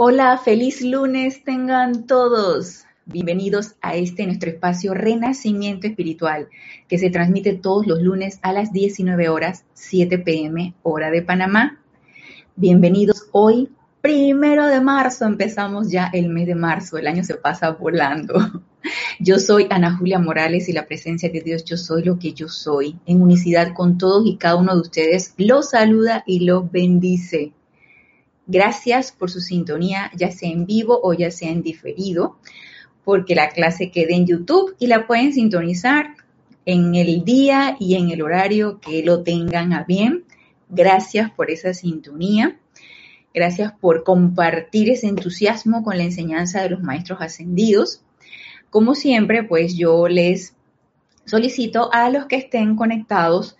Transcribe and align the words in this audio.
Hola, 0.00 0.38
feliz 0.38 0.80
lunes 0.80 1.42
tengan 1.42 2.06
todos. 2.06 2.84
Bienvenidos 3.04 3.74
a 3.82 3.96
este 3.96 4.26
nuestro 4.26 4.48
espacio 4.48 4.94
Renacimiento 4.94 5.88
Espiritual, 5.88 6.46
que 6.86 6.98
se 6.98 7.10
transmite 7.10 7.54
todos 7.54 7.84
los 7.84 8.00
lunes 8.00 8.38
a 8.42 8.52
las 8.52 8.72
19 8.72 9.28
horas, 9.28 9.64
7 9.74 10.18
pm, 10.18 10.74
hora 10.84 11.10
de 11.10 11.22
Panamá. 11.22 11.80
Bienvenidos 12.54 13.26
hoy, 13.32 13.70
primero 14.00 14.68
de 14.68 14.80
marzo, 14.80 15.24
empezamos 15.24 15.90
ya 15.90 16.08
el 16.12 16.28
mes 16.28 16.46
de 16.46 16.54
marzo, 16.54 16.96
el 16.96 17.08
año 17.08 17.24
se 17.24 17.34
pasa 17.34 17.72
volando. 17.72 18.34
Yo 19.18 19.40
soy 19.40 19.66
Ana 19.68 19.96
Julia 19.96 20.20
Morales 20.20 20.68
y 20.68 20.72
la 20.72 20.86
presencia 20.86 21.28
de 21.28 21.40
Dios, 21.40 21.64
yo 21.64 21.76
soy 21.76 22.04
lo 22.04 22.20
que 22.20 22.34
yo 22.34 22.48
soy, 22.48 22.96
en 23.04 23.20
unicidad 23.20 23.74
con 23.74 23.98
todos 23.98 24.24
y 24.28 24.36
cada 24.36 24.54
uno 24.54 24.76
de 24.76 24.80
ustedes, 24.80 25.34
los 25.38 25.70
saluda 25.70 26.22
y 26.24 26.46
los 26.46 26.70
bendice. 26.70 27.52
Gracias 28.50 29.12
por 29.12 29.30
su 29.30 29.40
sintonía, 29.40 30.10
ya 30.16 30.32
sea 30.32 30.48
en 30.50 30.64
vivo 30.64 30.98
o 31.02 31.12
ya 31.12 31.30
sea 31.30 31.50
en 31.50 31.62
diferido, 31.62 32.38
porque 33.04 33.34
la 33.34 33.50
clase 33.50 33.90
queda 33.90 34.16
en 34.16 34.26
YouTube 34.26 34.74
y 34.78 34.86
la 34.86 35.06
pueden 35.06 35.34
sintonizar 35.34 36.14
en 36.64 36.94
el 36.94 37.26
día 37.26 37.76
y 37.78 37.96
en 37.96 38.10
el 38.10 38.22
horario 38.22 38.80
que 38.80 39.02
lo 39.02 39.22
tengan 39.22 39.74
a 39.74 39.84
bien. 39.84 40.24
Gracias 40.70 41.30
por 41.30 41.50
esa 41.50 41.74
sintonía. 41.74 42.58
Gracias 43.34 43.72
por 43.72 44.02
compartir 44.02 44.88
ese 44.88 45.08
entusiasmo 45.08 45.84
con 45.84 45.98
la 45.98 46.04
enseñanza 46.04 46.62
de 46.62 46.70
los 46.70 46.82
maestros 46.82 47.20
ascendidos. 47.20 48.02
Como 48.70 48.94
siempre, 48.94 49.42
pues 49.42 49.76
yo 49.76 50.08
les 50.08 50.54
solicito 51.26 51.92
a 51.92 52.08
los 52.08 52.24
que 52.24 52.36
estén 52.36 52.76
conectados 52.76 53.58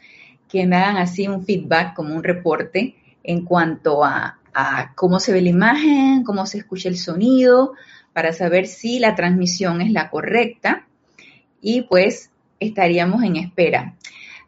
que 0.49 0.67
me 0.67 0.77
hagan 0.77 0.97
así 0.97 1.29
un 1.29 1.45
feedback, 1.45 1.95
como 1.95 2.15
un 2.15 2.25
reporte 2.25 2.97
en 3.23 3.45
cuanto 3.45 4.03
a 4.03 4.38
cómo 4.95 5.21
se 5.21 5.33
ve 5.33 5.43
la 5.43 5.51
imagen, 5.51 6.25
cómo 6.25 6.47
se 6.47 6.59
escucha 6.59 6.89
el 6.89 6.97
sonido, 6.97 7.75
para 8.13 8.33
saber 8.33 8.67
si 8.67 8.99
la 8.99 9.15
transmisión 9.15 9.81
es 9.81 9.93
la 9.93 10.11
correcta 10.11 10.87
y 11.61 11.83
pues 11.83 12.31
estaríamos 12.59 13.23
en 13.23 13.37
espera. 13.37 13.95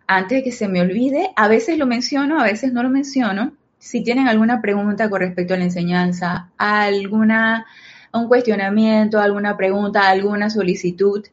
Antes 0.07 0.39
de 0.39 0.43
que 0.43 0.53
se 0.53 0.69
me 0.69 0.81
olvide, 0.81 1.31
a 1.37 1.47
veces 1.47 1.79
lo 1.79 1.87
menciono, 1.87 2.41
a 2.41 2.45
veces 2.45 2.73
no 2.73 2.83
lo 2.83 2.91
menciono. 2.91 3.53
Si 3.79 4.03
tienen 4.03 4.27
alguna 4.27 4.61
pregunta 4.61 5.09
con 5.09 5.21
respecto 5.21 5.55
a 5.55 5.57
la 5.57 5.65
enseñanza, 5.65 6.51
alguna, 6.59 7.67
un 8.13 8.27
cuestionamiento, 8.27 9.21
alguna 9.21 9.57
pregunta, 9.57 10.09
alguna 10.09 10.51
solicitud, 10.51 11.25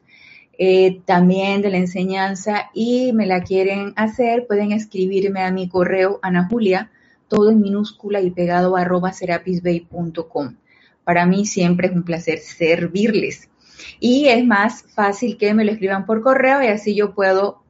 eh, 0.56 1.00
también 1.04 1.62
de 1.62 1.70
la 1.70 1.78
enseñanza 1.78 2.70
y 2.72 3.12
me 3.12 3.26
la 3.26 3.42
quieren 3.42 3.92
hacer, 3.96 4.46
pueden 4.46 4.72
escribirme 4.72 5.42
a 5.42 5.50
mi 5.50 5.68
correo 5.68 6.20
anajulia 6.22 6.90
todo 7.28 7.50
en 7.50 7.60
minúscula 7.60 8.20
y 8.20 8.30
pegado 8.30 8.76
a 8.76 8.82
arroba 8.82 9.12
serapisbay.com. 9.12 10.56
Para 11.04 11.26
mí 11.26 11.46
siempre 11.46 11.88
es 11.88 11.94
un 11.94 12.02
placer 12.02 12.38
servirles. 12.38 13.48
Y 14.00 14.26
es 14.26 14.44
más 14.44 14.82
fácil 14.94 15.36
que 15.36 15.54
me 15.54 15.64
lo 15.64 15.72
escriban 15.72 16.04
por 16.04 16.22
correo 16.22 16.62
y 16.62 16.66
así 16.66 16.94
yo 16.94 17.14
puedo 17.14 17.62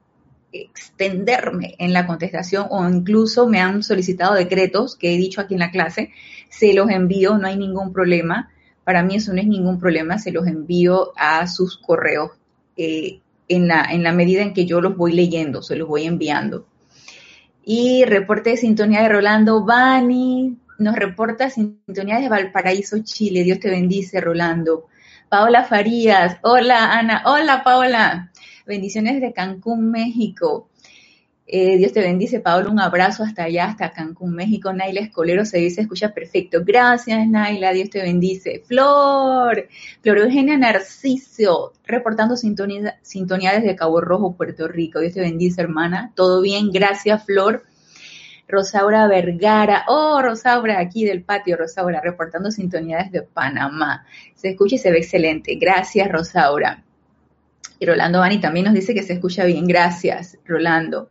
extenderme 0.53 1.75
en 1.79 1.93
la 1.93 2.07
contestación 2.07 2.67
o 2.71 2.89
incluso 2.89 3.47
me 3.47 3.61
han 3.61 3.83
solicitado 3.83 4.35
decretos 4.35 4.97
que 4.97 5.15
he 5.15 5.19
dicho 5.19 5.41
aquí 5.41 5.55
en 5.55 5.61
la 5.61 5.71
clase, 5.71 6.11
se 6.49 6.73
los 6.73 6.91
envío, 6.91 7.37
no 7.37 7.47
hay 7.47 7.57
ningún 7.57 7.93
problema. 7.93 8.51
Para 8.85 9.03
mí 9.03 9.17
eso 9.17 9.33
no 9.35 9.41
es 9.41 9.47
ningún 9.47 9.79
problema, 9.79 10.19
se 10.19 10.33
los 10.33 10.47
envío 10.47 11.13
a 11.17 11.47
sus 11.47 11.77
correos 11.77 12.31
eh, 12.77 13.21
en, 13.49 13.69
la, 13.69 13.85
en 13.91 14.03
la 14.03 14.13
medida 14.13 14.43
en 14.43 14.55
que 14.55 14.65
yo 14.65 14.81
los 14.81 14.97
voy 14.97 15.13
leyendo, 15.13 15.63
se 15.63 15.77
los 15.77 15.87
voy 15.87 16.05
enviando. 16.05 16.67
Y 17.71 18.07
reporte 18.07 18.49
de 18.49 18.57
sintonía 18.57 19.03
de 19.03 19.11
Rolando 19.11 19.63
Bani, 19.63 20.57
nos 20.79 20.97
reporta 20.97 21.51
sintonía 21.51 22.19
de 22.19 22.31
Valparaíso, 22.31 22.97
Chile. 23.01 23.45
Dios 23.45 23.61
te 23.61 23.69
bendice, 23.69 24.23
Rolando. 24.23 24.87
Paola 25.29 25.65
Farías, 25.65 26.39
hola 26.41 26.99
Ana, 26.99 27.23
hola 27.27 27.63
Paola. 27.63 28.33
Bendiciones 28.67 29.21
de 29.21 29.35
Cancún, 29.35 29.91
México. 29.91 30.71
Eh, 31.51 31.79
Dios 31.79 31.95
te 31.95 32.03
bendice, 32.03 32.41
Paola, 32.41 32.69
un 32.69 32.79
abrazo 32.79 33.23
hasta 33.23 33.45
allá, 33.45 33.65
hasta 33.65 33.91
Cancún, 33.93 34.35
México. 34.35 34.71
Naila 34.71 35.01
Escolero 35.01 35.47
se 35.47 35.57
dice, 35.57 35.81
escucha 35.81 36.13
perfecto. 36.13 36.63
Gracias, 36.63 37.27
Naila, 37.27 37.73
Dios 37.73 37.89
te 37.89 38.03
bendice. 38.03 38.63
Flor, 38.67 39.67
Flor 40.03 40.19
Eugenia 40.19 40.59
Narciso, 40.59 41.73
reportando 41.87 42.37
sintonía, 42.37 42.99
sintonía 43.01 43.53
desde 43.53 43.77
Cabo 43.77 44.03
Rojo, 44.03 44.37
Puerto 44.37 44.69
Rico. 44.69 45.01
Dios 45.01 45.15
te 45.15 45.23
bendice, 45.23 45.63
hermana. 45.63 46.13
Todo 46.15 46.43
bien, 46.43 46.71
gracias, 46.71 47.25
Flor. 47.25 47.65
Rosaura 48.47 49.07
Vergara, 49.07 49.85
oh, 49.89 50.21
Rosaura, 50.21 50.79
aquí 50.79 51.07
del 51.07 51.23
patio, 51.23 51.57
Rosaura, 51.57 52.03
reportando 52.03 52.51
sintonía 52.51 52.99
desde 52.99 53.23
Panamá. 53.23 54.05
Se 54.35 54.51
escucha 54.51 54.75
y 54.75 54.79
se 54.79 54.91
ve 54.91 54.99
excelente. 54.99 55.57
Gracias, 55.57 56.11
Rosaura. 56.13 56.85
Y 57.79 57.87
Rolando 57.87 58.19
Bani 58.19 58.39
también 58.39 58.67
nos 58.67 58.75
dice 58.75 58.93
que 58.93 59.03
se 59.03 59.15
escucha 59.15 59.47
bien. 59.47 59.67
Gracias, 59.67 60.37
Rolando. 60.45 61.09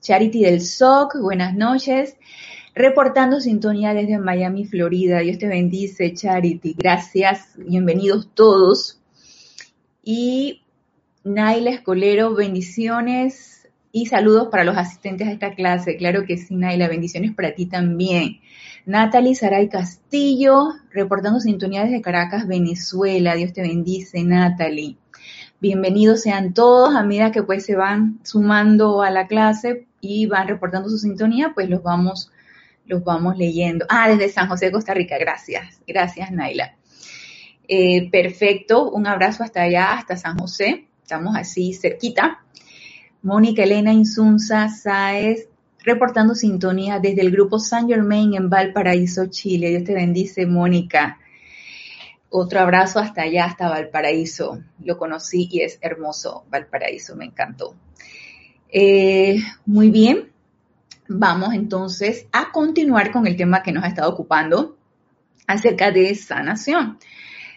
Charity 0.00 0.44
del 0.44 0.60
SOC, 0.60 1.20
buenas 1.20 1.54
noches. 1.54 2.16
Reportando 2.74 3.40
sintonía 3.40 3.94
desde 3.94 4.18
Miami, 4.18 4.66
Florida. 4.66 5.20
Dios 5.20 5.38
te 5.38 5.48
bendice, 5.48 6.12
Charity. 6.12 6.74
Gracias. 6.78 7.54
Bienvenidos 7.56 8.30
todos. 8.34 9.00
Y 10.04 10.62
Naila 11.24 11.70
Escolero, 11.70 12.34
bendiciones 12.34 13.68
y 13.90 14.06
saludos 14.06 14.48
para 14.50 14.62
los 14.62 14.76
asistentes 14.76 15.26
a 15.26 15.32
esta 15.32 15.54
clase. 15.54 15.96
Claro 15.96 16.24
que 16.26 16.36
sí, 16.36 16.54
Naila. 16.54 16.86
Bendiciones 16.86 17.34
para 17.34 17.54
ti 17.54 17.66
también. 17.66 18.40
Natalie 18.84 19.34
Saray 19.34 19.68
Castillo, 19.68 20.68
reportando 20.92 21.40
sintonía 21.40 21.82
desde 21.82 22.02
Caracas, 22.02 22.46
Venezuela. 22.46 23.34
Dios 23.34 23.52
te 23.52 23.62
bendice, 23.62 24.22
Natalie. 24.22 24.96
Bienvenidos 25.58 26.20
sean 26.20 26.52
todos 26.52 26.94
a 26.94 27.02
medida 27.02 27.32
que 27.32 27.42
pues 27.42 27.64
se 27.64 27.76
van 27.76 28.20
sumando 28.24 29.00
a 29.00 29.10
la 29.10 29.26
clase 29.26 29.86
y 30.02 30.26
van 30.26 30.48
reportando 30.48 30.90
su 30.90 30.98
sintonía, 30.98 31.52
pues 31.54 31.70
los 31.70 31.82
vamos, 31.82 32.30
los 32.84 33.02
vamos 33.02 33.38
leyendo. 33.38 33.86
Ah, 33.88 34.06
desde 34.06 34.28
San 34.28 34.48
José, 34.48 34.70
Costa 34.70 34.92
Rica, 34.92 35.16
gracias, 35.16 35.80
gracias 35.86 36.30
Naila. 36.30 36.76
Eh, 37.68 38.10
perfecto, 38.10 38.90
un 38.90 39.06
abrazo 39.06 39.44
hasta 39.44 39.62
allá, 39.62 39.94
hasta 39.94 40.18
San 40.18 40.36
José, 40.36 40.88
estamos 41.00 41.34
así 41.34 41.72
cerquita. 41.72 42.44
Mónica 43.22 43.62
Elena 43.62 43.94
Insunza 43.94 44.68
Sáez, 44.68 45.48
reportando 45.84 46.34
sintonía 46.34 46.98
desde 46.98 47.22
el 47.22 47.30
grupo 47.30 47.58
San 47.58 47.88
Germain 47.88 48.34
en 48.34 48.50
Valparaíso, 48.50 49.24
Chile. 49.30 49.70
Dios 49.70 49.84
te 49.84 49.94
bendice, 49.94 50.44
Mónica. 50.44 51.18
Otro 52.30 52.60
abrazo 52.60 52.98
hasta 52.98 53.22
allá, 53.22 53.44
hasta 53.44 53.68
Valparaíso. 53.68 54.60
Lo 54.84 54.98
conocí 54.98 55.48
y 55.50 55.60
es 55.60 55.78
hermoso 55.80 56.44
Valparaíso, 56.50 57.16
me 57.16 57.24
encantó. 57.24 57.74
Eh, 58.68 59.38
muy 59.64 59.90
bien, 59.90 60.32
vamos 61.08 61.54
entonces 61.54 62.26
a 62.32 62.50
continuar 62.52 63.12
con 63.12 63.26
el 63.26 63.36
tema 63.36 63.62
que 63.62 63.72
nos 63.72 63.84
ha 63.84 63.88
estado 63.88 64.10
ocupando 64.10 64.76
acerca 65.46 65.92
de 65.92 66.14
sanación. 66.14 66.98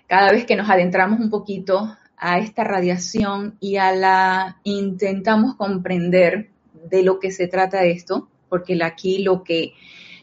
Cada 0.07 0.31
vez 0.31 0.45
que 0.45 0.55
nos 0.55 0.69
adentramos 0.69 1.19
un 1.19 1.29
poquito 1.29 1.97
a 2.17 2.39
esta 2.39 2.63
radiación 2.63 3.57
y 3.59 3.77
a 3.77 3.91
la 3.93 4.59
intentamos 4.63 5.55
comprender 5.55 6.49
de 6.89 7.03
lo 7.03 7.19
que 7.19 7.31
se 7.31 7.47
trata 7.47 7.83
esto, 7.83 8.29
porque 8.49 8.77
aquí 8.83 9.23
lo 9.23 9.43
que, 9.43 9.73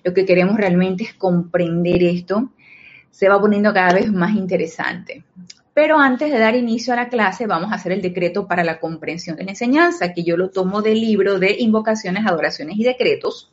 lo 0.04 0.12
que 0.12 0.24
queremos 0.24 0.56
realmente 0.56 1.04
es 1.04 1.14
comprender 1.14 2.02
esto, 2.02 2.50
se 3.16 3.30
va 3.30 3.40
poniendo 3.40 3.72
cada 3.72 3.94
vez 3.94 4.12
más 4.12 4.36
interesante. 4.36 5.24
Pero 5.72 5.98
antes 5.98 6.30
de 6.30 6.38
dar 6.38 6.54
inicio 6.54 6.92
a 6.92 6.96
la 6.96 7.08
clase, 7.08 7.46
vamos 7.46 7.72
a 7.72 7.76
hacer 7.76 7.92
el 7.92 8.02
decreto 8.02 8.46
para 8.46 8.62
la 8.62 8.78
comprensión 8.78 9.36
de 9.36 9.44
la 9.44 9.52
enseñanza, 9.52 10.12
que 10.12 10.22
yo 10.22 10.36
lo 10.36 10.50
tomo 10.50 10.82
del 10.82 11.00
libro 11.00 11.38
de 11.38 11.56
invocaciones, 11.58 12.26
adoraciones 12.26 12.76
y 12.78 12.84
decretos. 12.84 13.50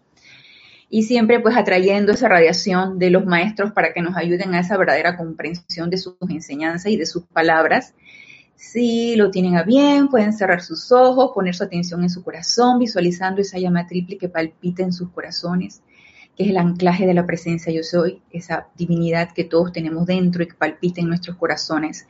Y 0.89 1.03
siempre 1.03 1.39
pues 1.39 1.55
atrayendo 1.55 2.11
esa 2.11 2.27
radiación 2.27 2.99
de 2.99 3.09
los 3.09 3.25
maestros 3.25 3.71
para 3.71 3.93
que 3.93 4.01
nos 4.01 4.17
ayuden 4.17 4.53
a 4.53 4.59
esa 4.59 4.75
verdadera 4.75 5.15
comprensión 5.15 5.89
de 5.89 5.97
sus 5.97 6.15
enseñanzas 6.27 6.91
y 6.91 6.97
de 6.97 7.05
sus 7.05 7.23
palabras. 7.23 7.93
Si 8.55 9.15
lo 9.15 9.31
tienen 9.31 9.55
a 9.55 9.63
bien, 9.63 10.09
pueden 10.09 10.33
cerrar 10.33 10.61
sus 10.61 10.91
ojos, 10.91 11.31
poner 11.33 11.55
su 11.55 11.63
atención 11.63 12.03
en 12.03 12.09
su 12.09 12.21
corazón, 12.21 12.79
visualizando 12.79 13.39
esa 13.39 13.59
llama 13.59 13.87
triple 13.87 14.17
que 14.17 14.27
palpita 14.27 14.83
en 14.83 14.91
sus 14.91 15.09
corazones 15.11 15.81
que 16.35 16.43
es 16.43 16.49
el 16.49 16.57
anclaje 16.57 17.05
de 17.05 17.13
la 17.13 17.25
presencia 17.25 17.71
yo 17.71 17.83
soy, 17.83 18.21
esa 18.31 18.67
divinidad 18.75 19.31
que 19.33 19.43
todos 19.43 19.71
tenemos 19.71 20.05
dentro 20.05 20.43
y 20.43 20.47
que 20.47 20.55
palpita 20.55 21.01
en 21.01 21.07
nuestros 21.07 21.37
corazones. 21.37 22.07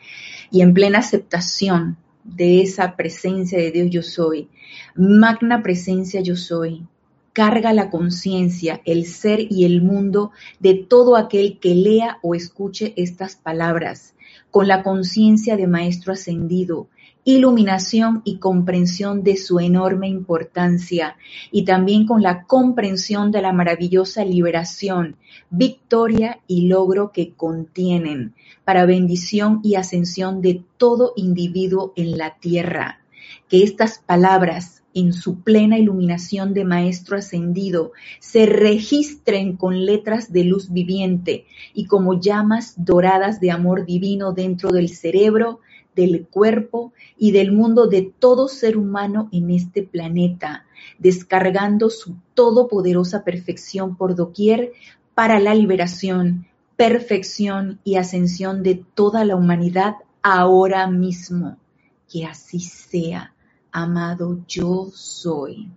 Y 0.52 0.62
en 0.62 0.74
plena 0.74 1.00
aceptación 1.00 1.98
de 2.24 2.62
esa 2.62 2.96
presencia 2.96 3.58
de 3.58 3.72
Dios 3.72 3.90
yo 3.90 4.02
soy, 4.02 4.50
magna 4.96 5.62
presencia 5.62 6.22
yo 6.22 6.36
soy, 6.36 6.86
carga 7.34 7.74
la 7.74 7.90
conciencia, 7.90 8.82
el 8.86 9.06
ser 9.06 9.40
y 9.50 9.66
el 9.66 9.82
mundo 9.82 10.32
de 10.60 10.76
todo 10.76 11.18
aquel 11.18 11.60
que 11.60 11.76
lea 11.76 12.20
o 12.22 12.36
escuche 12.36 12.94
estas 12.96 13.36
palabras 13.36 14.14
con 14.52 14.68
la 14.68 14.84
conciencia 14.84 15.58
de 15.58 15.68
Maestro 15.68 16.14
ascendido, 16.14 16.88
iluminación 17.26 18.22
y 18.26 18.38
comprensión 18.38 19.24
de 19.24 19.38
su 19.38 19.60
enorme 19.60 20.08
importancia 20.08 21.16
y 21.52 21.66
también 21.66 22.06
con 22.06 22.22
la 22.22 22.44
comprensión 22.44 23.32
de 23.32 23.42
la 23.42 23.54
maravillosa 23.54 24.26
liberación, 24.26 25.16
victoria 25.50 26.40
y 26.48 26.68
logro 26.68 27.12
que 27.12 27.34
contienen 27.34 28.34
para 28.66 28.86
bendición 28.86 29.60
y 29.64 29.76
ascensión 29.76 30.42
de 30.42 30.64
todo 30.78 31.14
individuo 31.16 31.94
en 31.96 32.18
la 32.18 32.38
tierra. 32.40 33.00
Que 33.48 33.64
estas 33.64 34.00
palabras 34.00 34.84
en 34.94 35.14
su 35.14 35.42
plena 35.42 35.78
iluminación 35.78 36.54
de 36.54 36.66
Maestro 36.66 37.18
ascendido, 37.18 37.92
se 38.20 38.46
registren 38.46 39.58
con 39.58 39.86
letras 39.86 40.32
de 40.32 40.44
luz 40.44 40.72
viviente 40.72 41.46
y 41.74 41.86
como 41.86 42.20
llamas 42.20 42.76
doradas 42.78 43.40
de 43.40 43.52
amor 43.52 43.86
divino 43.86 44.34
dentro 44.34 44.70
del 44.70 44.90
cerebro, 44.90 45.60
del 45.96 46.28
cuerpo 46.28 46.94
y 47.18 47.32
del 47.32 47.52
mundo 47.52 47.88
de 47.88 48.14
todo 48.18 48.48
ser 48.48 48.78
humano 48.78 49.30
en 49.32 49.50
este 49.52 49.84
planeta, 49.84 50.66
descargando 51.00 51.90
su 51.90 52.16
todopoderosa 52.34 53.24
perfección 53.24 53.96
por 53.96 54.16
doquier 54.16 54.74
para 55.14 55.40
la 55.40 55.54
liberación, 55.54 56.48
perfección 56.76 57.80
y 57.84 57.96
ascensión 57.96 58.64
de 58.64 58.84
toda 58.94 59.26
la 59.26 59.36
humanidad 59.36 59.96
ahora 60.22 60.88
mismo. 60.88 61.58
Que 62.12 62.26
así 62.26 62.60
sea, 62.60 63.34
amado 63.72 64.40
yo 64.48 64.90
soy. 64.94 65.70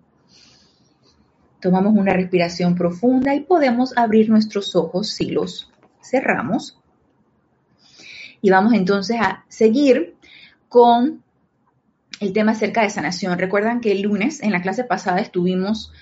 Tomamos 1.60 1.94
una 1.96 2.12
respiración 2.12 2.74
profunda 2.74 3.34
y 3.34 3.40
podemos 3.40 3.96
abrir 3.96 4.28
nuestros 4.28 4.76
ojos 4.76 5.08
si 5.08 5.30
los 5.30 5.72
cerramos 6.02 6.78
y 8.42 8.50
vamos 8.50 8.72
entonces 8.74 9.16
a 9.20 9.44
seguir 9.48 10.14
con 10.68 11.22
el 12.20 12.32
tema 12.32 12.52
acerca 12.52 12.82
de 12.82 12.90
sanación. 12.90 13.38
Recuerdan 13.38 13.80
que 13.80 13.92
el 13.92 14.02
lunes 14.02 14.42
en 14.42 14.52
la 14.52 14.62
clase 14.62 14.84
pasada 14.84 15.20
estuvimos 15.20 15.92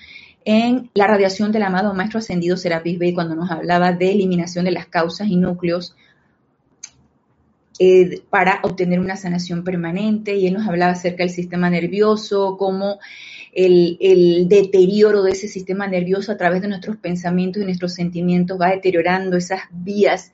en 0.45 0.91
la 0.93 1.07
radiación 1.07 1.51
del 1.51 1.63
amado 1.63 1.93
Maestro 1.93 2.19
Ascendido 2.19 2.55
Serapis 2.55 2.99
Bey 2.99 3.13
cuando 3.13 3.35
nos 3.35 3.49
hablaba 3.49 3.91
de 3.93 4.11
eliminación 4.11 4.65
de 4.65 4.71
las 4.71 4.85
causas 4.85 5.27
y 5.27 5.35
núcleos 5.37 5.95
eh, 7.79 8.21
para 8.29 8.61
obtener 8.63 8.99
una 8.99 9.17
sanación 9.17 9.63
permanente 9.63 10.35
y 10.35 10.47
él 10.47 10.53
nos 10.53 10.67
hablaba 10.67 10.93
acerca 10.93 11.23
del 11.23 11.29
sistema 11.29 11.69
nervioso, 11.69 12.55
cómo 12.57 12.99
el, 13.51 13.97
el, 13.99 14.47
deterioro 14.47 15.23
de 15.23 15.31
ese 15.31 15.47
sistema 15.49 15.87
nervioso 15.87 16.31
a 16.31 16.37
través 16.37 16.61
de 16.61 16.69
nuestros 16.69 16.95
pensamientos 16.97 17.61
y 17.61 17.65
nuestros 17.65 17.93
sentimientos 17.93 18.59
va 18.61 18.69
deteriorando 18.69 19.35
esas 19.35 19.61
vías 19.71 20.31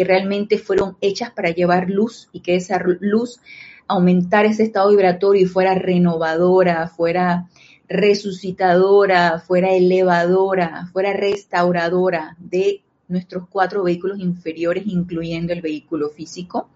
que 0.00 0.04
realmente 0.04 0.56
fueron 0.56 0.96
hechas 1.02 1.30
para 1.30 1.50
llevar 1.50 1.90
luz 1.90 2.30
y 2.32 2.40
que 2.40 2.56
esa 2.56 2.82
luz 3.00 3.38
aumentar 3.86 4.46
ese 4.46 4.62
estado 4.62 4.88
vibratorio 4.88 5.42
y 5.42 5.44
fuera 5.44 5.74
renovadora, 5.74 6.88
fuera 6.88 7.50
resucitadora, 7.86 9.40
fuera 9.40 9.74
elevadora, 9.74 10.88
fuera 10.90 11.12
restauradora 11.12 12.34
de 12.38 12.80
nuestros 13.08 13.46
cuatro 13.50 13.82
vehículos 13.82 14.20
inferiores, 14.20 14.84
incluyendo 14.86 15.52
el 15.52 15.60
vehículo 15.60 16.08
físico, 16.08 16.70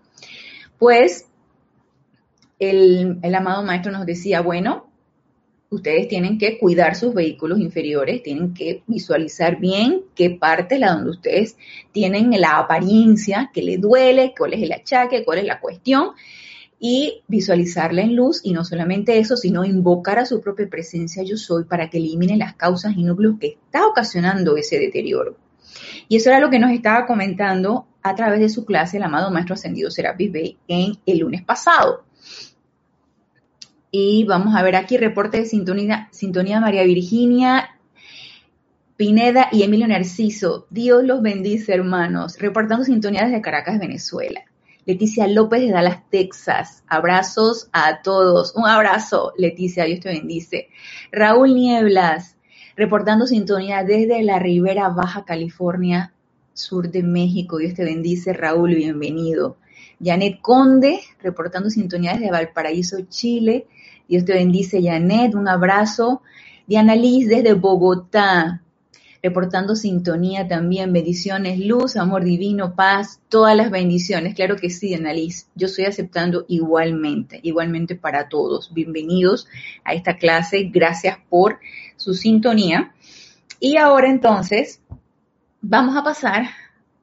pues 0.78 1.26
el 2.58 3.34
amado 3.34 3.62
maestro 3.62 3.90
nos 3.90 4.04
decía, 4.04 4.42
bueno, 4.42 4.90
ustedes 5.70 6.08
tienen 6.08 6.38
que 6.38 6.58
cuidar 6.58 6.94
sus 6.94 7.14
vehículos 7.14 7.58
inferiores, 7.58 8.22
tienen 8.22 8.54
que 8.54 8.82
visualizar 8.86 9.58
bien 9.58 10.02
qué 10.14 10.30
parte 10.30 10.76
es 10.76 10.80
la 10.80 10.92
donde 10.92 11.10
ustedes 11.10 11.56
tienen 11.92 12.30
la 12.40 12.58
apariencia, 12.58 13.50
que 13.52 13.62
le 13.62 13.78
duele, 13.78 14.34
cuál 14.36 14.54
es 14.54 14.62
el 14.62 14.72
achaque, 14.72 15.24
cuál 15.24 15.38
es 15.38 15.44
la 15.44 15.60
cuestión, 15.60 16.10
y 16.78 17.22
visualizarla 17.28 18.02
en 18.02 18.14
luz, 18.14 18.40
y 18.44 18.52
no 18.52 18.64
solamente 18.64 19.18
eso, 19.18 19.36
sino 19.36 19.64
invocar 19.64 20.18
a 20.18 20.26
su 20.26 20.40
propia 20.40 20.68
presencia 20.68 21.22
yo 21.22 21.36
soy 21.36 21.64
para 21.64 21.88
que 21.88 21.98
elimine 21.98 22.36
las 22.36 22.54
causas 22.54 22.94
y 22.96 23.02
núcleos 23.02 23.38
que 23.40 23.46
está 23.46 23.86
ocasionando 23.86 24.56
ese 24.56 24.78
deterioro. 24.78 25.36
Y 26.08 26.16
eso 26.16 26.30
era 26.30 26.40
lo 26.40 26.50
que 26.50 26.58
nos 26.58 26.72
estaba 26.72 27.06
comentando 27.06 27.86
a 28.02 28.14
través 28.14 28.40
de 28.40 28.50
su 28.50 28.64
clase 28.64 28.98
el 28.98 29.02
amado 29.02 29.30
Maestro 29.30 29.54
Ascendido 29.54 29.90
Serapis 29.90 30.30
Bey 30.30 30.58
en 30.68 30.92
el 31.06 31.18
lunes 31.18 31.42
pasado. 31.42 32.03
Y 33.96 34.24
vamos 34.24 34.56
a 34.56 34.62
ver 34.64 34.74
aquí 34.74 34.96
reporte 34.96 35.36
de 35.38 35.46
sintonía, 35.46 36.08
sintonía 36.10 36.58
María 36.58 36.82
Virginia 36.82 37.78
Pineda 38.96 39.50
y 39.52 39.62
Emilio 39.62 39.86
Narciso. 39.86 40.66
Dios 40.68 41.04
los 41.04 41.22
bendice, 41.22 41.74
hermanos. 41.74 42.36
Reportando 42.40 42.82
sintonía 42.84 43.22
desde 43.22 43.40
Caracas, 43.40 43.78
Venezuela. 43.78 44.40
Leticia 44.84 45.28
López 45.28 45.60
de 45.60 45.70
Dallas, 45.70 46.10
Texas. 46.10 46.82
Abrazos 46.88 47.68
a 47.72 48.02
todos. 48.02 48.56
Un 48.56 48.66
abrazo, 48.66 49.32
Leticia, 49.38 49.84
Dios 49.84 50.00
te 50.00 50.08
bendice. 50.08 50.70
Raúl 51.12 51.54
Nieblas, 51.54 52.36
reportando 52.74 53.28
sintonía 53.28 53.84
desde 53.84 54.24
la 54.24 54.40
Ribera 54.40 54.88
Baja 54.88 55.24
California, 55.24 56.12
sur 56.52 56.90
de 56.90 57.04
México. 57.04 57.58
Dios 57.58 57.74
te 57.74 57.84
bendice, 57.84 58.32
Raúl, 58.32 58.74
bienvenido. 58.74 59.56
Janet 60.02 60.40
Conde, 60.40 60.98
reportando 61.22 61.70
sintonía 61.70 62.14
desde 62.14 62.32
Valparaíso, 62.32 63.02
Chile. 63.08 63.68
Dios 64.08 64.24
te 64.24 64.34
bendice, 64.34 64.82
Janet. 64.82 65.34
Un 65.34 65.48
abrazo. 65.48 66.22
Diana 66.66 66.94
Liz 66.94 67.28
desde 67.28 67.52
Bogotá, 67.52 68.62
reportando 69.22 69.76
sintonía 69.76 70.48
también, 70.48 70.94
bendiciones, 70.94 71.58
luz, 71.58 71.96
amor 71.96 72.24
divino, 72.24 72.74
paz, 72.74 73.20
todas 73.28 73.54
las 73.56 73.70
bendiciones. 73.70 74.34
Claro 74.34 74.56
que 74.56 74.70
sí, 74.70 74.88
Diana 74.88 75.12
Liz. 75.12 75.48
Yo 75.54 75.66
estoy 75.66 75.84
aceptando 75.84 76.44
igualmente, 76.48 77.40
igualmente 77.42 77.96
para 77.96 78.28
todos. 78.28 78.72
Bienvenidos 78.72 79.46
a 79.84 79.94
esta 79.94 80.16
clase. 80.16 80.70
Gracias 80.72 81.18
por 81.28 81.58
su 81.96 82.14
sintonía. 82.14 82.94
Y 83.60 83.76
ahora 83.76 84.08
entonces 84.08 84.80
vamos 85.60 85.96
a 85.96 86.04
pasar 86.04 86.46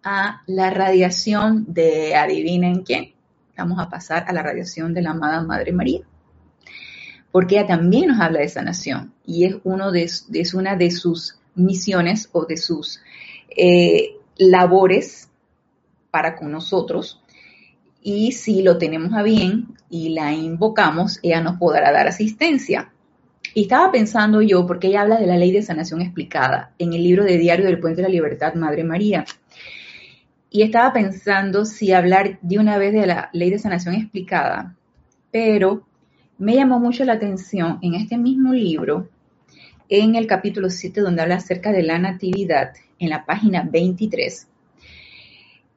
a 0.04 0.42
la 0.48 0.70
radiación 0.70 1.66
de, 1.68 2.16
adivinen 2.16 2.84
quién. 2.84 3.14
Vamos 3.58 3.80
a 3.80 3.90
pasar 3.90 4.26
a 4.28 4.34
la 4.34 4.42
radiación 4.42 4.94
de 4.96 5.04
la 5.04 5.12
amada 5.12 5.44
Madre 5.44 5.72
María 5.72 6.02
porque 7.32 7.56
ella 7.56 7.68
también 7.68 8.08
nos 8.08 8.20
habla 8.20 8.40
de 8.40 8.50
sanación 8.50 9.14
y 9.26 9.46
es, 9.46 9.56
una 9.64 9.92
de 10.76 10.92
sus 10.92 11.40
misiones 11.56 12.30
o 12.32 12.46
de 12.46 12.58
sus 12.58 13.02
eh, 13.56 14.16
labores 14.38 15.30
para 16.10 16.36
con 16.36 16.52
nosotros. 16.52 17.22
Y 18.02 18.32
si 18.32 18.64
lo 18.64 18.78
tenemos 18.78 19.14
a 19.14 19.24
bien 19.24 19.76
y 19.90 20.10
la 20.10 20.34
invocamos, 20.34 21.20
ella 21.22 21.42
nos 21.42 21.58
podrá 21.58 21.92
dar 21.92 22.08
asistencia. 22.08 22.92
Y 23.54 23.64
estaba 23.64 23.92
pensando 23.92 24.42
yo, 24.42 24.66
porque 24.66 24.88
ella 24.88 25.02
habla 25.02 25.20
de 25.20 25.28
la 25.28 25.38
ley 25.38 25.52
de 25.52 25.62
sanación 25.62 26.02
explicada 26.02 26.74
en 26.80 26.94
el 26.94 27.04
libro 27.04 27.24
de 27.24 27.38
Diario 27.38 27.66
del 27.66 27.80
Puente 27.80 28.02
de 28.02 28.08
la 28.08 28.14
Libertad, 28.14 28.54
Madre 28.56 28.84
María. 28.84 29.26
Y 30.50 30.64
estaba 30.64 30.94
pensando 30.94 31.66
si 31.66 31.92
hablar 31.92 32.40
de 32.42 32.60
una 32.60 32.78
vez 32.78 32.94
de 32.94 33.06
la 33.06 33.30
ley 33.34 33.50
de 33.50 33.60
sanación 33.60 33.96
explicada, 33.96 34.76
pero 35.32 35.86
me 36.42 36.56
llamó 36.56 36.80
mucho 36.80 37.06
la 37.06 37.14
atención 37.14 37.78
en 37.84 37.94
este 37.94 38.18
mismo 38.18 38.52
libro, 38.52 39.08
en 39.90 40.16
el 40.16 40.26
capítulo 40.26 40.72
7, 40.72 41.00
donde 41.00 41.22
habla 41.22 41.36
acerca 41.36 41.72
de 41.72 41.84
la 41.84 42.00
natividad, 42.00 42.74
en 42.98 43.12
la 43.12 43.28
página 43.28 43.62
23, 43.72 44.48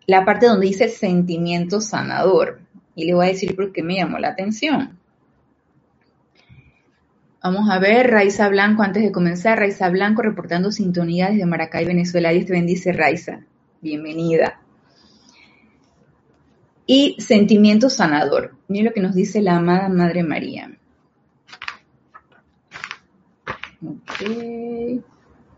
la 0.07 0.25
parte 0.25 0.47
donde 0.47 0.67
dice 0.67 0.89
sentimiento 0.89 1.83
sanador. 1.83 2.61
Y 2.95 3.05
le 3.05 3.13
voy 3.13 3.27
a 3.27 3.29
decir 3.29 3.55
por 3.55 3.73
qué 3.73 3.83
me 3.83 3.97
llamó 3.97 4.19
la 4.19 4.29
atención. 4.29 4.99
Vamos 7.43 7.69
a 7.69 7.79
ver, 7.79 8.11
Raiza 8.11 8.49
Blanco, 8.49 8.83
antes 8.85 9.03
de 9.03 9.13
comenzar, 9.13 9.59
Raiza 9.59 9.91
Blanco 9.91 10.23
reportando 10.23 10.73
sintonía 10.73 11.29
desde 11.29 11.45
Maracay, 11.45 11.85
Venezuela. 11.85 12.31
Dios 12.31 12.47
te 12.47 12.55
bendice, 12.55 12.91
Raiza. 12.93 13.41
Bienvenida 13.83 14.64
y 16.87 17.17
sentimiento 17.21 17.89
sanador. 17.89 18.57
Mira 18.69 18.87
lo 18.87 18.93
que 18.93 19.01
nos 19.01 19.15
dice 19.15 19.41
la 19.41 19.57
amada 19.57 19.89
Madre 19.89 20.23
María. 20.23 20.77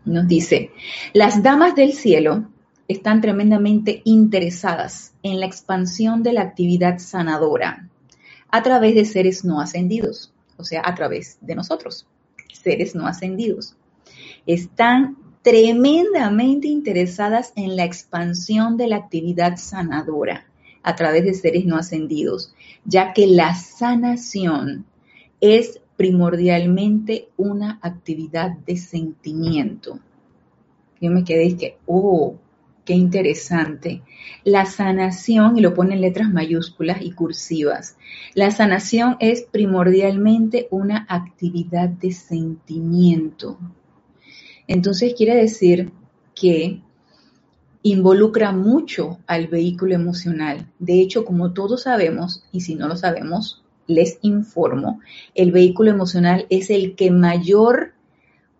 Nos 0.05 0.27
dice, 0.27 0.71
las 1.13 1.43
damas 1.43 1.75
del 1.75 1.93
cielo 1.93 2.47
están 2.87 3.21
tremendamente 3.21 4.01
interesadas 4.05 5.13
en 5.21 5.39
la 5.39 5.45
expansión 5.45 6.23
de 6.23 6.33
la 6.33 6.41
actividad 6.41 6.99
sanadora 6.99 7.89
a 8.49 8.63
través 8.63 8.95
de 8.95 9.03
seres 9.03 9.43
no 9.43 9.59
ascendidos, 9.59 10.33
o 10.55 10.63
sea, 10.63 10.81
a 10.85 10.95
través 10.95 11.37
de 11.41 11.55
nosotros, 11.55 12.07
seres 12.53 12.95
no 12.95 13.05
ascendidos. 13.05 13.75
Están 14.45 15.17
tremendamente 15.41 16.69
interesadas 16.69 17.51
en 17.55 17.75
la 17.75 17.83
expansión 17.83 18.77
de 18.77 18.87
la 18.87 18.95
actividad 18.95 19.57
sanadora 19.57 20.45
a 20.87 20.95
través 20.95 21.25
de 21.25 21.33
seres 21.33 21.65
no 21.65 21.75
ascendidos, 21.75 22.53
ya 22.85 23.11
que 23.11 23.27
la 23.27 23.55
sanación 23.55 24.85
es 25.41 25.81
primordialmente 25.97 27.27
una 27.35 27.77
actividad 27.81 28.51
de 28.65 28.77
sentimiento. 28.77 29.99
Yo 31.01 31.11
me 31.11 31.25
quedé 31.25 31.43
y 31.43 31.57
que, 31.57 31.77
oh, 31.87 32.37
qué 32.85 32.93
interesante. 32.93 34.01
La 34.45 34.65
sanación, 34.65 35.57
y 35.57 35.61
lo 35.61 35.73
pone 35.73 35.95
en 35.95 35.99
letras 35.99 36.31
mayúsculas 36.31 37.01
y 37.01 37.11
cursivas, 37.11 37.97
la 38.33 38.49
sanación 38.51 39.17
es 39.19 39.41
primordialmente 39.41 40.69
una 40.71 41.05
actividad 41.09 41.89
de 41.89 42.13
sentimiento. 42.13 43.59
Entonces 44.67 45.15
quiere 45.15 45.35
decir 45.35 45.91
que 46.33 46.81
involucra 47.91 48.51
mucho 48.51 49.19
al 49.27 49.47
vehículo 49.47 49.95
emocional. 49.95 50.67
De 50.79 51.01
hecho, 51.01 51.25
como 51.25 51.53
todos 51.53 51.83
sabemos, 51.83 52.43
y 52.51 52.61
si 52.61 52.75
no 52.75 52.87
lo 52.87 52.95
sabemos, 52.95 53.63
les 53.87 54.19
informo, 54.21 54.99
el 55.33 55.51
vehículo 55.51 55.91
emocional 55.91 56.45
es 56.49 56.69
el 56.69 56.95
que 56.95 57.11
mayor 57.11 57.93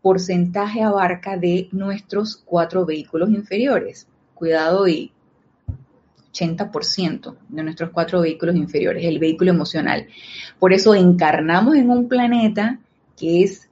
porcentaje 0.01 0.81
abarca 0.83 1.37
de 1.37 1.67
nuestros 1.71 2.37
cuatro 2.37 2.85
vehículos 2.85 3.29
inferiores. 3.29 4.07
Cuidado 4.33 4.87
y 4.87 5.11
80% 6.31 7.35
de 7.49 7.63
nuestros 7.63 7.89
cuatro 7.89 8.21
vehículos 8.21 8.55
inferiores, 8.55 9.03
el 9.03 9.19
vehículo 9.19 9.51
emocional. 9.51 10.07
Por 10.59 10.73
eso 10.73 10.95
encarnamos 10.95 11.75
en 11.75 11.89
un 11.89 12.07
planeta 12.07 12.79
que 13.17 13.43
es 13.43 13.66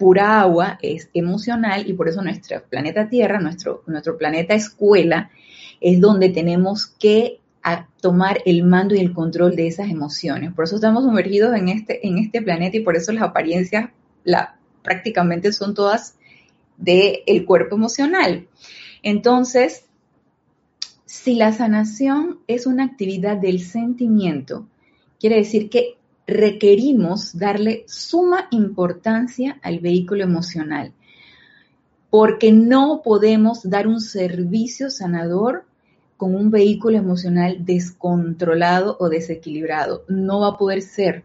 pura 0.00 0.40
agua, 0.40 0.78
es 0.80 1.10
emocional 1.12 1.84
y 1.86 1.92
por 1.92 2.08
eso 2.08 2.22
nuestro 2.22 2.62
planeta 2.70 3.10
Tierra, 3.10 3.38
nuestro, 3.38 3.84
nuestro 3.86 4.16
planeta 4.16 4.54
escuela, 4.54 5.30
es 5.78 6.00
donde 6.00 6.30
tenemos 6.30 6.86
que 6.86 7.38
tomar 8.00 8.40
el 8.46 8.64
mando 8.64 8.94
y 8.94 9.00
el 9.00 9.12
control 9.12 9.54
de 9.56 9.66
esas 9.66 9.90
emociones. 9.90 10.54
Por 10.54 10.64
eso 10.64 10.76
estamos 10.76 11.04
sumergidos 11.04 11.54
en 11.54 11.68
este, 11.68 12.06
en 12.08 12.16
este 12.16 12.40
planeta 12.40 12.78
y 12.78 12.80
por 12.80 12.96
eso 12.96 13.12
las 13.12 13.24
apariencias 13.24 13.90
la, 14.24 14.58
prácticamente 14.82 15.52
son 15.52 15.74
todas 15.74 16.16
del 16.78 17.18
el 17.26 17.44
cuerpo 17.44 17.76
emocional. 17.76 18.48
Entonces, 19.02 19.84
si 21.04 21.34
la 21.34 21.52
sanación 21.52 22.38
es 22.46 22.66
una 22.66 22.84
actividad 22.84 23.36
del 23.36 23.60
sentimiento, 23.60 24.66
quiere 25.18 25.36
decir 25.36 25.68
que 25.68 25.98
requerimos 26.30 27.36
darle 27.36 27.84
suma 27.86 28.48
importancia 28.50 29.58
al 29.62 29.80
vehículo 29.80 30.24
emocional, 30.24 30.92
porque 32.08 32.52
no 32.52 33.02
podemos 33.04 33.68
dar 33.68 33.86
un 33.86 34.00
servicio 34.00 34.90
sanador 34.90 35.64
con 36.16 36.34
un 36.34 36.50
vehículo 36.50 36.98
emocional 36.98 37.64
descontrolado 37.64 38.96
o 39.00 39.08
desequilibrado. 39.08 40.04
No 40.08 40.40
va 40.40 40.48
a 40.48 40.58
poder 40.58 40.82
ser. 40.82 41.24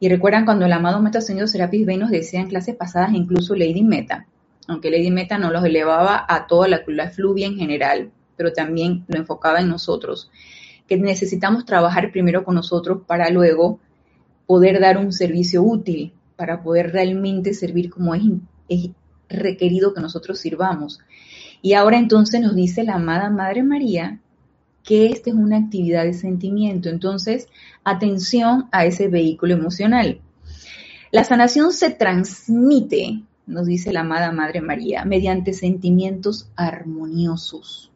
Y 0.00 0.08
recuerdan 0.08 0.44
cuando 0.44 0.64
el 0.64 0.72
amado 0.72 1.00
Meta 1.02 1.18
Ascendido 1.18 1.46
Serapis 1.46 1.84
Bey 1.84 1.98
nos 1.98 2.10
decía 2.10 2.40
en 2.40 2.48
clases 2.48 2.74
pasadas, 2.74 3.12
incluso 3.12 3.54
Lady 3.54 3.82
Meta, 3.82 4.26
aunque 4.66 4.90
Lady 4.90 5.10
Meta 5.10 5.38
no 5.38 5.50
los 5.50 5.64
elevaba 5.64 6.24
a 6.28 6.46
toda 6.46 6.68
la, 6.68 6.82
la 6.86 7.10
fluvia 7.10 7.46
en 7.46 7.56
general, 7.56 8.10
pero 8.36 8.52
también 8.52 9.04
lo 9.08 9.18
enfocaba 9.18 9.60
en 9.60 9.68
nosotros, 9.68 10.30
que 10.88 10.96
necesitamos 10.96 11.64
trabajar 11.64 12.10
primero 12.12 12.44
con 12.44 12.54
nosotros 12.54 13.02
para 13.06 13.30
luego 13.30 13.78
poder 14.52 14.80
dar 14.80 14.98
un 14.98 15.12
servicio 15.12 15.62
útil, 15.62 16.12
para 16.36 16.62
poder 16.62 16.92
realmente 16.92 17.54
servir 17.54 17.88
como 17.88 18.14
es, 18.14 18.22
requerido 19.30 19.94
que 19.94 20.02
nosotros 20.02 20.38
sirvamos. 20.40 21.00
Y 21.62 21.72
ahora 21.72 21.96
entonces 21.96 22.38
nos 22.42 22.54
dice 22.54 22.84
la 22.84 22.96
amada 22.96 23.30
Madre 23.30 23.62
María 23.62 24.20
que 24.84 25.06
esta 25.06 25.30
es 25.30 25.36
una 25.36 25.56
actividad 25.56 26.04
de 26.04 26.12
sentimiento. 26.12 26.90
Entonces, 26.90 27.48
atención 27.82 28.68
a 28.72 28.84
ese 28.84 29.08
vehículo 29.08 29.54
emocional. 29.54 30.20
La 31.12 31.24
sanación 31.24 31.72
se 31.72 31.88
transmite, 31.88 33.22
nos 33.46 33.66
dice 33.66 33.90
la 33.90 34.00
amada 34.00 34.32
Madre 34.32 34.60
María, 34.60 35.06
mediante 35.06 35.54
sentimientos 35.54 36.50
armoniosos. 36.56 37.90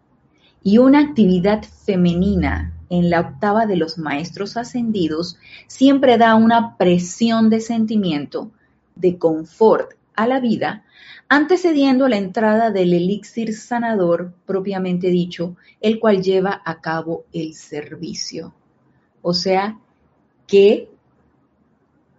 Y 0.66 0.78
una 0.78 0.98
actividad 0.98 1.62
femenina 1.62 2.72
en 2.90 3.08
la 3.08 3.20
octava 3.20 3.66
de 3.66 3.76
los 3.76 3.98
maestros 3.98 4.56
ascendidos 4.56 5.38
siempre 5.68 6.18
da 6.18 6.34
una 6.34 6.76
presión 6.76 7.50
de 7.50 7.60
sentimiento, 7.60 8.50
de 8.96 9.16
confort 9.16 9.92
a 10.16 10.26
la 10.26 10.40
vida 10.40 10.82
antecediendo 11.28 12.08
la 12.08 12.16
entrada 12.16 12.72
del 12.72 12.94
elixir 12.94 13.54
sanador 13.54 14.32
propiamente 14.44 15.06
dicho, 15.06 15.54
el 15.80 16.00
cual 16.00 16.20
lleva 16.20 16.60
a 16.64 16.80
cabo 16.80 17.26
el 17.32 17.54
servicio. 17.54 18.52
O 19.22 19.34
sea 19.34 19.78
que 20.48 20.88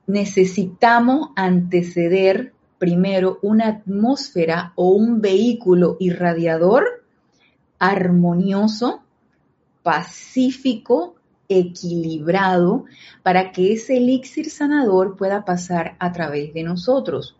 necesitamos 0.05 1.31
anteceder 1.35 2.53
primero 2.77 3.39
una 3.41 3.67
atmósfera 3.67 4.71
o 4.75 4.91
un 4.91 5.19
vehículo 5.19 5.97
irradiador 5.99 7.03
armonioso, 7.79 9.01
pacífico, 9.83 11.15
equilibrado, 11.49 12.85
para 13.23 13.51
que 13.51 13.73
ese 13.73 13.97
elixir 13.97 14.49
sanador 14.49 15.15
pueda 15.15 15.45
pasar 15.45 15.95
a 15.99 16.11
través 16.11 16.53
de 16.53 16.63
nosotros. 16.63 17.35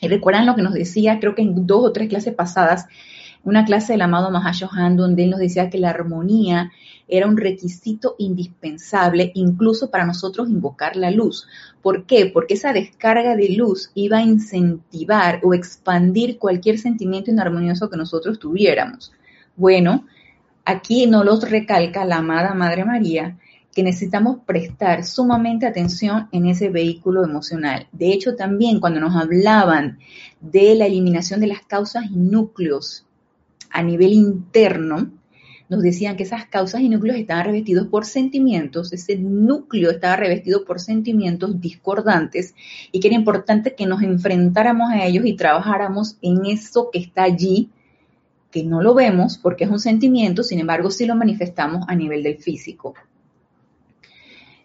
Y 0.00 0.08
recuerdan 0.08 0.46
lo 0.46 0.54
que 0.54 0.62
nos 0.62 0.74
decía, 0.74 1.18
creo 1.18 1.34
que 1.34 1.42
en 1.42 1.66
dos 1.66 1.84
o 1.84 1.92
tres 1.92 2.08
clases 2.08 2.34
pasadas, 2.34 2.86
una 3.44 3.64
clase 3.64 3.92
del 3.92 4.02
amado 4.02 4.30
Mahashohan, 4.30 4.96
donde 4.96 5.24
él 5.24 5.30
nos 5.30 5.40
decía 5.40 5.70
que 5.70 5.78
la 5.78 5.90
armonía 5.90 6.70
era 7.08 7.26
un 7.26 7.36
requisito 7.36 8.14
indispensable 8.18 9.32
incluso 9.34 9.90
para 9.90 10.04
nosotros 10.04 10.48
invocar 10.50 10.96
la 10.96 11.10
luz. 11.10 11.46
¿Por 11.80 12.04
qué? 12.04 12.26
Porque 12.26 12.54
esa 12.54 12.72
descarga 12.72 13.34
de 13.34 13.48
luz 13.50 13.90
iba 13.94 14.18
a 14.18 14.22
incentivar 14.22 15.40
o 15.42 15.54
expandir 15.54 16.38
cualquier 16.38 16.78
sentimiento 16.78 17.30
inarmonioso 17.30 17.88
que 17.88 17.96
nosotros 17.96 18.38
tuviéramos. 18.38 19.12
Bueno, 19.58 20.06
aquí 20.64 21.08
nos 21.08 21.24
los 21.24 21.50
recalca 21.50 22.04
la 22.04 22.18
amada 22.18 22.54
Madre 22.54 22.84
María 22.84 23.36
que 23.74 23.82
necesitamos 23.82 24.38
prestar 24.46 25.04
sumamente 25.04 25.66
atención 25.66 26.28
en 26.30 26.46
ese 26.46 26.68
vehículo 26.68 27.24
emocional. 27.24 27.88
De 27.90 28.12
hecho, 28.12 28.36
también 28.36 28.78
cuando 28.78 29.00
nos 29.00 29.16
hablaban 29.16 29.98
de 30.40 30.76
la 30.76 30.86
eliminación 30.86 31.40
de 31.40 31.48
las 31.48 31.62
causas 31.62 32.04
y 32.08 32.16
núcleos 32.16 33.04
a 33.70 33.82
nivel 33.82 34.12
interno, 34.12 35.10
nos 35.68 35.82
decían 35.82 36.16
que 36.16 36.22
esas 36.22 36.46
causas 36.46 36.80
y 36.80 36.88
núcleos 36.88 37.18
estaban 37.18 37.46
revestidos 37.46 37.88
por 37.88 38.04
sentimientos, 38.04 38.92
ese 38.92 39.16
núcleo 39.16 39.90
estaba 39.90 40.14
revestido 40.14 40.64
por 40.64 40.78
sentimientos 40.78 41.60
discordantes 41.60 42.54
y 42.92 43.00
que 43.00 43.08
era 43.08 43.16
importante 43.16 43.74
que 43.74 43.86
nos 43.86 44.02
enfrentáramos 44.02 44.88
a 44.92 45.04
ellos 45.04 45.26
y 45.26 45.34
trabajáramos 45.34 46.16
en 46.22 46.46
eso 46.46 46.90
que 46.92 47.00
está 47.00 47.24
allí, 47.24 47.70
que 48.50 48.64
no 48.64 48.82
lo 48.82 48.94
vemos 48.94 49.38
porque 49.38 49.64
es 49.64 49.70
un 49.70 49.80
sentimiento, 49.80 50.42
sin 50.42 50.60
embargo 50.60 50.90
sí 50.90 51.06
lo 51.06 51.14
manifestamos 51.14 51.84
a 51.88 51.94
nivel 51.94 52.22
del 52.22 52.38
físico. 52.38 52.94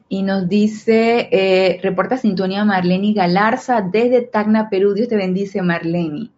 Y 0.10 0.22
nos 0.22 0.48
dice, 0.48 1.28
eh, 1.32 1.80
reporta 1.82 2.18
sintonía 2.18 2.64
Marleni 2.66 3.14
Galarza 3.14 3.82
desde 3.82 4.22
Tacna, 4.22 4.70
Perú. 4.70 4.94
Dios 4.94 5.08
te 5.08 5.16
bendice, 5.16 5.64
Marleni. 5.64 6.32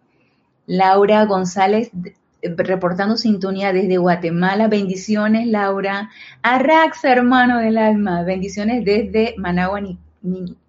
Laura 0.66 1.26
González 1.26 1.90
eh, 2.40 2.54
reportando 2.56 3.18
sintonía 3.18 3.74
desde 3.74 3.98
Guatemala. 3.98 4.68
Bendiciones, 4.68 5.46
Laura. 5.46 6.10
Arraxa, 6.42 7.12
hermano 7.12 7.58
del 7.58 7.76
alma. 7.76 8.22
Bendiciones 8.22 8.82
desde 8.82 9.34
Managua, 9.36 9.82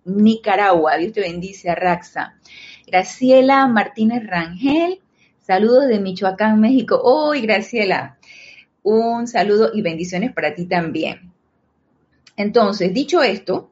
Nicaragua. 0.03 0.97
Dios 0.97 1.13
te 1.13 1.21
bendice, 1.21 1.69
Arraxa. 1.69 2.35
Graciela 2.85 3.67
Martínez 3.67 4.27
Rangel. 4.27 4.99
Saludos 5.47 5.87
de 5.87 6.01
Michoacán, 6.01 6.59
México. 6.59 6.99
Hoy, 7.01 7.39
Graciela. 7.39 8.17
Un 8.83 9.27
saludo 9.27 9.71
y 9.73 9.81
bendiciones 9.81 10.33
para 10.33 10.53
ti 10.53 10.65
también. 10.65 11.31
Entonces, 12.35 12.93
dicho 12.93 13.23
esto, 13.23 13.71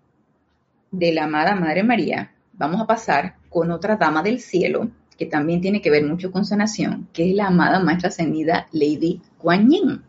de 0.90 1.12
la 1.12 1.26
amada 1.26 1.54
Madre 1.54 1.84
María, 1.84 2.32
vamos 2.54 2.80
a 2.80 2.88
pasar 2.88 3.36
con 3.50 3.72
otra 3.72 3.98
dama 3.98 4.24
del 4.24 4.40
cielo, 4.40 4.90
que 5.18 5.26
también 5.26 5.60
tiene 5.60 5.82
que 5.82 5.92
ver 5.92 6.06
mucho 6.06 6.32
con 6.32 6.46
sanación, 6.46 7.10
que 7.12 7.30
es 7.30 7.36
la 7.36 7.48
amada 7.48 7.82
Maestra 7.82 8.08
Ascendida 8.08 8.68
Lady 8.72 9.20
Kuan 9.38 9.70
Yin, 9.70 10.02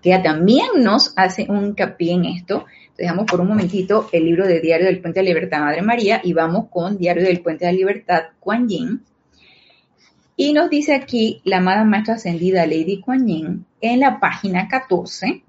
que 0.00 0.18
también 0.20 0.68
nos 0.78 1.12
hace 1.16 1.44
un 1.46 1.66
hincapié 1.66 2.12
en 2.12 2.24
esto. 2.24 2.64
Dejamos 2.96 3.26
por 3.26 3.38
un 3.42 3.48
momentito 3.48 4.08
el 4.12 4.24
libro 4.24 4.46
de 4.46 4.60
Diario 4.60 4.86
del 4.86 5.02
Puente 5.02 5.20
de 5.20 5.24
la 5.24 5.28
Libertad 5.28 5.60
Madre 5.60 5.82
María 5.82 6.22
y 6.24 6.32
vamos 6.32 6.68
con 6.70 6.96
Diario 6.96 7.24
del 7.24 7.42
Puente 7.42 7.66
de 7.66 7.72
la 7.72 7.76
Libertad 7.76 8.22
Kuan 8.40 8.66
Yin. 8.66 9.02
Y 10.36 10.52
nos 10.52 10.70
dice 10.70 10.94
aquí 10.94 11.40
la 11.44 11.58
amada 11.58 11.84
Maestra 11.84 12.14
Ascendida 12.14 12.66
Lady 12.66 13.00
Kuan 13.00 13.26
Yin 13.26 13.66
en 13.80 14.00
la 14.00 14.18
página 14.20 14.68
14 14.68 15.42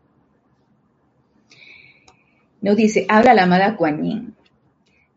nos 2.64 2.78
dice, 2.78 3.06
habla 3.10 3.34
la 3.34 3.44
amada 3.44 3.76
Kuan 3.76 4.36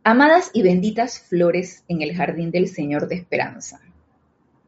Amadas 0.02 0.50
y 0.52 0.62
benditas 0.62 1.20
flores 1.20 1.85
en 1.87 2.02
el 2.02 2.12
jardín 2.12 2.50
del 2.50 2.66
Señor 2.66 3.06
de 3.06 3.14
Esperanza. 3.14 3.80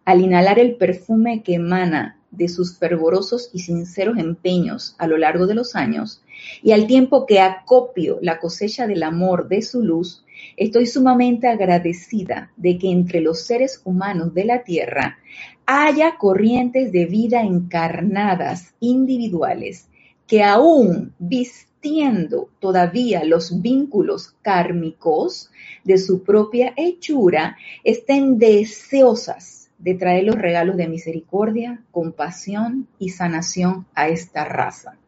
Al 0.05 0.21
inhalar 0.21 0.61
el 0.61 0.77
perfume 0.77 1.43
que 1.43 1.55
emana 1.55 2.21
de 2.31 2.49
sus 2.49 2.79
fervorosos 2.79 3.51
y 3.53 3.61
sinceros 3.61 4.17
empeños 4.17 4.95
a 4.99 5.09
lo 5.09 5.19
largo 5.19 5.49
de 5.49 5.57
los 5.57 5.75
años, 5.75 6.23
y 6.63 6.71
al 6.71 6.87
tiempo 6.87 7.27
que 7.27 7.41
acopio 7.41 8.21
la 8.23 8.39
cosecha 8.39 8.87
del 8.87 9.03
amor 9.03 9.49
de 9.49 9.63
su 9.63 9.83
luz, 9.83 10.25
estoy 10.57 10.87
sumamente 10.87 11.49
agradecida 11.49 12.53
de 12.57 12.79
que 12.79 12.91
entre 12.91 13.21
los 13.21 13.43
seres 13.45 13.81
humanos 13.85 14.35
de 14.35 14.45
la 14.45 14.63
Tierra 14.63 15.19
haya 15.67 16.17
corrientes 16.17 16.93
de 16.93 17.07
vida 17.07 17.43
encarnadas 17.43 18.75
individuales 18.81 19.89
que 20.27 20.45
aún 20.45 21.15
vistiendo 21.19 22.51
todavía 22.61 23.25
los 23.25 23.63
vínculos 23.63 24.37
kármicos 24.43 25.51
de 25.85 25.97
su 25.97 26.23
propia 26.23 26.75
hechura, 26.77 27.57
estén 27.83 28.39
deseosas 28.39 29.71
de 29.79 29.95
traer 29.95 30.25
los 30.25 30.37
regalos 30.37 30.77
de 30.77 30.89
misericordia, 30.89 31.83
compasión 31.91 32.89
y 32.99 33.11
sanación 33.11 33.87
a 33.95 34.09
esta 34.09 34.45
raza. 34.45 34.99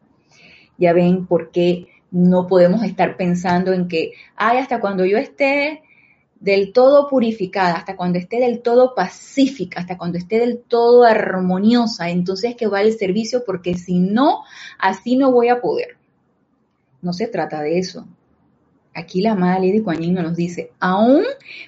Ya 0.77 0.93
ven 0.93 1.27
por 1.27 1.51
qué 1.51 1.87
no 2.11 2.47
podemos 2.47 2.83
estar 2.83 3.17
pensando 3.17 3.73
en 3.73 3.87
que, 3.87 4.11
ay, 4.35 4.57
hasta 4.57 4.79
cuando 4.79 5.05
yo 5.05 5.17
esté 5.17 5.81
del 6.41 6.73
todo 6.73 7.07
purificada, 7.07 7.75
hasta 7.75 7.95
cuando 7.95 8.19
esté 8.19 8.39
del 8.39 8.61
todo 8.61 8.93
pacífica, 8.95 9.79
hasta 9.79 9.97
cuando 9.97 10.17
esté 10.17 10.39
del 10.39 10.59
todo 10.59 11.03
armoniosa, 11.03 12.09
entonces 12.09 12.55
que 12.55 12.67
va 12.67 12.81
el 12.81 12.93
servicio, 12.97 13.43
porque 13.45 13.75
si 13.75 13.99
no, 13.99 14.41
así 14.77 15.15
no 15.15 15.31
voy 15.31 15.49
a 15.49 15.61
poder. 15.61 15.97
No 17.01 17.13
se 17.13 17.27
trata 17.27 17.61
de 17.61 17.79
eso. 17.79 18.07
Aquí 18.93 19.21
la 19.21 19.31
amada 19.31 19.59
Lady 19.59 19.81
Kuan 19.81 20.13
nos 20.15 20.35
dice, 20.35 20.71
aún 20.79 21.23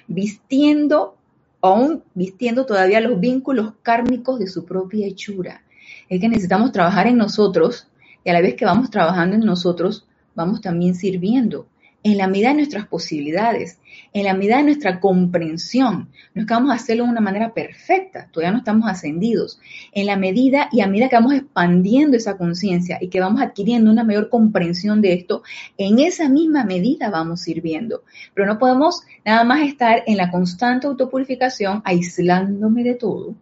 vistiendo, 0.08 1.16
aún 1.60 2.02
vistiendo 2.14 2.66
todavía 2.66 3.00
los 3.00 3.18
vínculos 3.18 3.74
kármicos 3.82 4.38
de 4.38 4.48
su 4.48 4.64
propia 4.64 5.06
hechura. 5.06 5.62
Es 6.08 6.20
que 6.20 6.28
necesitamos 6.28 6.72
trabajar 6.72 7.06
en 7.06 7.16
nosotros 7.16 7.88
y 8.24 8.30
a 8.30 8.32
la 8.32 8.40
vez 8.40 8.54
que 8.56 8.64
vamos 8.64 8.90
trabajando 8.90 9.36
en 9.36 9.42
nosotros, 9.42 10.06
vamos 10.34 10.60
también 10.60 10.94
sirviendo 10.94 11.66
en 12.04 12.18
la 12.18 12.28
medida 12.28 12.48
de 12.48 12.56
nuestras 12.56 12.86
posibilidades, 12.86 13.78
en 14.12 14.24
la 14.24 14.34
medida 14.34 14.58
de 14.58 14.64
nuestra 14.64 15.00
comprensión. 15.00 16.10
No 16.34 16.42
es 16.42 16.46
que 16.46 16.52
vamos 16.52 16.70
a 16.70 16.74
hacerlo 16.74 17.04
de 17.04 17.10
una 17.10 17.22
manera 17.22 17.54
perfecta, 17.54 18.28
todavía 18.30 18.52
no 18.52 18.58
estamos 18.58 18.90
ascendidos. 18.90 19.58
En 19.90 20.04
la 20.04 20.16
medida 20.16 20.68
y 20.70 20.82
a 20.82 20.86
medida 20.86 21.08
que 21.08 21.16
vamos 21.16 21.32
expandiendo 21.32 22.18
esa 22.18 22.36
conciencia 22.36 22.98
y 23.00 23.08
que 23.08 23.20
vamos 23.20 23.40
adquiriendo 23.40 23.90
una 23.90 24.04
mayor 24.04 24.28
comprensión 24.28 25.00
de 25.00 25.14
esto, 25.14 25.42
en 25.78 25.98
esa 25.98 26.28
misma 26.28 26.62
medida 26.64 27.08
vamos 27.08 27.40
sirviendo. 27.40 28.02
Pero 28.34 28.46
no 28.46 28.58
podemos 28.58 29.02
nada 29.24 29.42
más 29.44 29.66
estar 29.66 30.02
en 30.06 30.18
la 30.18 30.30
constante 30.30 30.86
autopurificación, 30.86 31.80
aislándome 31.86 32.84
de 32.84 32.96
todo, 32.96 33.34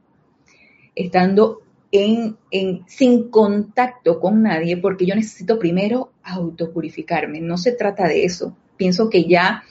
estando 0.95 1.62
sin 1.93 3.29
contacto 3.31 4.19
con 4.19 4.43
nadie 4.43 4.79
porque 4.79 5.05
yo 5.05 5.15
necesito 5.15 5.59
primero 5.59 6.13
autopurificarme. 6.23 7.41
No 7.41 7.59
se 7.59 7.73
trata 7.73 8.09
de 8.09 8.25
eso. 8.25 8.57
Pienso 8.79 9.11
que 9.11 9.25
ya 9.25 9.63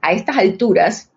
a 0.00 0.12
estas 0.12 0.36
alturas, 0.36 1.10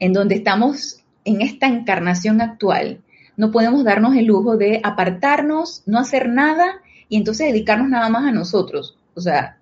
en 0.00 0.12
donde 0.12 0.36
estamos 0.36 1.04
en 1.24 1.42
esta 1.42 1.66
encarnación 1.66 2.40
actual, 2.40 3.02
no 3.36 3.50
podemos 3.50 3.84
darnos 3.84 4.16
el 4.16 4.24
lujo 4.24 4.56
de 4.56 4.80
apartarnos, 4.82 5.82
no 5.84 5.98
hacer 5.98 6.30
nada 6.30 6.80
y 7.08 7.18
entonces 7.18 7.48
dedicarnos 7.48 7.90
nada 7.90 8.08
más 8.08 8.24
a 8.24 8.32
nosotros. 8.32 8.96
O 9.14 9.20
sea, 9.20 9.58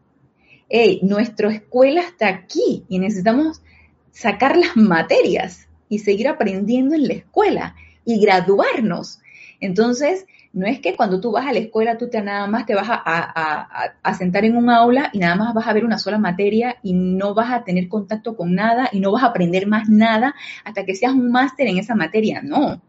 hey, 0.69 1.01
nuestra 1.03 1.53
escuela 1.53 2.03
está 2.03 2.29
aquí 2.29 2.85
y 2.89 3.01
necesitamos 3.01 3.61
sacar 4.13 4.57
las 4.57 4.77
materias 4.77 5.69
y 5.89 5.99
seguir 5.99 6.29
aprendiendo 6.29 6.95
en 6.95 7.09
la 7.09 7.15
escuela 7.15 7.75
y 8.05 8.21
graduarnos. 8.21 9.19
Entonces, 9.65 10.27
no 10.53 10.67
es 10.67 10.79
que 10.81 10.95
cuando 10.95 11.21
tú 11.21 11.33
vas 11.33 11.47
a 11.47 11.53
la 11.53 11.59
escuela 11.59 11.97
tú 11.97 12.09
te 12.11 12.21
nada 12.21 12.47
más 12.47 12.67
te 12.67 12.75
vas 12.75 12.87
a, 12.89 14.15
sentar 14.17 14.45
en 14.45 14.57
un 14.57 14.69
aula 14.69 15.11
y 15.13 15.19
nada 15.19 15.37
más 15.37 15.55
vas 15.55 15.67
a 15.67 15.73
ver 15.73 15.85
una 15.85 15.99
sola 15.99 16.19
materia 16.19 16.77
y 16.83 16.93
no 16.93 17.35
vas 17.35 17.51
a 17.51 17.65
tener 17.65 17.89
contacto 17.89 18.37
con 18.37 18.55
nada 18.55 18.91
y 18.93 19.01
no 19.01 19.11
vas 19.11 19.23
a 19.23 19.29
aprender 19.29 19.67
más 19.67 19.89
nada 19.89 20.35
hasta 20.65 20.85
que 20.85 20.95
seas 20.95 21.15
un 21.15 21.31
máster 21.31 21.67
en 21.67 21.79
esa 21.79 21.95
materia. 21.95 22.43
No. 22.43 22.81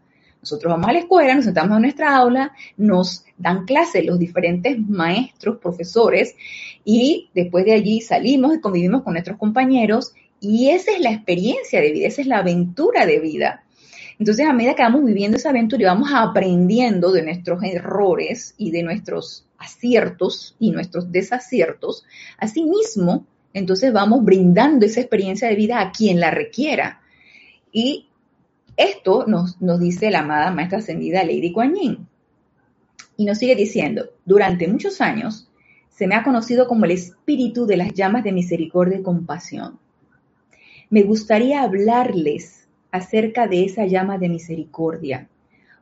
Nosotros 0.42 0.70
vamos 0.70 0.88
a 0.88 0.94
la 0.94 1.00
escuela, 1.00 1.34
nos 1.34 1.46
sentamos 1.46 1.78
en 1.78 1.82
nuestra 1.82 2.16
aula, 2.16 2.52
nos 2.78 3.24
dan 3.38 3.66
clases 3.66 4.06
los 4.06 4.20
diferentes 4.20 4.78
maestros, 4.78 5.58
profesores, 5.58 6.36
y 6.84 7.32
después 7.34 7.66
de 7.66 7.74
allí 7.74 8.02
salimos 8.02 8.54
y 8.54 8.60
convivimos 8.60 9.02
con 9.02 9.14
nuestros 9.14 9.38
compañeros, 9.38 10.14
y 10.40 10.70
esa 10.70 10.92
es 10.92 11.00
la 11.00 11.12
experiencia 11.12 11.82
de 11.82 11.92
vida, 11.92 12.08
esa 12.08 12.22
es 12.22 12.28
la 12.28 12.38
aventura 12.38 13.08
de 13.08 13.20
vida. 13.20 13.65
Entonces, 14.18 14.48
a 14.48 14.54
medida 14.54 14.76
que 14.76 14.84
vamos 14.84 15.04
viviendo 15.04 15.38
esa 15.38 15.50
aventura 15.50 15.82
y 15.82 15.86
vamos 15.86 16.10
aprendiendo 16.14 17.12
de 17.12 17.24
nuestros 17.24 17.62
errores 17.64 18.56
y 18.58 18.72
de 18.72 18.84
nuestros 18.84 19.46
aciertos 19.58 20.56
y 20.60 20.72
nuestros 20.72 21.12
desaciertos, 21.12 22.06
asimismo, 22.38 23.26
entonces 23.54 23.92
vamos 23.92 24.24
brindando 24.24 24.86
esa 24.86 25.02
experiencia 25.02 25.48
de 25.48 25.56
vida 25.56 25.82
a 25.82 25.92
quien 25.92 26.20
la 26.20 26.32
requiera. 26.32 27.02
Y 27.72 28.08
esto 28.78 29.26
nos, 29.28 29.58
dice 29.80 30.12
la 30.12 30.20
amada 30.20 30.52
maestra 30.52 30.80
ascendida 30.80 31.24
Lady 31.24 31.52
Kuan 31.52 31.74
Yin. 31.74 32.08
Y 33.18 33.26
nos 33.26 33.38
sigue 33.38 33.56
diciendo, 33.56 34.10
durante 34.26 34.68
muchos 34.68 35.00
años 35.02 35.50
se 35.90 36.08
me 36.08 36.16
ha 36.16 36.24
conocido 36.24 36.68
como 36.68 36.84
el 36.86 36.92
espíritu 36.92 37.66
de 37.66 37.78
las 37.78 37.94
llamas 37.94 38.24
de 38.26 38.34
misericordia 38.34 39.00
y 39.00 39.04
compasión. 39.04 39.80
Me 40.90 41.04
gustaría 41.04 41.64
hablarles 41.64 42.65
acerca 42.96 43.48
de 43.48 43.66
esa 43.66 43.86
llama 43.86 44.18
de 44.18 44.30
misericordia, 44.30 45.28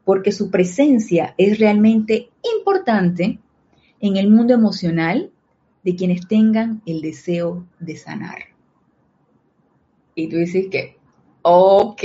porque 0.06 0.32
su 0.32 0.50
presencia 0.50 1.34
es 1.38 1.60
realmente 1.60 2.30
importante 2.56 3.40
en 4.00 4.18
el 4.18 4.30
mundo 4.30 4.54
emocional 4.54 5.32
de 5.84 5.96
quienes 5.96 6.28
tengan 6.28 6.82
el 6.86 7.02
deseo 7.02 7.66
de 7.80 7.96
sanar. 7.96 8.40
Y 10.16 10.28
tú 10.28 10.38
dices 10.38 10.68
que, 10.70 10.98
ok, 11.42 12.04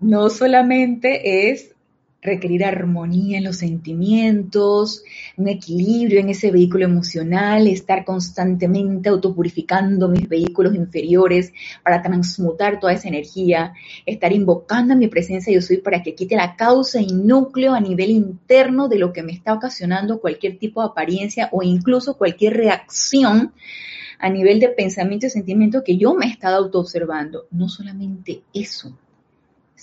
no 0.00 0.30
solamente 0.30 1.50
es 1.50 1.73
requerir 2.24 2.64
armonía 2.64 3.38
en 3.38 3.44
los 3.44 3.58
sentimientos, 3.58 5.04
un 5.36 5.48
equilibrio 5.48 6.20
en 6.20 6.30
ese 6.30 6.50
vehículo 6.50 6.86
emocional, 6.86 7.68
estar 7.68 8.04
constantemente 8.04 9.10
autopurificando 9.10 10.08
mis 10.08 10.26
vehículos 10.26 10.74
inferiores 10.74 11.52
para 11.82 12.02
transmutar 12.02 12.80
toda 12.80 12.94
esa 12.94 13.08
energía, 13.08 13.74
estar 14.06 14.32
invocando 14.32 14.94
a 14.94 14.96
mi 14.96 15.08
presencia 15.08 15.52
yo 15.52 15.60
soy 15.60 15.76
para 15.76 16.02
que 16.02 16.14
quite 16.14 16.34
la 16.34 16.56
causa 16.56 17.00
y 17.00 17.08
núcleo 17.12 17.74
a 17.74 17.80
nivel 17.80 18.10
interno 18.10 18.88
de 18.88 18.98
lo 18.98 19.12
que 19.12 19.22
me 19.22 19.32
está 19.32 19.52
ocasionando 19.52 20.20
cualquier 20.20 20.58
tipo 20.58 20.80
de 20.80 20.88
apariencia 20.88 21.50
o 21.52 21.62
incluso 21.62 22.16
cualquier 22.16 22.56
reacción 22.56 23.52
a 24.18 24.30
nivel 24.30 24.60
de 24.60 24.70
pensamiento 24.70 25.26
y 25.26 25.30
sentimiento 25.30 25.84
que 25.84 25.98
yo 25.98 26.14
me 26.14 26.24
he 26.24 26.30
estado 26.30 26.56
autoobservando. 26.56 27.46
No 27.50 27.68
solamente 27.68 28.42
eso, 28.54 28.96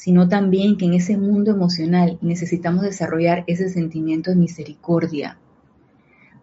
sino 0.02 0.28
también 0.28 0.78
que 0.78 0.86
en 0.86 0.96
ese 0.96 1.16
mundo 1.16 1.52
emocional 1.52 2.18
necesitamos 2.22 2.82
desarrollar 2.82 3.44
ese 3.46 3.70
sentimiento 3.70 4.32
de 4.32 4.36
misericordia 4.36 5.38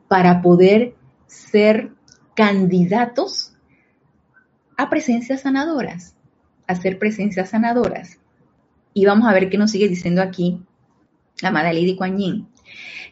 para 0.06 0.42
poder 0.42 0.94
ser 1.26 1.90
candidatos 2.36 3.56
a 4.76 4.88
presencias 4.88 5.40
sanadoras, 5.40 6.14
a 6.68 6.76
ser 6.76 7.00
presencias 7.00 7.50
sanadoras. 7.50 8.20
Y 8.94 9.06
vamos 9.06 9.28
a 9.28 9.32
ver 9.32 9.50
qué 9.50 9.58
nos 9.58 9.72
sigue 9.72 9.88
diciendo 9.88 10.22
aquí 10.22 10.62
la 11.42 11.48
Amada 11.48 11.72
Lady 11.72 11.96
Kuan 11.96 12.16
Yin. 12.16 12.46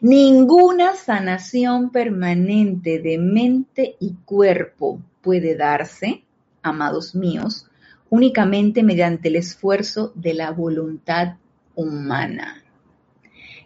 Ninguna 0.00 0.94
sanación 0.94 1.90
permanente 1.90 3.00
de 3.00 3.18
mente 3.18 3.96
y 3.98 4.14
cuerpo 4.24 5.02
puede 5.22 5.56
darse, 5.56 6.22
amados 6.62 7.16
míos, 7.16 7.68
únicamente 8.10 8.82
mediante 8.82 9.28
el 9.28 9.36
esfuerzo 9.36 10.12
de 10.14 10.34
la 10.34 10.50
voluntad 10.50 11.36
humana. 11.74 12.62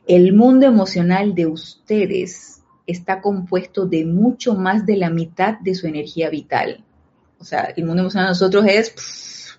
El 0.07 0.33
mundo 0.33 0.67
emocional 0.67 1.35
de 1.35 1.47
ustedes 1.47 2.63
está 2.87 3.21
compuesto 3.21 3.87
de 3.87 4.05
mucho 4.05 4.55
más 4.55 4.87
de 4.87 4.97
la 4.97 5.11
mitad 5.11 5.59
de 5.61 5.75
su 5.75 5.87
energía 5.87 6.31
vital. 6.31 6.85
O 7.39 7.45
sea, 7.45 7.73
el 7.77 7.85
mundo 7.85 8.03
emocional 8.03 8.29
de 8.29 8.31
nosotros 8.31 8.65
es 8.67 9.59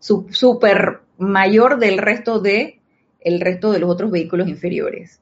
súper 0.00 1.00
mayor 1.16 1.78
del 1.78 1.98
resto 1.98 2.40
de 2.40 2.80
el 3.20 3.40
resto 3.40 3.72
de 3.72 3.80
los 3.80 3.90
otros 3.90 4.10
vehículos 4.10 4.48
inferiores. 4.48 5.20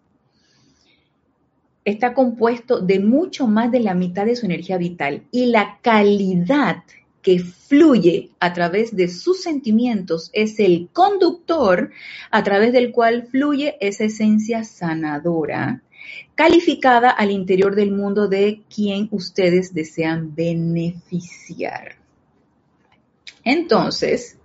Está 1.84 2.14
compuesto 2.14 2.80
de 2.80 2.98
mucho 2.98 3.46
más 3.46 3.70
de 3.70 3.80
la 3.80 3.94
mitad 3.94 4.26
de 4.26 4.36
su 4.36 4.46
energía 4.46 4.76
vital 4.76 5.22
y 5.30 5.46
la 5.46 5.78
calidad 5.82 6.82
que 7.26 7.40
fluye 7.40 8.30
a 8.38 8.52
través 8.52 8.94
de 8.94 9.08
sus 9.08 9.42
sentimientos 9.42 10.30
es 10.32 10.60
el 10.60 10.88
conductor 10.92 11.90
a 12.30 12.44
través 12.44 12.72
del 12.72 12.92
cual 12.92 13.26
fluye 13.26 13.76
esa 13.80 14.04
esencia 14.04 14.62
sanadora, 14.62 15.82
calificada 16.36 17.10
al 17.10 17.32
interior 17.32 17.74
del 17.74 17.90
mundo 17.90 18.28
de 18.28 18.62
quien 18.72 19.08
ustedes 19.10 19.74
desean 19.74 20.36
beneficiar. 20.36 21.96
Entonces, 23.42 24.38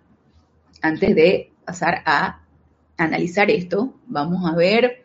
antes 0.82 1.14
de 1.14 1.52
pasar 1.64 2.02
a 2.08 2.42
analizar 2.98 3.52
esto. 3.52 3.94
Vamos 4.08 4.52
a 4.52 4.56
ver, 4.56 5.04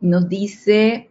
nos 0.00 0.28
dice 0.28 1.10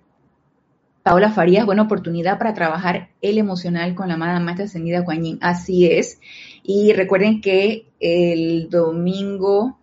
Paola 1.08 1.32
Farías, 1.32 1.66
buena 1.66 1.84
oportunidad 1.84 2.38
para 2.38 2.54
trabajar 2.54 3.12
el 3.22 3.38
emocional 3.38 3.96
con 3.96 4.10
la 4.10 4.16
amada 4.16 4.42
maestra 4.42 4.66
ascendida 4.66 5.00
Guanyin. 5.00 5.38
Así 5.40 5.86
es. 5.86 6.20
Y 6.64 6.92
recuerden 6.92 7.40
que 7.40 7.86
el 8.02 8.70
domingo, 8.70 9.80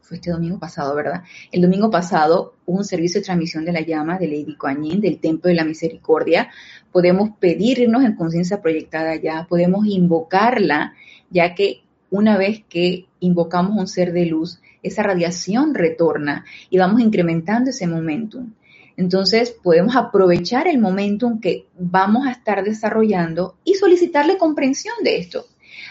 fue 0.00 0.18
este 0.18 0.30
domingo 0.30 0.60
pasado, 0.60 0.94
¿verdad? 0.94 1.24
El 1.50 1.62
domingo 1.62 1.90
pasado 1.90 2.54
hubo 2.66 2.78
un 2.78 2.84
servicio 2.84 3.20
de 3.20 3.24
transmisión 3.24 3.64
de 3.64 3.72
la 3.72 3.80
llama 3.80 4.16
de 4.16 4.28
Lady 4.28 4.54
Kuan 4.54 4.84
Yin, 4.84 5.00
del 5.00 5.18
Templo 5.18 5.48
de 5.48 5.56
la 5.56 5.64
Misericordia. 5.64 6.50
Podemos 6.92 7.30
pedirnos 7.40 8.04
en 8.04 8.14
conciencia 8.14 8.62
proyectada 8.62 9.16
ya, 9.16 9.48
podemos 9.48 9.86
invocarla, 9.86 10.94
ya 11.30 11.52
que 11.56 11.82
una 12.10 12.38
vez 12.38 12.62
que 12.68 13.06
invocamos 13.18 13.76
un 13.76 13.88
ser 13.88 14.12
de 14.12 14.26
luz, 14.26 14.60
esa 14.84 15.02
radiación 15.02 15.74
retorna 15.74 16.44
y 16.70 16.78
vamos 16.78 17.00
incrementando 17.00 17.70
ese 17.70 17.88
momentum. 17.88 18.52
Entonces 19.00 19.56
podemos 19.62 19.96
aprovechar 19.96 20.68
el 20.68 20.78
momentum 20.78 21.40
que 21.40 21.64
vamos 21.78 22.26
a 22.26 22.32
estar 22.32 22.62
desarrollando 22.62 23.56
y 23.64 23.72
solicitarle 23.76 24.36
comprensión 24.36 24.94
de 25.02 25.16
esto. 25.16 25.46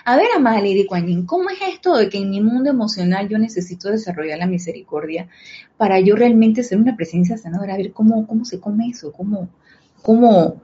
A 0.06 0.16
ver, 0.16 0.28
amada 0.36 0.60
Lady 0.60 0.86
Kuan 0.86 1.26
¿cómo 1.26 1.50
es 1.50 1.58
esto 1.74 1.98
de 1.98 2.08
que 2.08 2.20
en 2.20 2.30
mi 2.30 2.40
mundo 2.40 2.70
emocional 2.70 3.28
yo 3.28 3.40
necesito 3.40 3.90
desarrollar 3.90 4.38
la 4.38 4.46
misericordia 4.46 5.28
para 5.76 6.00
yo 6.00 6.16
realmente 6.16 6.62
ser 6.62 6.78
una 6.78 6.96
presencia 6.96 7.36
sanadora? 7.36 7.74
A 7.74 7.78
ver, 7.78 7.94
¿cómo, 7.94 8.28
cómo 8.28 8.46
se 8.46 8.60
come 8.60 8.90
eso? 8.90 9.12
¿Cómo, 9.12 9.50
cómo? 10.04 10.62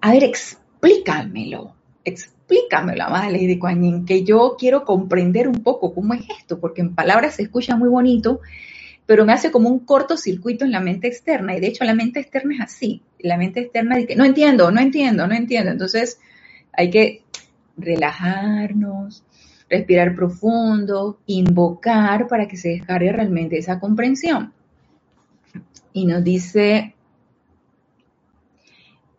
A 0.00 0.10
ver, 0.10 0.24
explícamelo, 0.24 1.76
explícamelo, 2.04 3.04
amada 3.04 3.30
Lady 3.30 3.60
que 4.04 4.24
yo 4.24 4.56
quiero 4.58 4.84
comprender 4.84 5.46
un 5.46 5.62
poco 5.62 5.94
cómo 5.94 6.12
es 6.14 6.22
esto, 6.40 6.58
porque 6.58 6.80
en 6.80 6.96
palabras 6.96 7.36
se 7.36 7.42
escucha 7.42 7.76
muy 7.76 7.88
bonito, 7.88 8.40
pero 9.06 9.24
me 9.24 9.32
hace 9.32 9.50
como 9.50 9.68
un 9.68 9.80
cortocircuito 9.80 10.64
en 10.64 10.72
la 10.72 10.80
mente 10.80 11.06
externa, 11.08 11.56
y 11.56 11.60
de 11.60 11.68
hecho 11.68 11.84
la 11.84 11.94
mente 11.94 12.20
externa 12.20 12.54
es 12.54 12.60
así, 12.60 13.02
la 13.18 13.36
mente 13.36 13.60
externa 13.60 13.96
dice, 13.96 14.16
no 14.16 14.24
entiendo, 14.24 14.70
no 14.70 14.80
entiendo, 14.80 15.26
no 15.26 15.34
entiendo, 15.34 15.70
entonces 15.70 16.18
hay 16.72 16.90
que 16.90 17.22
relajarnos, 17.76 19.24
respirar 19.68 20.14
profundo, 20.14 21.18
invocar 21.26 22.28
para 22.28 22.46
que 22.46 22.56
se 22.56 22.68
descargue 22.70 23.12
realmente 23.12 23.58
esa 23.58 23.80
comprensión. 23.80 24.52
Y 25.92 26.06
nos 26.06 26.24
dice, 26.24 26.94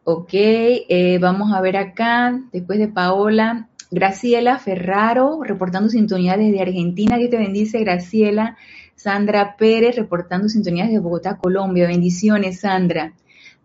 ok, 0.04 0.30
eh, 0.34 1.18
vamos 1.20 1.54
a 1.54 1.62
ver 1.62 1.78
acá, 1.78 2.40
después 2.52 2.80
de 2.80 2.88
Paola, 2.88 3.70
Graciela 3.92 4.60
Ferraro, 4.60 5.42
reportando 5.44 5.90
sintonía 5.90 6.38
desde 6.38 6.62
Argentina, 6.62 7.18
Dios 7.18 7.30
te 7.30 7.38
bendice, 7.38 7.80
Graciela. 7.80 8.58
Sandra 8.96 9.56
Pérez, 9.58 9.96
reportando 9.96 10.50
sintonía 10.50 10.86
desde 10.86 11.00
Bogotá, 11.00 11.38
Colombia, 11.38 11.88
bendiciones, 11.88 12.62
Sandra. 12.62 13.14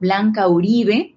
Blanca 0.00 0.48
Uribe, 0.48 1.14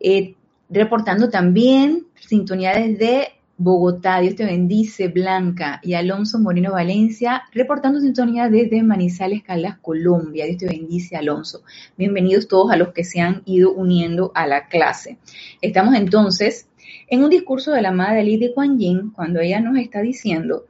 eh, 0.00 0.34
reportando 0.68 1.30
también 1.30 2.06
sintonía 2.16 2.74
desde 2.74 3.28
Bogotá, 3.58 4.20
Dios 4.20 4.34
te 4.34 4.44
bendice, 4.44 5.08
Blanca, 5.08 5.80
y 5.82 5.94
Alonso 5.94 6.38
Moreno 6.38 6.72
Valencia, 6.72 7.44
reportando 7.52 8.00
sintonía 8.00 8.50
desde 8.50 8.82
Manizales, 8.82 9.42
Caldas, 9.44 9.78
Colombia. 9.78 10.44
Dios 10.44 10.58
te 10.58 10.66
bendice, 10.66 11.16
Alonso. 11.16 11.62
Bienvenidos 11.96 12.48
todos 12.48 12.72
a 12.72 12.76
los 12.76 12.88
que 12.88 13.04
se 13.04 13.20
han 13.20 13.42
ido 13.46 13.72
uniendo 13.72 14.32
a 14.34 14.46
la 14.46 14.66
clase. 14.66 15.18
Estamos 15.62 15.94
entonces 15.94 16.68
en 17.08 17.22
un 17.22 17.30
discurso 17.30 17.70
de 17.70 17.82
la 17.82 17.92
madre 17.92 18.24
de 18.36 18.52
Kuan 18.52 18.78
cuando 19.14 19.40
ella 19.40 19.60
nos 19.60 19.78
está 19.78 20.02
diciendo 20.02 20.66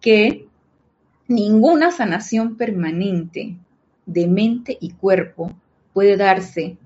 que 0.00 0.46
ninguna 1.30 1.92
sanación 1.92 2.56
permanente 2.56 3.56
de 4.04 4.26
mente 4.26 4.76
y 4.80 4.90
cuerpo 4.90 5.52
puede 5.92 6.16
darse 6.16 6.76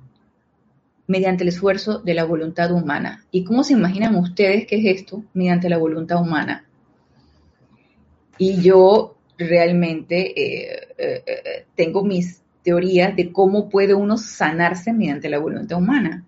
mediante 1.06 1.44
el 1.44 1.48
esfuerzo 1.48 2.00
de 2.00 2.12
la 2.12 2.24
voluntad 2.24 2.70
humana. 2.70 3.24
¿Y 3.30 3.44
cómo 3.44 3.64
se 3.64 3.72
imaginan 3.72 4.14
ustedes 4.16 4.66
que 4.66 4.76
es 4.76 5.00
esto 5.00 5.24
mediante 5.32 5.70
la 5.70 5.78
voluntad 5.78 6.20
humana? 6.20 6.66
Y 8.36 8.60
yo 8.60 9.16
realmente 9.38 10.38
eh, 10.38 10.88
eh, 10.98 11.22
eh, 11.26 11.66
tengo 11.74 12.04
mis 12.04 12.42
teorías 12.62 13.16
de 13.16 13.32
cómo 13.32 13.70
puede 13.70 13.94
uno 13.94 14.18
sanarse 14.18 14.92
mediante 14.92 15.30
la 15.30 15.38
voluntad 15.38 15.78
humana. 15.78 16.22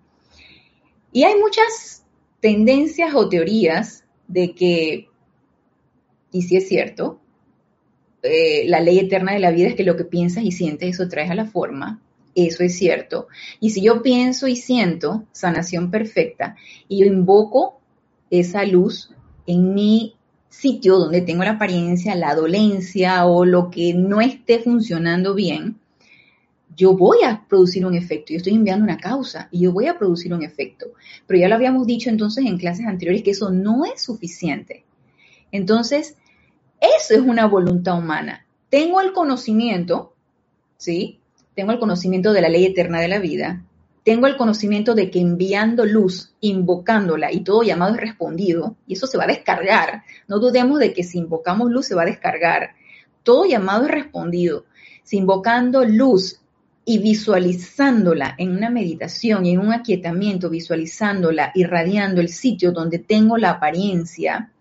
Y 1.11 1.23
hay 1.23 1.39
muchas 1.39 2.03
tendencias 2.39 3.13
o 3.13 3.29
teorías 3.29 4.05
de 4.27 4.55
que, 4.55 5.07
y 6.31 6.41
si 6.41 6.57
es 6.57 6.67
cierto, 6.67 7.19
la 8.23 8.79
ley 8.79 8.99
eterna 8.99 9.33
de 9.33 9.39
la 9.39 9.51
vida 9.51 9.67
es 9.69 9.75
que 9.75 9.83
lo 9.83 9.95
que 9.95 10.03
piensas 10.03 10.43
y 10.43 10.51
sientes, 10.51 10.89
eso 10.89 11.07
traes 11.07 11.29
a 11.29 11.35
la 11.35 11.45
forma. 11.45 12.01
Eso 12.35 12.63
es 12.63 12.77
cierto. 12.77 13.27
Y 13.59 13.71
si 13.71 13.81
yo 13.81 14.03
pienso 14.03 14.47
y 14.47 14.55
siento 14.55 15.25
sanación 15.31 15.89
perfecta 15.89 16.55
y 16.87 16.99
yo 16.99 17.05
invoco 17.05 17.79
esa 18.29 18.63
luz 18.63 19.11
en 19.47 19.73
mi 19.73 20.15
sitio 20.49 20.97
donde 20.97 21.21
tengo 21.21 21.43
la 21.43 21.51
apariencia, 21.51 22.15
la 22.15 22.35
dolencia 22.35 23.25
o 23.25 23.43
lo 23.43 23.71
que 23.71 23.93
no 23.93 24.21
esté 24.21 24.59
funcionando 24.59 25.33
bien, 25.33 25.77
yo 26.75 26.93
voy 26.95 27.23
a 27.23 27.43
producir 27.49 27.85
un 27.85 27.95
efecto. 27.95 28.33
Yo 28.33 28.37
estoy 28.37 28.53
enviando 28.53 28.83
una 28.83 28.97
causa 28.97 29.49
y 29.51 29.61
yo 29.61 29.71
voy 29.71 29.87
a 29.87 29.97
producir 29.97 30.31
un 30.31 30.43
efecto. 30.43 30.85
Pero 31.25 31.39
ya 31.39 31.49
lo 31.49 31.55
habíamos 31.55 31.87
dicho 31.87 32.11
entonces 32.11 32.45
en 32.45 32.59
clases 32.59 32.85
anteriores 32.85 33.23
que 33.23 33.31
eso 33.31 33.49
no 33.49 33.83
es 33.83 34.01
suficiente. 34.01 34.85
Entonces, 35.51 36.17
eso 36.79 37.13
es 37.13 37.21
una 37.21 37.47
voluntad 37.47 37.97
humana. 37.97 38.45
Tengo 38.69 39.01
el 39.01 39.13
conocimiento, 39.13 40.13
¿sí? 40.77 41.19
tengo 41.55 41.71
el 41.71 41.79
conocimiento 41.79 42.33
de 42.33 42.41
la 42.41 42.49
ley 42.49 42.65
eterna 42.65 42.99
de 42.99 43.07
la 43.07 43.19
vida, 43.19 43.63
tengo 44.07 44.27
el 44.27 44.37
conocimiento 44.37 44.95
de 44.95 45.11
que 45.11 45.19
enviando 45.19 45.85
luz, 45.85 46.33
invocándola 46.39 47.31
y 47.33 47.41
todo 47.41 47.63
llamado 47.63 47.95
es 47.95 47.99
respondido, 47.99 48.77
y 48.87 48.93
eso 48.93 49.05
se 49.05 49.17
va 49.17 49.25
a 49.25 49.27
descargar. 49.27 50.03
No 50.29 50.39
dudemos 50.39 50.79
de 50.79 50.93
que 50.93 51.03
si 51.03 51.17
invocamos 51.17 51.69
luz 51.69 51.87
se 51.87 51.95
va 51.95 52.03
a 52.03 52.05
descargar. 52.05 52.69
Todo 53.23 53.45
llamado 53.45 53.83
es 53.83 53.91
respondido. 53.91 54.63
Si 55.03 55.17
invocando 55.17 55.83
luz 55.83 56.39
y 56.85 56.99
visualizándola 56.99 58.35
en 58.37 58.55
una 58.55 58.69
meditación 58.69 59.45
y 59.45 59.51
en 59.51 59.59
un 59.59 59.73
aquietamiento, 59.73 60.49
visualizándola, 60.49 61.51
irradiando 61.53 62.21
el 62.21 62.29
sitio 62.29 62.71
donde 62.71 62.99
tengo 62.99 63.37
la 63.37 63.49
apariencia, 63.49 64.53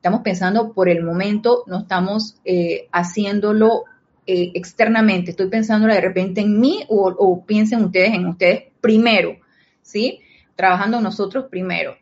estamos 0.00 0.22
pensando 0.22 0.72
por 0.72 0.88
el 0.88 1.04
momento, 1.04 1.62
no 1.66 1.80
estamos 1.80 2.40
eh, 2.46 2.88
haciéndolo 2.90 3.84
eh, 4.26 4.50
externamente, 4.54 5.32
estoy 5.32 5.48
pensando 5.48 5.88
de 5.88 6.00
repente 6.00 6.40
en 6.40 6.58
mí 6.58 6.84
o, 6.88 7.44
piensen 7.44 7.84
ustedes 7.84 8.14
en 8.14 8.26
ustedes 8.26 8.62
primero, 8.80 9.36
¿sí? 9.82 10.20
Trabajando 10.56 11.02
nosotros 11.02 11.48
primero. 11.50 11.98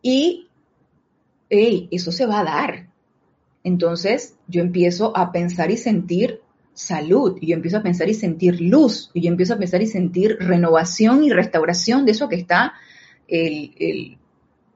Y 0.00 0.46
eso 1.50 2.12
se 2.12 2.26
va 2.26 2.40
a 2.40 2.44
dar. 2.44 2.86
Entonces 3.64 4.36
yo 4.46 4.62
empiezo 4.62 5.16
a 5.16 5.32
pensar 5.32 5.72
y 5.72 5.76
sentir 5.76 6.40
salud, 6.72 7.36
y 7.40 7.48
yo 7.48 7.56
empiezo 7.56 7.78
a 7.78 7.82
pensar 7.82 8.08
y 8.08 8.14
sentir 8.14 8.60
luz, 8.60 9.10
y 9.12 9.22
yo 9.22 9.28
empiezo 9.28 9.54
a 9.54 9.58
pensar 9.58 9.82
y 9.82 9.88
sentir 9.88 10.36
renovación 10.38 11.24
y 11.24 11.30
restauración 11.30 12.06
de 12.06 12.12
eso 12.12 12.28
que 12.28 12.36
está, 12.36 12.74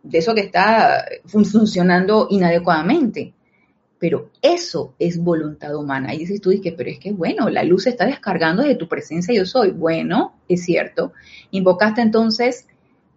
de 0.08 0.18
eso 0.18 0.34
que 0.34 0.42
está 0.42 1.04
funcionando 1.26 2.28
inadecuadamente. 2.30 3.34
Pero 3.98 4.30
eso 4.42 4.94
es 4.98 5.18
voluntad 5.18 5.74
humana. 5.74 6.14
Y 6.14 6.18
dices 6.18 6.40
tú, 6.40 6.50
que, 6.62 6.72
pero 6.72 6.90
es 6.90 6.98
que 6.98 7.12
bueno, 7.12 7.48
la 7.48 7.64
luz 7.64 7.84
se 7.84 7.90
está 7.90 8.06
descargando 8.06 8.62
de 8.62 8.74
tu 8.74 8.88
presencia 8.88 9.34
yo 9.34 9.46
soy. 9.46 9.70
Bueno, 9.70 10.34
es 10.48 10.64
cierto. 10.64 11.12
Invocaste 11.50 12.02
entonces 12.02 12.66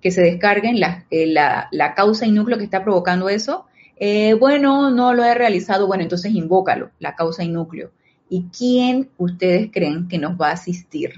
que 0.01 0.11
se 0.11 0.21
descarguen 0.21 0.79
la, 0.79 1.05
eh, 1.11 1.27
la, 1.27 1.93
causa 1.95 2.25
y 2.25 2.31
núcleo 2.31 2.57
que 2.57 2.63
está 2.63 2.83
provocando 2.83 3.27
eso. 3.27 3.65
Eh, 3.97 4.33
bueno, 4.35 4.89
no 4.89 5.13
lo 5.13 5.25
he 5.25 5.35
realizado. 5.35 5.85
Bueno, 5.85 6.03
entonces 6.03 6.33
invócalo, 6.33 6.91
la 6.99 7.15
causa 7.15 7.43
y 7.43 7.49
núcleo. 7.49 7.91
¿Y 8.29 8.45
quién 8.57 9.09
ustedes 9.17 9.69
creen 9.73 10.07
que 10.07 10.17
nos 10.17 10.39
va 10.39 10.49
a 10.49 10.53
asistir 10.53 11.11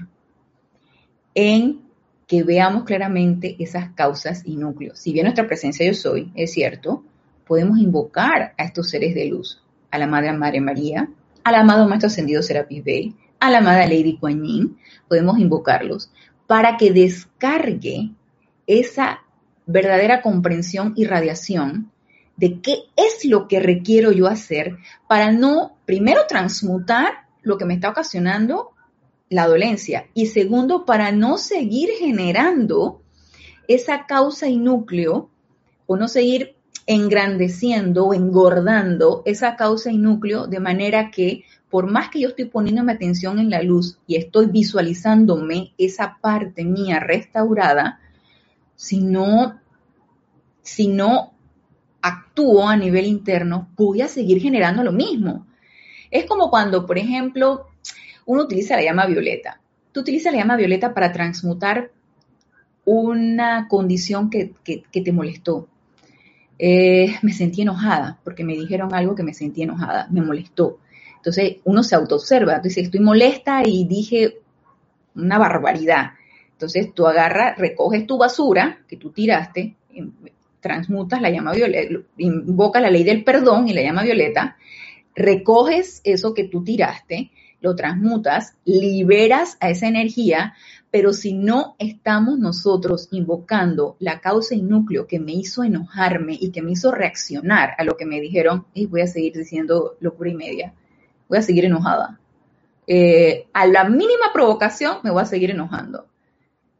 en 1.34 1.82
que 2.26 2.42
veamos 2.42 2.84
claramente 2.84 3.56
esas 3.58 3.90
causas 3.94 4.42
y 4.44 4.56
núcleos? 4.56 4.98
Si 4.98 5.12
bien 5.12 5.24
nuestra 5.24 5.46
presencia 5.46 5.86
yo 5.86 5.94
soy, 5.94 6.30
es 6.34 6.52
cierto, 6.52 7.04
podemos 7.46 7.78
invocar 7.78 8.54
a 8.56 8.64
estos 8.64 8.90
seres 8.90 9.14
de 9.14 9.26
luz, 9.26 9.62
a 9.90 9.98
la 9.98 10.06
Madre 10.06 10.32
Madre 10.32 10.60
María, 10.60 11.08
al 11.44 11.54
amado 11.54 11.88
Maestro 11.88 12.06
Ascendido 12.06 12.42
Serapis 12.42 12.84
Bey, 12.84 13.14
a 13.40 13.50
la 13.50 13.58
Amada 13.58 13.86
Lady 13.86 14.16
Kuan 14.18 14.42
Yin, 14.42 14.78
podemos 15.08 15.38
invocarlos 15.38 16.10
para 16.46 16.76
que 16.76 16.92
descargue 16.92 18.10
esa 18.66 19.20
verdadera 19.66 20.22
comprensión 20.22 20.92
y 20.96 21.04
radiación 21.04 21.90
de 22.36 22.60
qué 22.60 22.84
es 22.96 23.24
lo 23.24 23.48
que 23.48 23.60
requiero 23.60 24.12
yo 24.12 24.26
hacer 24.26 24.78
para 25.08 25.32
no, 25.32 25.76
primero, 25.84 26.26
transmutar 26.26 27.26
lo 27.42 27.58
que 27.58 27.64
me 27.64 27.74
está 27.74 27.90
ocasionando 27.90 28.71
la 29.32 29.46
dolencia 29.46 30.06
y 30.14 30.26
segundo, 30.26 30.84
para 30.84 31.12
no 31.12 31.38
seguir 31.38 31.90
generando 31.98 33.02
esa 33.68 34.06
causa 34.06 34.48
y 34.48 34.56
núcleo 34.56 35.30
o 35.86 35.96
no 35.96 36.08
seguir 36.08 36.56
engrandeciendo 36.86 38.06
o 38.06 38.14
engordando 38.14 39.22
esa 39.24 39.56
causa 39.56 39.90
y 39.90 39.98
núcleo 39.98 40.46
de 40.46 40.60
manera 40.60 41.10
que 41.10 41.44
por 41.70 41.90
más 41.90 42.10
que 42.10 42.20
yo 42.20 42.28
estoy 42.28 42.46
poniéndome 42.46 42.92
atención 42.92 43.38
en 43.38 43.48
la 43.48 43.62
luz 43.62 43.98
y 44.06 44.16
estoy 44.16 44.46
visualizándome 44.46 45.72
esa 45.78 46.18
parte 46.20 46.64
mía 46.64 47.00
restaurada, 47.00 47.98
si 48.76 49.00
no, 49.00 49.58
si 50.60 50.88
no 50.88 51.32
actúo 52.02 52.68
a 52.68 52.76
nivel 52.76 53.06
interno, 53.06 53.70
voy 53.74 54.02
a 54.02 54.08
seguir 54.08 54.42
generando 54.42 54.82
lo 54.82 54.92
mismo. 54.92 55.46
Es 56.10 56.26
como 56.26 56.50
cuando, 56.50 56.84
por 56.84 56.98
ejemplo, 56.98 57.68
uno 58.26 58.42
utiliza 58.42 58.76
la 58.76 58.82
llama 58.82 59.06
violeta. 59.06 59.60
Tú 59.92 60.00
utilizas 60.00 60.32
la 60.32 60.40
llama 60.40 60.56
violeta 60.56 60.94
para 60.94 61.12
transmutar 61.12 61.90
una 62.84 63.68
condición 63.68 64.30
que, 64.30 64.54
te 64.64 65.12
molestó. 65.12 65.68
Eh, 66.58 67.16
me 67.22 67.32
sentí 67.32 67.62
enojada 67.62 68.18
porque 68.24 68.44
me 68.44 68.54
dijeron 68.54 68.94
algo 68.94 69.14
que 69.14 69.22
me 69.22 69.34
sentí 69.34 69.62
enojada, 69.62 70.08
me 70.10 70.22
molestó. 70.22 70.78
Entonces 71.16 71.56
uno 71.64 71.82
se 71.82 71.94
autoobserva, 71.94 72.56
entonces 72.56 72.84
estoy 72.84 73.00
molesta 73.00 73.62
y 73.64 73.84
dije 73.84 74.38
una 75.14 75.38
barbaridad. 75.38 76.12
Entonces 76.52 76.92
tú 76.94 77.06
agarras, 77.06 77.58
recoges 77.58 78.06
tu 78.06 78.18
basura 78.18 78.80
que 78.88 78.96
tú 78.96 79.10
tiraste, 79.10 79.76
transmutas 80.60 81.20
la 81.20 81.30
llama 81.30 81.52
violeta, 81.52 81.94
invocas 82.18 82.82
la 82.82 82.90
ley 82.90 83.04
del 83.04 83.24
perdón 83.24 83.68
y 83.68 83.72
la 83.72 83.82
llama 83.82 84.02
violeta, 84.02 84.56
recoges 85.14 86.00
eso 86.04 86.34
que 86.34 86.44
tú 86.44 86.64
tiraste, 86.64 87.30
lo 87.62 87.74
transmutas, 87.74 88.54
liberas 88.64 89.56
a 89.60 89.70
esa 89.70 89.86
energía, 89.86 90.54
pero 90.90 91.14
si 91.14 91.32
no 91.32 91.74
estamos 91.78 92.38
nosotros 92.38 93.08
invocando 93.12 93.96
la 93.98 94.20
causa 94.20 94.54
y 94.54 94.62
núcleo 94.62 95.06
que 95.06 95.18
me 95.18 95.32
hizo 95.32 95.64
enojarme 95.64 96.36
y 96.38 96.50
que 96.50 96.60
me 96.60 96.72
hizo 96.72 96.92
reaccionar 96.92 97.70
a 97.78 97.84
lo 97.84 97.96
que 97.96 98.04
me 98.04 98.20
dijeron, 98.20 98.66
y 98.74 98.86
voy 98.86 99.00
a 99.00 99.06
seguir 99.06 99.32
diciendo 99.32 99.96
locura 100.00 100.30
y 100.30 100.34
media, 100.34 100.74
voy 101.28 101.38
a 101.38 101.42
seguir 101.42 101.64
enojada. 101.64 102.20
Eh, 102.86 103.46
a 103.52 103.66
la 103.66 103.84
mínima 103.84 104.32
provocación 104.34 104.98
me 105.02 105.10
voy 105.10 105.22
a 105.22 105.26
seguir 105.26 105.50
enojando. 105.50 106.06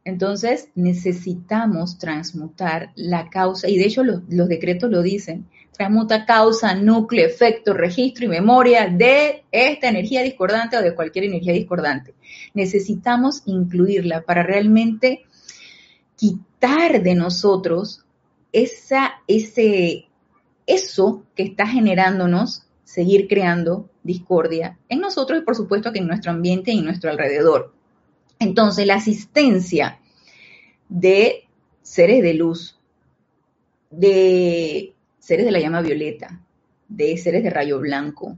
Entonces 0.05 0.69
necesitamos 0.75 1.97
transmutar 1.97 2.91
la 2.95 3.29
causa, 3.29 3.69
y 3.69 3.77
de 3.77 3.85
hecho 3.85 4.03
los, 4.03 4.27
decretos 4.27 4.91
lo 4.91 5.01
dicen, 5.01 5.47
transmuta 5.71 6.25
causa, 6.25 6.75
núcleo, 6.75 7.25
efecto, 7.25 7.73
registro 7.73 8.25
y 8.25 8.27
memoria 8.27 8.87
de 8.87 9.45
esta 9.51 9.87
energía 9.87 10.21
discordante 10.21 10.77
o 10.77 10.81
de 10.81 10.93
cualquier 10.93 11.25
energía 11.25 11.53
discordante. 11.53 12.13
Necesitamos 12.53 13.43
incluirla 13.45 14.23
para 14.23 14.43
realmente 14.43 15.23
quitar 16.17 17.01
de 17.01 17.15
nosotros 17.15 18.05
esa, 18.51 19.21
ese, 19.27 20.07
eso 20.67 21.23
que 21.33 21.43
está 21.43 21.65
generándonos 21.65 22.63
seguir 22.83 23.27
creando 23.27 23.89
discordia 24.03 24.77
en 24.89 24.99
nosotros 24.99 25.39
y 25.39 25.45
por 25.45 25.55
supuesto 25.55 25.91
que 25.91 25.99
en 25.99 26.07
nuestro 26.07 26.31
ambiente 26.31 26.71
y 26.71 26.79
en 26.79 26.85
nuestro 26.85 27.09
alrededor. 27.09 27.73
Entonces, 28.43 28.85
la 28.85 28.95
asistencia 28.95 29.99
de 30.89 31.45
seres 31.81 32.21
de 32.21 32.33
luz, 32.33 32.77
de 33.89 34.93
seres 35.19 35.45
de 35.45 35.51
la 35.51 35.59
llama 35.59 35.81
violeta, 35.81 36.41
de 36.89 37.17
seres 37.17 37.43
de 37.43 37.49
rayo 37.49 37.79
blanco, 37.79 38.37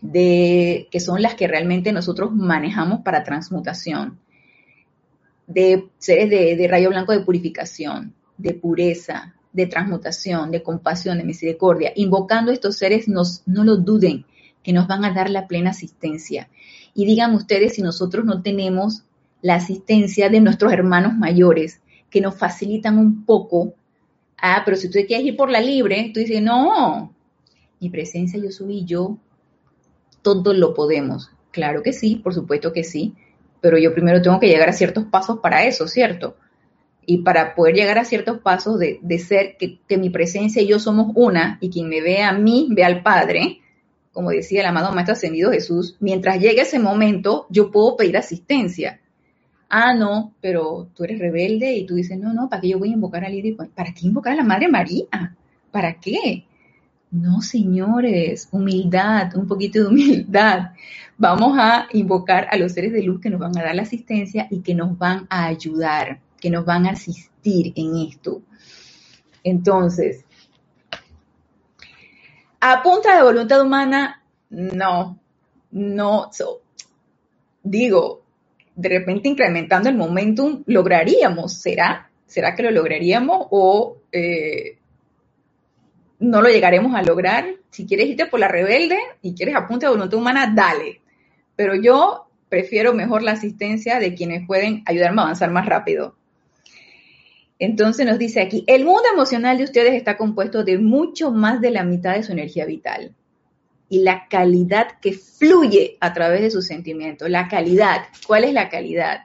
de 0.00 0.86
que 0.90 1.00
son 1.00 1.20
las 1.20 1.34
que 1.34 1.48
realmente 1.48 1.92
nosotros 1.92 2.32
manejamos 2.32 3.00
para 3.00 3.24
transmutación, 3.24 4.18
de 5.46 5.88
seres 5.98 6.30
de, 6.30 6.68
rayo 6.68 6.90
blanco 6.90 7.12
de 7.12 7.20
purificación, 7.20 8.14
de 8.38 8.54
pureza, 8.54 9.34
de 9.52 9.66
transmutación, 9.66 10.52
de 10.52 10.62
compasión, 10.62 11.18
de 11.18 11.24
misericordia. 11.24 11.92
Invocando 11.96 12.50
a 12.50 12.54
estos 12.54 12.76
seres, 12.76 13.08
no 13.08 13.64
lo 13.64 13.76
duden, 13.78 14.26
que 14.62 14.72
nos 14.72 14.86
van 14.86 15.04
a 15.04 15.12
dar 15.12 15.28
la 15.28 15.46
plena 15.48 15.70
asistencia. 15.70 16.48
Y 16.94 17.04
digan 17.04 17.34
ustedes 17.34 17.74
si 17.74 17.82
nosotros 17.82 18.24
no 18.24 18.42
tenemos 18.42 19.04
la 19.44 19.56
asistencia 19.56 20.30
de 20.30 20.40
nuestros 20.40 20.72
hermanos 20.72 21.12
mayores, 21.12 21.82
que 22.08 22.22
nos 22.22 22.34
facilitan 22.34 22.96
un 22.96 23.26
poco. 23.26 23.74
Ah, 24.38 24.62
pero 24.64 24.74
si 24.74 24.88
tú 24.88 24.98
quieres 25.06 25.26
ir 25.26 25.36
por 25.36 25.50
la 25.50 25.60
libre, 25.60 26.10
tú 26.14 26.20
dices, 26.20 26.40
no, 26.40 27.14
mi 27.78 27.90
presencia, 27.90 28.40
yo 28.42 28.50
soy 28.50 28.86
yo, 28.86 29.18
todos 30.22 30.56
lo 30.56 30.72
podemos. 30.72 31.30
Claro 31.50 31.82
que 31.82 31.92
sí, 31.92 32.16
por 32.16 32.32
supuesto 32.32 32.72
que 32.72 32.84
sí, 32.84 33.12
pero 33.60 33.76
yo 33.76 33.92
primero 33.92 34.22
tengo 34.22 34.40
que 34.40 34.48
llegar 34.48 34.70
a 34.70 34.72
ciertos 34.72 35.04
pasos 35.04 35.40
para 35.40 35.66
eso, 35.66 35.88
¿cierto? 35.88 36.38
Y 37.04 37.18
para 37.18 37.54
poder 37.54 37.74
llegar 37.74 37.98
a 37.98 38.06
ciertos 38.06 38.38
pasos 38.38 38.78
de, 38.78 39.18
ser 39.18 39.58
que, 39.58 39.78
que, 39.86 39.98
mi 39.98 40.08
presencia 40.08 40.62
y 40.62 40.68
yo 40.68 40.78
somos 40.78 41.12
una, 41.16 41.58
y 41.60 41.68
quien 41.68 41.90
me 41.90 42.00
ve 42.00 42.22
a 42.22 42.32
mí, 42.32 42.68
ve 42.70 42.82
al 42.82 43.02
Padre, 43.02 43.60
como 44.10 44.30
decía 44.30 44.62
el 44.62 44.66
amado 44.66 44.90
Maestro 44.94 45.12
Ascendido 45.12 45.52
Jesús, 45.52 45.98
mientras 46.00 46.40
llegue 46.40 46.62
ese 46.62 46.78
momento, 46.78 47.46
yo 47.50 47.70
puedo 47.70 47.98
pedir 47.98 48.16
asistencia 48.16 49.02
ah, 49.76 49.92
no, 49.92 50.32
pero 50.40 50.88
tú 50.94 51.02
eres 51.02 51.18
rebelde 51.18 51.74
y 51.74 51.84
tú 51.84 51.96
dices, 51.96 52.16
no, 52.16 52.32
no, 52.32 52.48
¿para 52.48 52.62
qué 52.62 52.68
yo 52.68 52.78
voy 52.78 52.90
a 52.90 52.94
invocar 52.94 53.24
a 53.24 53.28
Lidia? 53.28 53.56
¿Para 53.74 53.92
qué 53.92 54.06
invocar 54.06 54.34
a 54.34 54.36
la 54.36 54.44
Madre 54.44 54.68
María? 54.68 55.34
¿Para 55.72 55.98
qué? 55.98 56.46
No, 57.10 57.42
señores, 57.42 58.48
humildad, 58.52 59.34
un 59.34 59.48
poquito 59.48 59.80
de 59.80 59.86
humildad. 59.88 60.70
Vamos 61.18 61.58
a 61.58 61.88
invocar 61.92 62.46
a 62.52 62.56
los 62.56 62.70
seres 62.70 62.92
de 62.92 63.02
luz 63.02 63.20
que 63.20 63.30
nos 63.30 63.40
van 63.40 63.58
a 63.58 63.64
dar 63.64 63.74
la 63.74 63.82
asistencia 63.82 64.46
y 64.48 64.60
que 64.60 64.76
nos 64.76 64.96
van 64.96 65.26
a 65.28 65.46
ayudar, 65.46 66.20
que 66.40 66.50
nos 66.50 66.64
van 66.64 66.86
a 66.86 66.90
asistir 66.90 67.72
en 67.74 67.96
esto. 67.96 68.42
Entonces, 69.42 70.24
a 72.60 72.80
punta 72.80 73.16
de 73.16 73.24
voluntad 73.24 73.60
humana, 73.60 74.22
no, 74.50 75.18
no, 75.72 76.30
digo, 77.64 78.23
de 78.76 78.88
repente 78.88 79.28
incrementando 79.28 79.88
el 79.88 79.96
momentum, 79.96 80.62
lograríamos, 80.66 81.54
¿será? 81.54 82.10
¿Será 82.26 82.54
que 82.54 82.62
lo 82.62 82.70
lograríamos 82.70 83.46
o 83.50 83.98
eh, 84.10 84.78
no 86.18 86.42
lo 86.42 86.48
llegaremos 86.48 86.94
a 86.94 87.02
lograr? 87.02 87.46
Si 87.70 87.86
quieres 87.86 88.08
irte 88.08 88.26
por 88.26 88.40
la 88.40 88.48
rebelde 88.48 88.98
y 89.22 89.34
quieres 89.34 89.54
apunte 89.54 89.86
a 89.86 89.90
voluntad 89.90 90.18
humana, 90.18 90.52
dale. 90.54 91.00
Pero 91.54 91.74
yo 91.74 92.26
prefiero 92.48 92.94
mejor 92.94 93.22
la 93.22 93.32
asistencia 93.32 94.00
de 94.00 94.14
quienes 94.14 94.46
pueden 94.46 94.82
ayudarme 94.86 95.20
a 95.20 95.24
avanzar 95.24 95.50
más 95.50 95.66
rápido. 95.66 96.16
Entonces 97.58 98.04
nos 98.04 98.18
dice 98.18 98.40
aquí, 98.40 98.64
el 98.66 98.84
mundo 98.84 99.04
emocional 99.12 99.58
de 99.58 99.64
ustedes 99.64 99.94
está 99.94 100.16
compuesto 100.16 100.64
de 100.64 100.78
mucho 100.78 101.30
más 101.30 101.60
de 101.60 101.70
la 101.70 101.84
mitad 101.84 102.14
de 102.14 102.24
su 102.24 102.32
energía 102.32 102.66
vital 102.66 103.14
y 103.88 104.02
la 104.02 104.28
calidad 104.28 104.98
que 105.00 105.12
fluye 105.12 105.96
a 106.00 106.12
través 106.12 106.40
de 106.40 106.50
sus 106.50 106.66
sentimientos. 106.66 107.28
La 107.28 107.48
calidad, 107.48 108.02
¿cuál 108.26 108.44
es 108.44 108.52
la 108.52 108.68
calidad? 108.68 109.24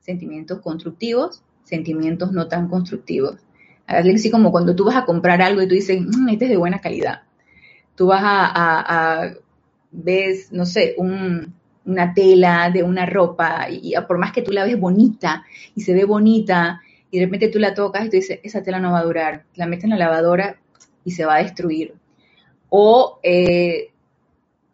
Sentimientos 0.00 0.60
constructivos, 0.60 1.42
sentimientos 1.64 2.32
no 2.32 2.48
tan 2.48 2.68
constructivos. 2.68 3.36
Así 3.86 4.30
como 4.30 4.50
cuando 4.50 4.74
tú 4.74 4.84
vas 4.84 4.96
a 4.96 5.04
comprar 5.04 5.42
algo 5.42 5.60
y 5.62 5.68
tú 5.68 5.74
dices, 5.74 6.00
mmm, 6.00 6.28
este 6.28 6.46
es 6.46 6.50
de 6.50 6.56
buena 6.56 6.80
calidad. 6.80 7.22
Tú 7.94 8.06
vas 8.06 8.22
a, 8.24 9.34
ves, 9.90 10.50
no 10.52 10.66
sé, 10.66 10.96
una 10.98 12.14
tela 12.14 12.70
de 12.70 12.82
una 12.82 13.06
ropa 13.06 13.68
y, 13.70 13.94
por 14.08 14.18
más 14.18 14.32
que 14.32 14.42
tú 14.42 14.52
la 14.52 14.64
ves 14.64 14.78
bonita 14.78 15.44
y 15.74 15.82
se 15.82 15.92
ve 15.92 16.04
bonita 16.04 16.80
y 17.10 17.18
de 17.18 17.26
repente 17.26 17.48
tú 17.48 17.58
la 17.58 17.74
tocas 17.74 18.06
y 18.06 18.10
tú 18.10 18.16
dices, 18.16 18.40
esa 18.42 18.62
tela 18.62 18.80
no 18.80 18.92
va 18.92 19.00
a 19.00 19.04
durar. 19.04 19.44
La 19.54 19.66
metes 19.66 19.84
en 19.84 19.90
la 19.90 19.96
lavadora 19.96 20.58
y 21.04 21.12
se 21.12 21.24
va 21.24 21.36
a 21.36 21.42
destruir 21.42 21.94
o 22.76 23.20
eh, 23.22 23.92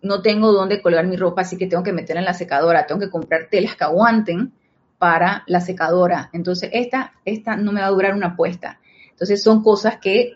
no 0.00 0.22
tengo 0.22 0.52
dónde 0.52 0.80
colgar 0.80 1.06
mi 1.06 1.16
ropa, 1.16 1.42
así 1.42 1.58
que 1.58 1.66
tengo 1.66 1.82
que 1.82 1.92
meterla 1.92 2.22
en 2.22 2.24
la 2.24 2.32
secadora, 2.32 2.86
tengo 2.86 2.98
que 2.98 3.10
comprar 3.10 3.48
telas 3.50 3.76
que 3.76 3.84
aguanten 3.84 4.54
para 4.96 5.44
la 5.46 5.60
secadora. 5.60 6.30
Entonces, 6.32 6.70
esta, 6.72 7.12
esta 7.26 7.56
no 7.56 7.72
me 7.72 7.82
va 7.82 7.88
a 7.88 7.90
durar 7.90 8.14
una 8.14 8.36
puesta. 8.36 8.80
Entonces, 9.10 9.42
son 9.42 9.62
cosas 9.62 9.98
que 9.98 10.32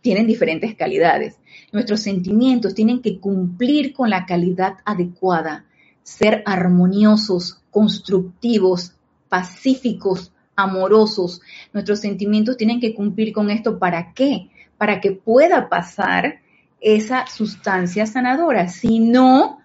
tienen 0.00 0.26
diferentes 0.26 0.74
calidades. 0.74 1.36
Nuestros 1.70 2.00
sentimientos 2.00 2.74
tienen 2.74 3.02
que 3.02 3.20
cumplir 3.20 3.92
con 3.92 4.08
la 4.08 4.24
calidad 4.24 4.78
adecuada, 4.86 5.66
ser 6.02 6.42
armoniosos, 6.46 7.60
constructivos, 7.70 8.94
pacíficos, 9.28 10.32
amorosos. 10.56 11.42
Nuestros 11.74 12.00
sentimientos 12.00 12.56
tienen 12.56 12.80
que 12.80 12.94
cumplir 12.94 13.34
con 13.34 13.50
esto. 13.50 13.78
¿Para 13.78 14.14
qué? 14.14 14.48
Para 14.78 14.98
que 14.98 15.12
pueda 15.12 15.68
pasar 15.68 16.40
esa 16.82 17.26
sustancia 17.26 18.06
sanadora. 18.06 18.68
Si 18.68 18.98
no, 18.98 19.60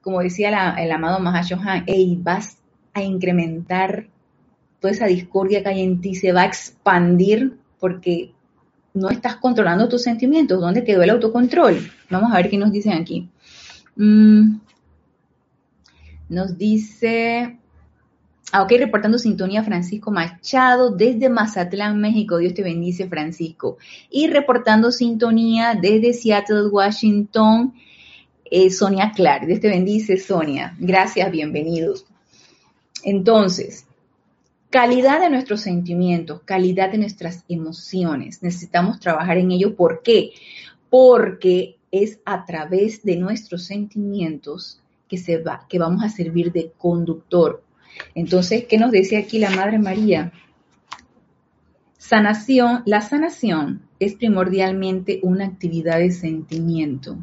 como 0.00 0.20
decía 0.20 0.74
el 0.78 0.90
amado 0.90 1.20
Mahashohan, 1.20 1.84
hey, 1.86 2.18
vas 2.20 2.58
a 2.94 3.02
incrementar 3.02 4.08
toda 4.80 4.92
esa 4.92 5.06
discordia 5.06 5.62
que 5.62 5.68
hay 5.68 5.82
en 5.82 6.00
ti, 6.00 6.14
se 6.14 6.32
va 6.32 6.42
a 6.42 6.46
expandir 6.46 7.58
porque 7.78 8.32
no 8.94 9.10
estás 9.10 9.36
controlando 9.36 9.88
tus 9.88 10.02
sentimientos. 10.02 10.60
¿Dónde 10.60 10.84
quedó 10.84 11.02
el 11.02 11.10
autocontrol? 11.10 11.90
Vamos 12.10 12.32
a 12.32 12.36
ver 12.36 12.48
qué 12.48 12.56
nos 12.56 12.72
dicen 12.72 12.92
aquí. 12.92 13.28
Mm, 13.96 14.58
nos 16.28 16.56
dice, 16.56 17.58
ok, 18.62 18.72
reportando 18.78 19.18
sintonía 19.18 19.64
Francisco 19.64 20.10
Machado 20.10 20.90
desde 20.90 21.28
Mazatlán, 21.28 22.00
México. 22.00 22.38
Dios 22.38 22.54
te 22.54 22.62
bendice, 22.62 23.08
Francisco. 23.08 23.78
Y 24.10 24.28
reportando 24.28 24.92
sintonía 24.92 25.74
desde 25.80 26.12
Seattle, 26.12 26.68
Washington, 26.68 27.74
eh, 28.44 28.70
Sonia 28.70 29.12
Clark. 29.14 29.46
Dios 29.46 29.60
te 29.60 29.68
bendice, 29.68 30.16
Sonia. 30.18 30.76
Gracias, 30.78 31.30
bienvenidos. 31.30 32.06
Entonces, 33.02 33.86
calidad 34.70 35.20
de 35.20 35.30
nuestros 35.30 35.60
sentimientos, 35.60 36.42
calidad 36.44 36.92
de 36.92 36.98
nuestras 36.98 37.44
emociones. 37.48 38.42
Necesitamos 38.42 39.00
trabajar 39.00 39.38
en 39.38 39.50
ello. 39.50 39.74
¿Por 39.74 40.02
qué? 40.02 40.30
Porque 40.90 41.76
es 41.90 42.20
a 42.24 42.44
través 42.44 43.02
de 43.02 43.16
nuestros 43.16 43.64
sentimientos 43.64 44.80
que 45.68 45.78
vamos 45.78 46.02
a 46.02 46.08
servir 46.08 46.52
de 46.52 46.72
conductor 46.76 47.63
entonces, 48.14 48.64
¿qué 48.68 48.78
nos 48.78 48.92
dice 48.92 49.16
aquí 49.16 49.38
la 49.38 49.50
Madre 49.50 49.78
María? 49.78 50.32
Sanación, 51.98 52.82
la 52.86 53.00
sanación 53.00 53.82
es 53.98 54.14
primordialmente 54.14 55.20
una 55.22 55.46
actividad 55.46 55.98
de 55.98 56.12
sentimiento. 56.12 57.18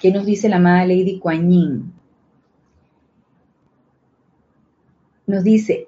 ¿Qué 0.00 0.10
nos 0.10 0.26
dice 0.26 0.48
la 0.48 0.58
Madre 0.58 0.88
Lady 0.88 1.18
Kuan 1.18 1.50
Yin? 1.50 1.92
Nos 5.26 5.44
dice, 5.44 5.86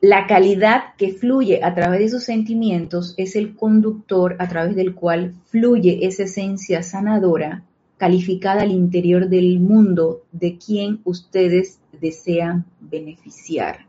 la 0.00 0.26
calidad 0.26 0.94
que 0.96 1.12
fluye 1.12 1.64
a 1.64 1.74
través 1.74 2.00
de 2.00 2.08
sus 2.10 2.24
sentimientos 2.24 3.14
es 3.16 3.34
el 3.34 3.56
conductor 3.56 4.36
a 4.38 4.48
través 4.48 4.76
del 4.76 4.94
cual 4.94 5.34
fluye 5.46 6.06
esa 6.06 6.24
esencia 6.24 6.82
sanadora 6.82 7.64
calificada 7.98 8.62
al 8.62 8.70
interior 8.70 9.28
del 9.28 9.60
mundo 9.60 10.22
de 10.32 10.56
quien 10.56 11.00
ustedes 11.04 11.80
desean 12.00 12.64
beneficiar. 12.80 13.86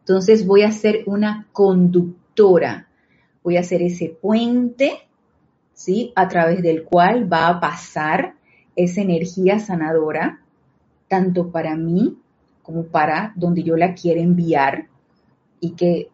Entonces 0.00 0.46
voy 0.46 0.62
a 0.62 0.72
ser 0.72 1.02
una 1.06 1.48
conductora, 1.52 2.88
voy 3.42 3.56
a 3.56 3.62
ser 3.62 3.82
ese 3.82 4.08
puente, 4.08 4.92
¿sí? 5.72 6.12
A 6.14 6.28
través 6.28 6.62
del 6.62 6.84
cual 6.84 7.32
va 7.32 7.48
a 7.48 7.60
pasar 7.60 8.34
esa 8.76 9.00
energía 9.00 9.58
sanadora, 9.58 10.42
tanto 11.08 11.50
para 11.50 11.74
mí 11.76 12.18
como 12.62 12.84
para 12.84 13.32
donde 13.36 13.62
yo 13.62 13.76
la 13.76 13.94
quiero 13.94 14.20
enviar 14.20 14.86
y 15.60 15.72
que 15.72 16.08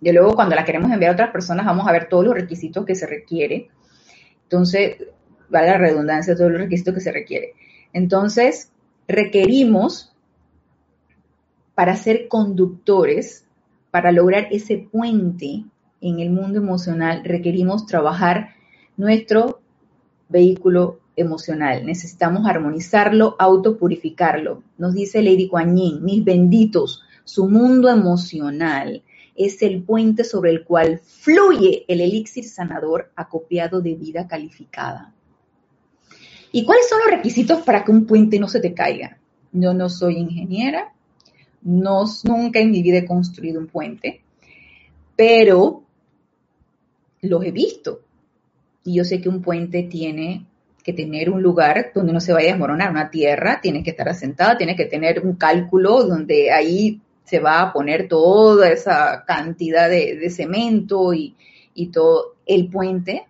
de 0.00 0.12
luego 0.12 0.34
cuando 0.34 0.54
la 0.54 0.64
queremos 0.64 0.90
enviar 0.90 1.12
a 1.12 1.14
otras 1.14 1.30
personas 1.30 1.64
vamos 1.64 1.86
a 1.86 1.92
ver 1.92 2.08
todos 2.08 2.24
los 2.24 2.34
requisitos 2.34 2.84
que 2.84 2.94
se 2.94 3.06
requiere. 3.06 3.68
Entonces, 4.42 4.96
vale 5.48 5.68
la 5.68 5.78
redundancia, 5.78 6.36
todos 6.36 6.50
los 6.50 6.60
requisitos 6.60 6.94
que 6.94 7.00
se 7.00 7.12
requiere. 7.12 7.54
Entonces, 7.92 8.70
requerimos 9.08 10.12
para 11.74 11.96
ser 11.96 12.28
conductores, 12.28 13.46
para 13.90 14.12
lograr 14.12 14.48
ese 14.50 14.78
puente 14.78 15.64
en 16.00 16.20
el 16.20 16.30
mundo 16.30 16.58
emocional, 16.58 17.22
requerimos 17.24 17.86
trabajar 17.86 18.50
nuestro 18.96 19.60
vehículo 20.28 21.00
emocional. 21.16 21.86
Necesitamos 21.86 22.46
armonizarlo, 22.46 23.36
autopurificarlo. 23.38 24.62
Nos 24.78 24.94
dice 24.94 25.22
Lady 25.22 25.48
Kuan 25.48 25.74
mis 25.74 26.24
benditos, 26.24 27.02
su 27.24 27.48
mundo 27.48 27.88
emocional 27.88 29.02
es 29.34 29.62
el 29.62 29.82
puente 29.82 30.24
sobre 30.24 30.50
el 30.50 30.64
cual 30.64 30.98
fluye 30.98 31.84
el 31.88 32.00
elixir 32.00 32.44
sanador 32.44 33.10
acopiado 33.16 33.80
de 33.80 33.94
vida 33.94 34.28
calificada. 34.28 35.12
¿Y 36.54 36.64
cuáles 36.64 36.88
son 36.88 37.00
los 37.00 37.10
requisitos 37.10 37.62
para 37.62 37.84
que 37.84 37.90
un 37.90 38.06
puente 38.06 38.38
no 38.38 38.46
se 38.46 38.60
te 38.60 38.72
caiga? 38.72 39.18
Yo 39.50 39.74
no 39.74 39.88
soy 39.88 40.18
ingeniera, 40.18 40.92
no, 41.62 42.04
nunca 42.22 42.60
en 42.60 42.70
mi 42.70 42.80
vida 42.80 42.98
he 42.98 43.04
construido 43.04 43.58
un 43.58 43.66
puente, 43.66 44.22
pero 45.16 45.82
los 47.22 47.44
he 47.44 47.50
visto. 47.50 48.02
Y 48.84 48.94
yo 48.94 49.04
sé 49.04 49.20
que 49.20 49.28
un 49.28 49.42
puente 49.42 49.82
tiene 49.82 50.46
que 50.84 50.92
tener 50.92 51.28
un 51.28 51.42
lugar 51.42 51.90
donde 51.92 52.12
no 52.12 52.20
se 52.20 52.32
vaya 52.32 52.50
a 52.50 52.52
desmoronar, 52.52 52.92
una 52.92 53.10
tierra, 53.10 53.58
tiene 53.60 53.82
que 53.82 53.90
estar 53.90 54.08
asentada, 54.08 54.56
tiene 54.56 54.76
que 54.76 54.84
tener 54.84 55.26
un 55.26 55.34
cálculo 55.34 56.04
donde 56.04 56.52
ahí 56.52 57.00
se 57.24 57.40
va 57.40 57.62
a 57.62 57.72
poner 57.72 58.06
toda 58.06 58.70
esa 58.70 59.24
cantidad 59.26 59.90
de, 59.90 60.30
cemento 60.30 61.12
y, 61.14 61.34
y, 61.74 61.88
todo. 61.88 62.36
El 62.46 62.68
puente 62.68 63.26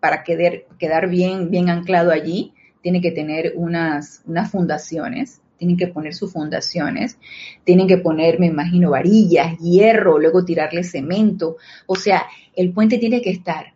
para 0.00 0.24
quedar, 0.24 0.64
quedar 0.78 1.08
bien, 1.08 1.50
bien 1.50 1.68
anclado 1.68 2.10
allí, 2.10 2.54
tiene 2.82 3.00
que 3.00 3.12
tener 3.12 3.52
unas, 3.56 4.22
unas 4.26 4.50
fundaciones, 4.50 5.40
tienen 5.58 5.76
que 5.76 5.88
poner 5.88 6.14
sus 6.14 6.32
fundaciones, 6.32 7.18
tienen 7.64 7.86
que 7.86 7.98
poner, 7.98 8.40
me 8.40 8.46
imagino, 8.46 8.90
varillas, 8.90 9.58
hierro, 9.58 10.18
luego 10.18 10.44
tirarle 10.44 10.82
cemento. 10.84 11.58
O 11.86 11.96
sea, 11.96 12.26
el 12.56 12.72
puente 12.72 12.96
tiene 12.96 13.20
que 13.20 13.30
estar 13.30 13.74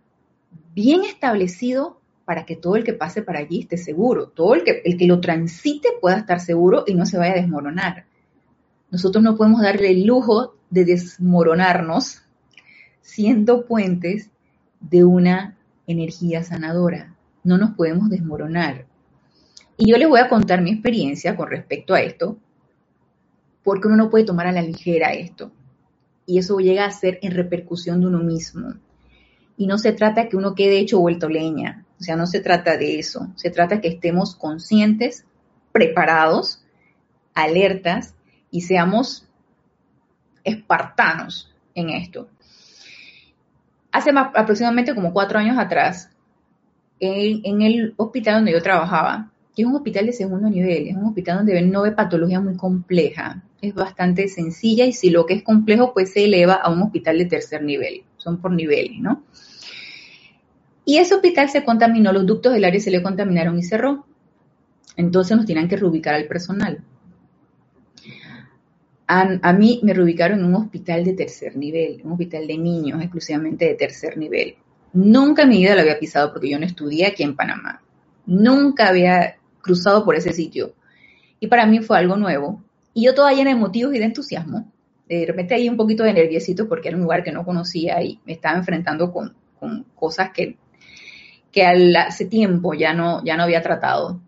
bien 0.75 1.05
establecido 1.05 2.01
para 2.25 2.47
que 2.47 2.57
todo 2.57 2.77
el 2.77 2.85
que 2.85 2.95
pase 2.95 3.23
para 3.23 3.41
allí 3.41 3.61
esté 3.61 3.77
seguro, 3.77 4.29
todo 4.29 4.55
el 4.55 4.65
que, 4.65 4.81
el 4.85 4.97
que 4.97 5.07
lo 5.07 5.21
transite 5.21 5.91
pueda 6.01 6.17
estar 6.17 6.41
seguro 6.41 6.85
y 6.87 6.95
no 6.95 7.05
se 7.05 7.19
vaya 7.19 7.33
a 7.35 7.37
desmoronar. 7.37 8.07
Nosotros 8.91 9.23
no 9.23 9.37
podemos 9.37 9.61
darle 9.61 9.91
el 9.91 10.07
lujo 10.07 10.55
de 10.71 10.87
desmoronarnos 10.87 12.23
siendo 13.03 13.67
puentes 13.67 14.31
de 14.81 15.05
una 15.05 15.59
energía 15.87 16.43
sanadora. 16.43 17.15
No 17.43 17.59
nos 17.59 17.73
podemos 17.73 18.09
desmoronar. 18.11 18.87
Y 19.77 19.91
yo 19.91 19.97
les 19.97 20.09
voy 20.09 20.21
a 20.21 20.29
contar 20.29 20.63
mi 20.63 20.71
experiencia 20.71 21.37
con 21.37 21.49
respecto 21.51 21.95
a 21.95 22.01
esto, 22.01 22.39
porque 23.63 23.89
uno 23.89 23.97
no 23.97 24.11
puede 24.11 24.25
tomar 24.25 24.47
a 24.47 24.53
la 24.53 24.63
ligera 24.63 25.13
esto. 25.13 25.53
Y 26.27 26.39
eso 26.39 26.59
llega 26.59 26.85
a 26.87 26.91
ser 26.91 27.19
en 27.23 27.33
repercusión 27.33 28.01
de 28.01 28.07
uno 28.07 28.19
mismo. 28.19 28.75
Y 29.57 29.67
no 29.67 29.79
se 29.79 29.93
trata 29.93 30.29
que 30.29 30.37
uno 30.37 30.55
quede 30.55 30.79
hecho 30.79 31.01
vuelto 31.01 31.29
leña. 31.29 31.85
O 32.01 32.03
sea, 32.03 32.17
no 32.17 32.27
se 32.27 32.41
trata 32.41 32.77
de 32.77 32.99
eso. 32.99 33.33
Se 33.37 33.51
trata 33.51 33.81
que 33.81 33.89
estemos 33.89 34.35
conscientes, 34.37 35.25
preparados, 35.73 36.65
alertas 37.35 38.15
y 38.51 38.63
seamos 38.63 39.29
espartanos 40.45 41.55
en 41.75 41.91
esto 41.91 42.29
hace 43.95 44.11
aproximadamente 44.13 44.93
como 44.93 45.13
cuatro 45.13 45.39
años 45.39 45.57
atrás, 45.57 46.11
en, 46.99 47.63
el 47.63 47.95
hospital 47.97 48.37
donde 48.37 48.51
yo 48.51 48.61
trabajaba, 48.61 49.31
que 49.55 49.63
es 49.63 49.69
un 49.69 49.77
hospital 49.77 50.07
de 50.07 50.13
segundo 50.13 50.51
nivel, 50.51 50.89
es 50.89 50.97
un 50.97 51.05
hospital 51.05 51.39
donde 51.39 51.63
no 51.63 51.83
ve 51.83 51.93
patología 51.93 52.41
muy 52.41 52.57
compleja, 52.57 53.45
es 53.63 53.73
bastante 53.73 54.27
sencilla 54.27 54.85
y 54.85 54.93
si 54.93 55.11
lo 55.11 55.27
que 55.27 55.35
es 55.35 55.45
complejo 55.45 55.95
pues 55.95 56.13
se 56.13 56.25
eleva 56.25 56.55
a 56.55 56.73
un 56.73 56.83
hospital 56.83 57.19
de 57.19 57.27
tercer 57.27 57.63
nivel, 57.63 58.03
son 58.17 58.41
por 58.41 58.51
niveles, 58.51 58.99
¿no? 58.99 59.23
Y 60.85 60.99
ese 60.99 61.15
hospital 61.15 61.49
se 61.49 61.65
contaminó, 61.65 62.13
los 62.13 62.27
ductos 62.27 62.53
del 62.53 62.65
área 62.65 62.81
se 62.81 62.91
le 62.91 63.01
contaminaron 63.01 63.57
y 63.57 63.63
cerró. 63.63 64.07
Entonces 64.97 65.37
nos 65.37 65.47
tienen 65.47 65.69
que 65.69 65.77
reubicar 65.77 66.15
al 66.15 66.27
personal 66.27 66.83
a, 69.07 69.53
mí 69.53 69.81
me 69.83 69.93
reubicaron 69.93 70.39
en 70.39 70.47
un 70.47 70.55
hospital 70.55 71.05
de 71.05 71.13
tercer 71.13 71.57
nivel, 71.57 72.01
un 72.05 72.13
hospital 72.13 72.47
de 72.47 72.57
niños 72.57 73.03
exclusivamente 73.03 73.67
de 73.67 73.75
tercer 73.75 74.17
nivel. 74.17 74.57
Nunca 74.93 75.43
en 75.43 75.51
mi 75.51 75.59
vida 75.59 75.75
lo 75.75 75.83
había 75.83 75.99
pisado 75.99 76.33
porque 76.33 76.49
yo 76.49 76.59
no 76.59 76.65
estudié 76.65 77.07
aquí 77.07 77.23
en 77.23 77.37
Panamá. 77.37 77.83
Nunca 78.27 78.89
había 78.89 79.37
cruzado 79.61 80.05
por 80.05 80.15
ese 80.15 80.33
sitio. 80.33 80.75
Y 81.41 81.49
para 81.49 81.67
mí 81.67 81.81
fue 81.81 81.99
algo 81.99 82.17
nuevo. 82.17 82.63
Y 82.95 83.05
yo 83.05 83.15
toda 83.15 83.33
llena 83.33 83.51
de 83.51 83.57
motivos 83.57 83.95
y 83.95 83.99
de 83.99 84.05
entusiasmo. 84.05 84.73
De 85.09 85.27
repente 85.27 85.55
ahí 85.55 85.69
un 85.69 85.77
poquito 85.77 86.05
de 86.05 86.15
nerviosito 86.15 86.69
porque 86.69 86.89
era 86.89 86.97
un 86.97 87.03
lugar 87.03 87.23
que 87.23 87.33
no 87.33 87.45
conocía 87.45 88.03
y 88.03 88.21
me 88.25 88.33
estaba 88.33 88.57
enfrentando 88.57 89.13
con, 89.13 89.37
cosas 89.95 90.31
que, 90.33 90.57
que 91.51 91.65
hace 91.65 92.27
tiempo 92.27 92.75
ya 92.75 92.95
no, 92.95 93.23
ya 93.25 93.37
no 93.37 93.43
había 93.43 93.63
tratado. 93.63 94.21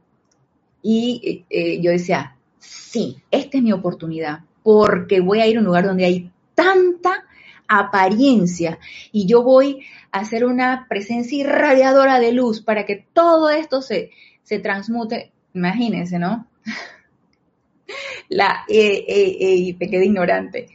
Y 0.83 1.45
eh, 1.49 1.81
yo 1.81 1.91
decía, 1.91 2.37
sí, 2.59 3.19
esta 3.31 3.59
es 3.59 3.63
mi 3.63 3.73
oportunidad 3.73 4.41
porque 4.67 5.21
voy 5.21 5.39
a 5.39 5.47
ir 5.47 5.59
a 5.59 5.61
un 5.61 5.67
lugar 5.67 5.85
donde 5.85 6.05
hay 6.05 6.29
tanta 6.57 7.25
apariencia 7.69 8.81
y 9.13 9.25
yo 9.25 9.45
voy 9.45 9.87
a 10.11 10.19
hacer 10.19 10.45
una 10.45 10.87
presencia 10.89 11.39
irradiadora 11.39 12.19
de 12.19 12.33
luz 12.33 12.63
para 12.63 12.85
que 12.85 13.07
todo 13.13 13.49
esto 13.49 13.81
se, 13.81 14.11
se 14.43 14.59
transmute. 14.59 15.31
Imagínense, 15.55 16.19
¿no? 16.19 16.49
La 18.29 18.65
eh, 18.69 19.77
me 19.79 19.87
ignorante 19.87 20.67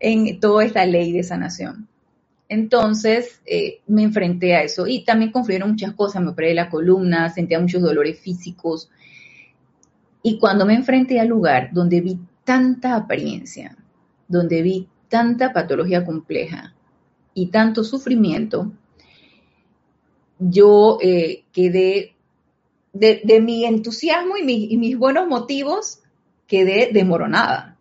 en 0.00 0.40
toda 0.40 0.64
esta 0.64 0.84
ley 0.84 1.12
de 1.12 1.22
sanación. 1.22 1.86
Entonces 2.48 3.42
eh, 3.46 3.78
me 3.86 4.02
enfrenté 4.02 4.56
a 4.56 4.64
eso 4.64 4.88
y 4.88 5.04
también 5.04 5.30
confluyeron 5.30 5.70
muchas 5.70 5.92
cosas. 5.92 6.20
Me 6.20 6.30
operé 6.30 6.52
la 6.52 6.68
columna, 6.68 7.28
sentía 7.28 7.60
muchos 7.60 7.80
dolores 7.80 8.18
físicos. 8.18 8.90
Y 10.20 10.40
cuando 10.40 10.66
me 10.66 10.74
enfrenté 10.74 11.20
al 11.20 11.28
lugar 11.28 11.70
donde 11.72 12.00
vi 12.00 12.18
tanta 12.50 12.96
apariencia, 12.96 13.76
donde 14.26 14.62
vi 14.62 14.88
tanta 15.08 15.52
patología 15.52 16.04
compleja 16.04 16.74
y 17.32 17.46
tanto 17.52 17.84
sufrimiento, 17.84 18.72
yo 20.40 20.98
eh, 21.00 21.44
quedé 21.52 22.16
de, 22.92 23.40
mi 23.40 23.66
entusiasmo 23.66 24.36
y, 24.36 24.76
mis 24.76 24.98
buenos 24.98 25.28
motivos, 25.28 26.00
quedé 26.48 26.90
desmoronada. 26.92 27.78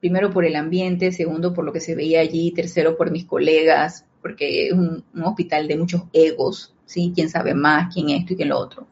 Primero 0.00 0.30
por 0.30 0.46
el 0.46 0.56
ambiente, 0.56 1.12
segundo 1.12 1.52
por 1.52 1.66
lo 1.66 1.72
que 1.74 1.80
se 1.80 1.94
veía 1.94 2.20
allí, 2.20 2.50
tercero 2.52 2.96
por 2.96 3.10
mis 3.10 3.26
colegas, 3.26 4.06
porque 4.22 4.68
es 4.68 4.72
un, 4.72 5.04
hospital 5.22 5.68
de 5.68 5.76
muchos 5.76 6.04
egos, 6.14 6.74
¿sí? 6.86 7.12
Quién 7.14 7.28
sabe 7.28 7.52
más, 7.52 7.92
quién 7.92 8.08
esto 8.08 8.32
y 8.32 8.36
quién 8.36 8.48
lo 8.48 8.58
otro. 8.58 8.86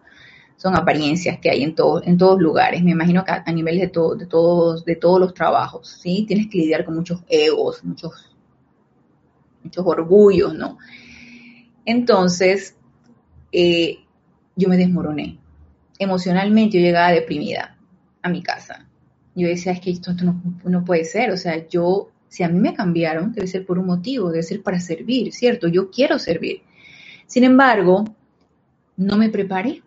Son 0.61 0.77
apariencias 0.77 1.39
que 1.39 1.49
hay 1.51 1.63
en, 1.63 1.75
todo, 1.75 2.03
en 2.05 2.19
todos 2.19 2.39
lugares. 2.39 2.85
Me 2.85 2.91
imagino 2.91 3.25
que 3.25 3.33
a, 3.33 3.51
nivel 3.51 3.79
de, 3.79 3.89
todo, 3.89 4.15
de, 4.15 4.27
todos, 4.27 4.85
de 4.85 4.95
todos 4.95 5.19
los 5.19 5.33
trabajos, 5.33 5.89
¿sí? 6.03 6.27
Tienes 6.29 6.49
que 6.49 6.59
lidiar 6.59 6.85
con 6.85 6.97
muchos 6.97 7.23
egos, 7.31 7.83
muchos, 7.83 8.37
muchos 9.65 9.87
orgullos, 9.87 10.55
¿no? 10.55 10.77
Entonces, 11.87 12.77
eh, 13.53 14.01
yo 14.55 14.69
me 14.69 14.77
desmoroné. 14.77 15.39
Emocionalmente 15.99 16.77
yo 16.77 16.85
llegaba 16.85 17.11
deprimida 17.11 17.79
a 18.21 18.29
mi 18.29 18.43
casa. 18.43 18.87
Yo 19.35 19.49
decía, 19.49 19.73
es 19.73 19.81
que 19.81 19.93
esto, 19.93 20.13
no, 20.23 20.43
no, 20.65 20.85
puede 20.85 21.07
ser. 21.07 21.31
O 21.31 21.39
sea, 21.39 21.67
yo, 21.69 22.11
si 22.29 22.43
a 22.43 22.51
mí 22.51 22.61
me 22.61 22.75
cambiaron, 22.75 23.33
debe 23.33 23.47
ser 23.47 23.65
por 23.65 23.79
un 23.79 23.87
motivo, 23.87 24.31
debe 24.31 24.43
ser 24.43 24.63
para 24.63 24.79
servir, 24.79 25.33
¿cierto? 25.33 25.69
Yo 25.69 25.91
quiero 25.91 26.19
servir. 26.19 26.61
Sin 27.27 27.45
embargo, 27.45 28.05
no 28.99 29.17
me 29.17 29.31
preparé 29.31 29.83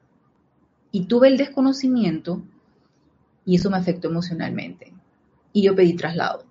y 0.94 1.08
tuve 1.08 1.28
el 1.28 1.38
desconocimiento 1.38 2.44
y 3.46 3.56
eso 3.56 3.70
me 3.72 3.78
afectó 3.78 4.08
emocionalmente. 4.08 4.94
Y 5.52 5.64
yo 5.64 5.76
pedí 5.76 5.96
traslado. 5.96 6.46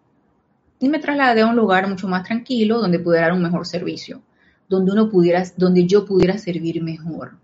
Y 0.81 0.89
me 0.89 0.99
trasladé 0.99 1.43
a 1.43 1.47
un 1.47 1.55
lugar 1.55 1.89
mucho 1.89 2.09
más 2.09 2.25
tranquilo 2.25 2.81
donde 2.81 2.99
pudiera 2.99 3.29
dar 3.29 3.37
un 3.37 3.43
mejor 3.43 3.67
servicio, 3.67 4.21
donde 4.69 4.91
uno 4.91 5.09
pudiera, 5.09 5.45
donde 5.57 5.87
yo 5.87 6.05
pudiera 6.05 6.37
servir 6.39 6.83
mejor. 6.83 7.37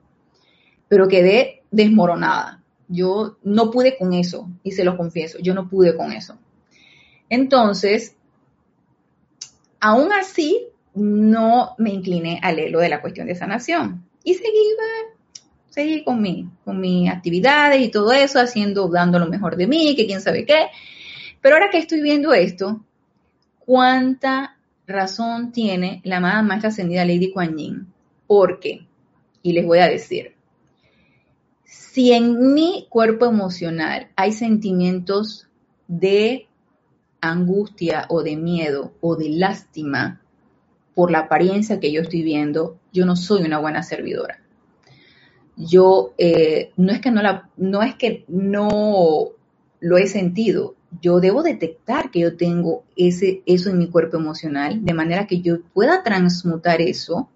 Pero 0.89 1.07
quedé 1.07 1.63
desmoronada. 1.71 2.63
Yo 2.89 3.39
no 3.45 3.71
pude 3.71 3.97
con 3.97 4.13
eso, 4.13 4.51
y 4.65 4.73
se 4.73 4.83
lo 4.83 4.97
confieso, 4.97 5.39
yo 5.39 5.55
no 5.55 5.69
pude 5.69 5.97
con 5.97 6.11
eso. 6.11 6.37
Entonces, 7.29 8.17
aún 9.79 10.13
así, 10.13 10.67
no 10.95 11.77
me 11.79 11.91
incliné 11.91 12.41
al 12.43 12.73
lo 12.73 12.81
de 12.81 12.89
la 12.89 13.01
cuestión 13.01 13.29
de 13.29 13.37
sanación. 13.37 14.05
Y 14.25 14.35
seguí, 14.35 14.75
seguí 15.79 16.03
con, 16.03 16.21
mi, 16.21 16.51
con 16.65 16.81
mis 16.81 17.09
actividades 17.09 17.81
y 17.81 17.89
todo 17.89 18.11
eso, 18.11 18.41
haciendo, 18.41 18.89
dando 18.89 19.21
lo 19.21 19.29
mejor 19.29 19.55
de 19.55 19.69
mí, 19.69 19.95
que 19.95 20.07
quién 20.07 20.21
sabe 20.21 20.45
qué. 20.45 20.71
Pero 21.41 21.55
ahora 21.55 21.71
que 21.71 21.79
estoy 21.79 22.01
viendo 22.03 22.35
esto, 22.35 22.85
¿cuánta 23.61 24.57
razón 24.89 25.53
tiene 25.53 26.01
la 26.03 26.17
amada 26.17 26.43
maestra 26.43 26.71
ascendida 26.71 27.05
Lady 27.05 27.31
Kuan 27.31 27.57
Yin? 27.57 27.87
Porque, 28.27 28.89
y 29.41 29.53
les 29.53 29.65
voy 29.65 29.79
a 29.79 29.87
decir, 29.87 30.33
si 31.63 32.13
en 32.13 32.55
mi 32.55 32.89
cuerpo 32.89 33.27
emocional 33.27 34.09
hay 34.17 34.33
sentimientos 34.33 35.47
de 35.87 36.49
angustia 37.21 38.07
o 38.09 38.25
de 38.25 38.37
miedo 38.37 38.95
o 39.01 39.15
de 39.15 39.29
lástima 39.29 40.23
por 40.97 41.13
la 41.13 41.21
apariencia 41.21 41.79
que 41.79 41.93
yo 41.93 42.01
estoy 42.01 42.23
viendo, 42.25 42.81
yo 42.93 43.07
no 43.07 43.15
soy 43.15 43.45
una 43.45 43.61
buena 43.61 43.85
servidora. 43.85 44.43
Yo 45.59 46.15
eh, 46.19 46.71
no 46.77 46.93
es 46.93 47.01
que 47.01 47.11
no 47.11 47.21
la, 47.21 47.51
no 47.57 47.83
es 47.83 47.97
que 47.97 48.25
no 48.29 49.31
lo 49.81 49.99
he 49.99 50.07
sentido. 50.07 50.77
Yo 51.03 51.21
debo 51.21 51.43
detectar 51.43 52.11
que 52.11 52.21
yo 52.21 52.37
tengo 52.37 52.85
ese, 52.97 53.43
eso 53.45 53.69
en 53.69 53.79
mi 53.79 53.89
cuerpo 53.89 54.17
emocional, 54.17 54.85
de 54.85 54.95
manera 54.95 55.27
que 55.27 55.41
yo 55.41 55.61
pueda 55.75 56.03
transmutar 56.03 56.81
eso, 56.81 57.29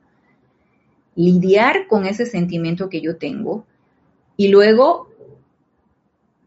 lidiar 1.17 1.89
con 1.89 2.07
ese 2.07 2.25
sentimiento 2.25 2.89
que 2.89 3.01
yo 3.01 3.17
tengo 3.17 3.67
y 4.37 4.49
luego 4.49 5.09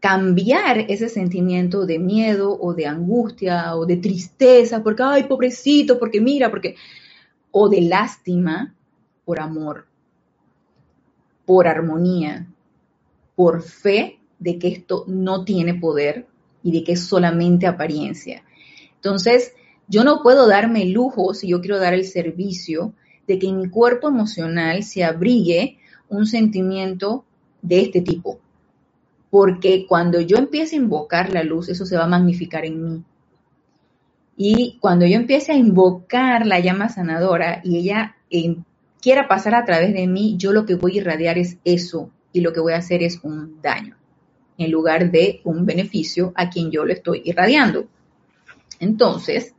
cambiar 0.00 0.78
ese 0.88 1.08
sentimiento 1.08 1.86
de 1.86 1.98
miedo 1.98 2.56
o 2.60 2.74
de 2.74 2.86
angustia 2.86 3.76
o 3.76 3.86
de 3.86 3.96
tristeza, 3.96 4.82
porque, 4.82 5.02
ay, 5.02 5.24
pobrecito, 5.24 5.98
porque 5.98 6.20
mira, 6.20 6.50
porque, 6.50 6.76
o 7.50 7.68
de 7.68 7.82
lástima 7.82 8.74
por 9.24 9.40
amor, 9.40 9.85
por 11.46 11.68
armonía, 11.68 12.46
por 13.34 13.62
fe 13.62 14.18
de 14.38 14.58
que 14.58 14.68
esto 14.68 15.04
no 15.06 15.44
tiene 15.44 15.74
poder 15.74 16.26
y 16.62 16.72
de 16.72 16.84
que 16.84 16.92
es 16.92 17.06
solamente 17.06 17.66
apariencia. 17.66 18.42
Entonces, 18.96 19.52
yo 19.88 20.04
no 20.04 20.22
puedo 20.22 20.48
darme 20.48 20.84
lujo, 20.86 21.32
si 21.32 21.48
yo 21.48 21.60
quiero 21.60 21.78
dar 21.78 21.94
el 21.94 22.04
servicio, 22.04 22.92
de 23.26 23.38
que 23.38 23.48
en 23.48 23.58
mi 23.58 23.68
cuerpo 23.68 24.08
emocional 24.08 24.82
se 24.82 25.04
abrigue 25.04 25.78
un 26.08 26.26
sentimiento 26.26 27.24
de 27.62 27.82
este 27.82 28.00
tipo. 28.00 28.40
Porque 29.30 29.86
cuando 29.88 30.20
yo 30.20 30.36
empiece 30.38 30.76
a 30.76 30.80
invocar 30.80 31.32
la 31.32 31.42
luz, 31.42 31.68
eso 31.68 31.86
se 31.86 31.96
va 31.96 32.04
a 32.04 32.08
magnificar 32.08 32.64
en 32.64 32.82
mí. 32.82 33.04
Y 34.36 34.78
cuando 34.80 35.06
yo 35.06 35.16
empiece 35.16 35.52
a 35.52 35.56
invocar 35.56 36.46
la 36.46 36.60
llama 36.60 36.88
sanadora 36.88 37.60
y 37.64 37.78
ella 37.78 38.16
quiera 39.06 39.28
pasar 39.28 39.54
a 39.54 39.64
través 39.64 39.94
de 39.94 40.08
mí, 40.08 40.34
yo 40.36 40.50
lo 40.50 40.66
que 40.66 40.74
voy 40.74 40.94
a 40.94 41.00
irradiar 41.00 41.38
es 41.38 41.58
eso 41.64 42.10
y 42.32 42.40
lo 42.40 42.52
que 42.52 42.58
voy 42.58 42.72
a 42.72 42.78
hacer 42.78 43.04
es 43.04 43.20
un 43.22 43.62
daño 43.62 43.96
en 44.58 44.72
lugar 44.72 45.12
de 45.12 45.42
un 45.44 45.64
beneficio 45.64 46.32
a 46.34 46.50
quien 46.50 46.72
yo 46.72 46.84
lo 46.84 46.92
estoy 46.92 47.22
irradiando. 47.24 47.86
Entonces, 48.80 49.54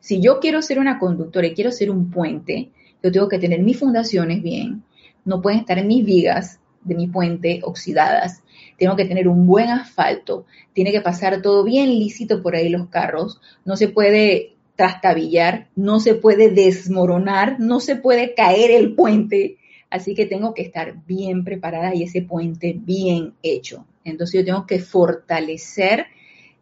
si 0.00 0.20
yo 0.20 0.40
quiero 0.40 0.62
ser 0.62 0.80
una 0.80 0.98
conductora 0.98 1.46
y 1.46 1.54
quiero 1.54 1.70
ser 1.70 1.92
un 1.92 2.10
puente, 2.10 2.72
yo 3.04 3.12
tengo 3.12 3.28
que 3.28 3.38
tener 3.38 3.62
mis 3.62 3.78
fundaciones 3.78 4.42
bien, 4.42 4.82
no 5.24 5.40
pueden 5.40 5.60
estar 5.60 5.78
en 5.78 5.86
mis 5.86 6.04
vigas 6.04 6.58
de 6.82 6.96
mi 6.96 7.06
puente 7.06 7.60
oxidadas, 7.62 8.42
tengo 8.76 8.96
que 8.96 9.04
tener 9.04 9.28
un 9.28 9.46
buen 9.46 9.68
asfalto, 9.68 10.44
tiene 10.72 10.90
que 10.90 11.02
pasar 11.02 11.40
todo 11.40 11.62
bien 11.62 11.88
lícito 11.88 12.42
por 12.42 12.56
ahí 12.56 12.68
los 12.68 12.88
carros, 12.88 13.40
no 13.64 13.76
se 13.76 13.86
puede 13.86 14.55
trastabillar, 14.76 15.68
no 15.74 16.00
se 16.00 16.14
puede 16.14 16.50
desmoronar, 16.50 17.58
no 17.58 17.80
se 17.80 17.96
puede 17.96 18.34
caer 18.34 18.70
el 18.70 18.94
puente, 18.94 19.56
así 19.90 20.14
que 20.14 20.26
tengo 20.26 20.54
que 20.54 20.62
estar 20.62 21.04
bien 21.06 21.44
preparada 21.44 21.94
y 21.94 22.02
ese 22.02 22.22
puente 22.22 22.76
bien 22.78 23.34
hecho. 23.42 23.86
Entonces 24.04 24.40
yo 24.40 24.44
tengo 24.44 24.66
que 24.66 24.78
fortalecer 24.78 26.06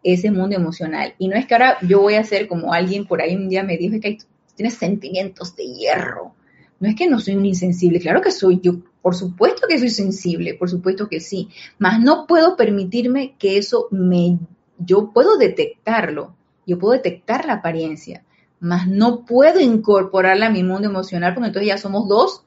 ese 0.03 0.31
mundo 0.31 0.55
emocional. 0.55 1.15
Y 1.19 1.29
no 1.29 1.37
es 1.37 1.47
que 1.47 1.55
ahora 1.55 1.79
yo 1.83 2.01
voy 2.01 2.15
a 2.15 2.25
ser 2.25 2.47
como 2.47 2.73
alguien 2.73 3.07
por 3.07 3.21
ahí 3.21 3.35
un 3.35 3.49
día 3.49 3.63
me 3.63 3.77
dijo, 3.77 3.97
es 3.97 4.01
que 4.01 4.19
tienes 4.55 4.75
sentimientos 4.75 5.57
de 5.57 5.67
hierro. 5.67 6.35
No 6.79 6.89
es 6.89 6.95
que 6.95 7.09
no 7.09 7.19
soy 7.19 7.37
un 7.37 7.47
insensible, 7.47 8.01
claro 8.01 8.21
que 8.21 8.31
soy 8.31 8.61
yo, 8.63 8.77
por 9.01 9.15
supuesto 9.15 9.67
que 9.69 9.79
soy 9.79 9.91
sensible, 9.91 10.55
por 10.55 10.69
supuesto 10.69 11.09
que 11.09 11.21
sí, 11.21 11.49
mas 11.79 12.01
no 12.01 12.27
puedo 12.27 12.57
permitirme 12.57 13.35
que 13.39 13.57
eso 13.57 13.89
me, 13.91 14.39
yo 14.79 15.11
puedo 15.13 15.39
detectarlo, 15.39 16.37
yo 16.67 16.79
puedo 16.79 16.95
detectar 16.95 17.45
la 17.47 17.55
apariencia, 17.55 18.25
mas 18.61 18.87
no 18.87 19.25
puedo 19.25 19.61
incorporarla 19.61 20.47
a 20.47 20.51
mi 20.51 20.63
mundo 20.63 20.89
emocional 20.89 21.35
porque 21.35 21.49
entonces 21.49 21.69
ya 21.69 21.79
somos 21.79 22.09
dos 22.09 22.45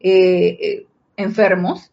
eh, 0.00 0.58
eh, 0.60 0.86
enfermos, 1.16 1.90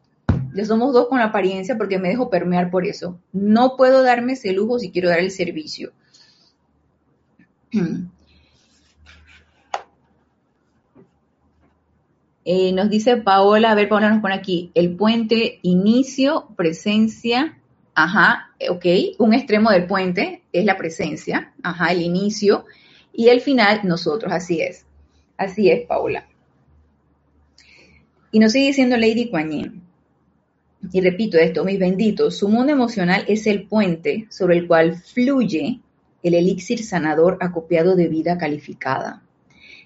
ya 0.53 0.65
somos 0.65 0.93
dos 0.93 1.07
con 1.07 1.19
la 1.19 1.25
apariencia 1.25 1.78
porque 1.78 1.99
me 1.99 2.09
dejo 2.09 2.30
permear 2.30 2.71
por 2.71 2.86
eso. 2.86 3.19
No 3.32 3.75
puedo 3.78 4.01
darme 4.03 4.34
ese 4.34 4.53
lujo 4.53 4.80
si 4.80 4.91
quiero 4.91 5.09
dar 5.09 5.19
el 5.19 5.32
servicio. 5.32 5.91
Eh, 12.49 12.71
nos 12.71 12.89
dice 12.89 13.17
Paola, 13.17 13.71
a 13.71 13.75
ver, 13.75 13.89
Paola 13.89 14.09
nos 14.09 14.21
pone 14.21 14.34
aquí, 14.34 14.71
el 14.73 14.95
puente, 14.95 15.59
inicio, 15.63 16.47
presencia, 16.55 17.56
ajá, 17.97 18.51
ok, 18.69 18.85
un 19.17 19.33
extremo 19.33 19.71
del 19.71 19.87
puente 19.87 20.43
es 20.53 20.65
la 20.65 20.77
presencia, 20.77 21.51
ajá, 21.63 21.91
el 21.91 22.03
inicio, 22.03 22.65
y 23.11 23.29
el 23.29 23.41
final, 23.41 23.81
nosotros, 23.85 24.31
así 24.31 24.61
es, 24.61 24.85
así 25.35 25.71
es, 25.71 25.87
Paola. 25.87 26.27
Y 28.31 28.37
nos 28.37 28.51
sigue 28.51 28.67
diciendo 28.67 28.97
Lady 28.97 29.31
Kuan 29.31 29.81
y 30.91 31.01
repito 31.01 31.39
esto, 31.39 31.65
mis 31.65 31.79
benditos, 31.79 32.37
su 32.37 32.49
mundo 32.49 32.71
emocional 32.71 33.25
es 33.27 33.47
el 33.47 33.67
puente 33.67 34.27
sobre 34.29 34.57
el 34.57 34.67
cual 34.67 34.95
fluye 34.95 35.79
el 36.21 36.35
elixir 36.35 36.83
sanador 36.83 37.39
acopiado 37.41 37.95
de 37.95 38.09
vida 38.09 38.37
calificada, 38.37 39.23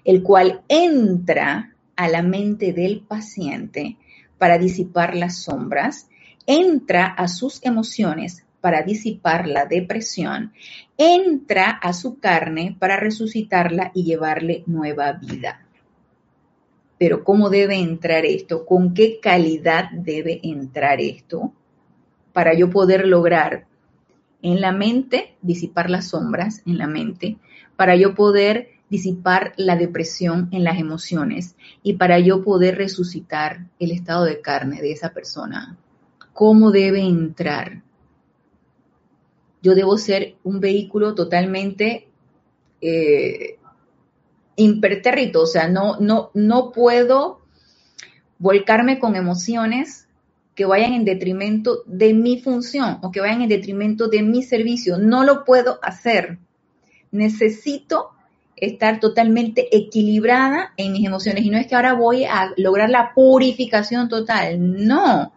el 0.04 0.22
cual 0.22 0.60
entra 0.68 1.74
a 1.96 2.08
la 2.08 2.20
mente 2.20 2.74
del 2.74 3.00
paciente 3.00 3.96
para 4.36 4.58
disipar 4.58 5.16
las 5.16 5.38
sombras, 5.38 6.10
entra 6.46 7.06
a 7.06 7.28
sus 7.28 7.64
emociones 7.64 8.44
para 8.60 8.82
disipar 8.82 9.48
la 9.48 9.66
depresión, 9.66 10.52
entra 10.96 11.70
a 11.70 11.92
su 11.92 12.18
carne 12.18 12.76
para 12.78 12.96
resucitarla 12.96 13.90
y 13.94 14.04
llevarle 14.04 14.62
nueva 14.66 15.12
vida. 15.12 15.66
Pero 16.98 17.24
¿cómo 17.24 17.50
debe 17.50 17.76
entrar 17.76 18.24
esto? 18.24 18.64
¿Con 18.64 18.94
qué 18.94 19.18
calidad 19.20 19.90
debe 19.90 20.40
entrar 20.44 21.00
esto? 21.00 21.52
Para 22.32 22.54
yo 22.54 22.70
poder 22.70 23.06
lograr 23.08 23.66
en 24.42 24.60
la 24.60 24.72
mente 24.72 25.36
disipar 25.42 25.90
las 25.90 26.08
sombras 26.08 26.62
en 26.66 26.78
la 26.78 26.86
mente, 26.86 27.38
para 27.76 27.96
yo 27.96 28.14
poder 28.14 28.70
disipar 28.88 29.54
la 29.56 29.74
depresión 29.74 30.48
en 30.52 30.64
las 30.64 30.78
emociones 30.78 31.56
y 31.82 31.94
para 31.94 32.18
yo 32.18 32.44
poder 32.44 32.76
resucitar 32.76 33.66
el 33.78 33.90
estado 33.90 34.24
de 34.24 34.40
carne 34.40 34.80
de 34.80 34.92
esa 34.92 35.12
persona. 35.12 35.78
¿Cómo 36.32 36.70
debe 36.70 37.00
entrar? 37.00 37.82
yo 39.62 39.74
debo 39.74 39.96
ser 39.96 40.34
un 40.42 40.60
vehículo 40.60 41.14
totalmente 41.14 42.08
eh, 42.80 43.58
impertérrito, 44.56 45.42
o 45.42 45.46
sea, 45.46 45.68
no, 45.68 45.98
no, 46.00 46.30
no 46.34 46.72
puedo 46.72 47.40
volcarme 48.38 48.98
con 48.98 49.14
emociones 49.14 50.08
que 50.56 50.64
vayan 50.64 50.92
en 50.92 51.04
detrimento 51.04 51.84
de 51.86 52.12
mi 52.12 52.40
función 52.40 52.98
o 53.02 53.12
que 53.12 53.20
vayan 53.20 53.42
en 53.42 53.48
detrimento 53.48 54.08
de 54.08 54.22
mi 54.22 54.42
servicio. 54.42 54.98
No 54.98 55.24
lo 55.24 55.44
puedo 55.44 55.78
hacer. 55.80 56.38
Necesito 57.12 58.10
estar 58.56 59.00
totalmente 59.00 59.74
equilibrada 59.74 60.74
en 60.76 60.92
mis 60.92 61.06
emociones. 61.06 61.44
Y 61.44 61.50
no 61.50 61.56
es 61.56 61.68
que 61.68 61.74
ahora 61.74 61.94
voy 61.94 62.24
a 62.24 62.52
lograr 62.56 62.90
la 62.90 63.14
purificación 63.14 64.08
total. 64.08 64.86
No. 64.86 65.32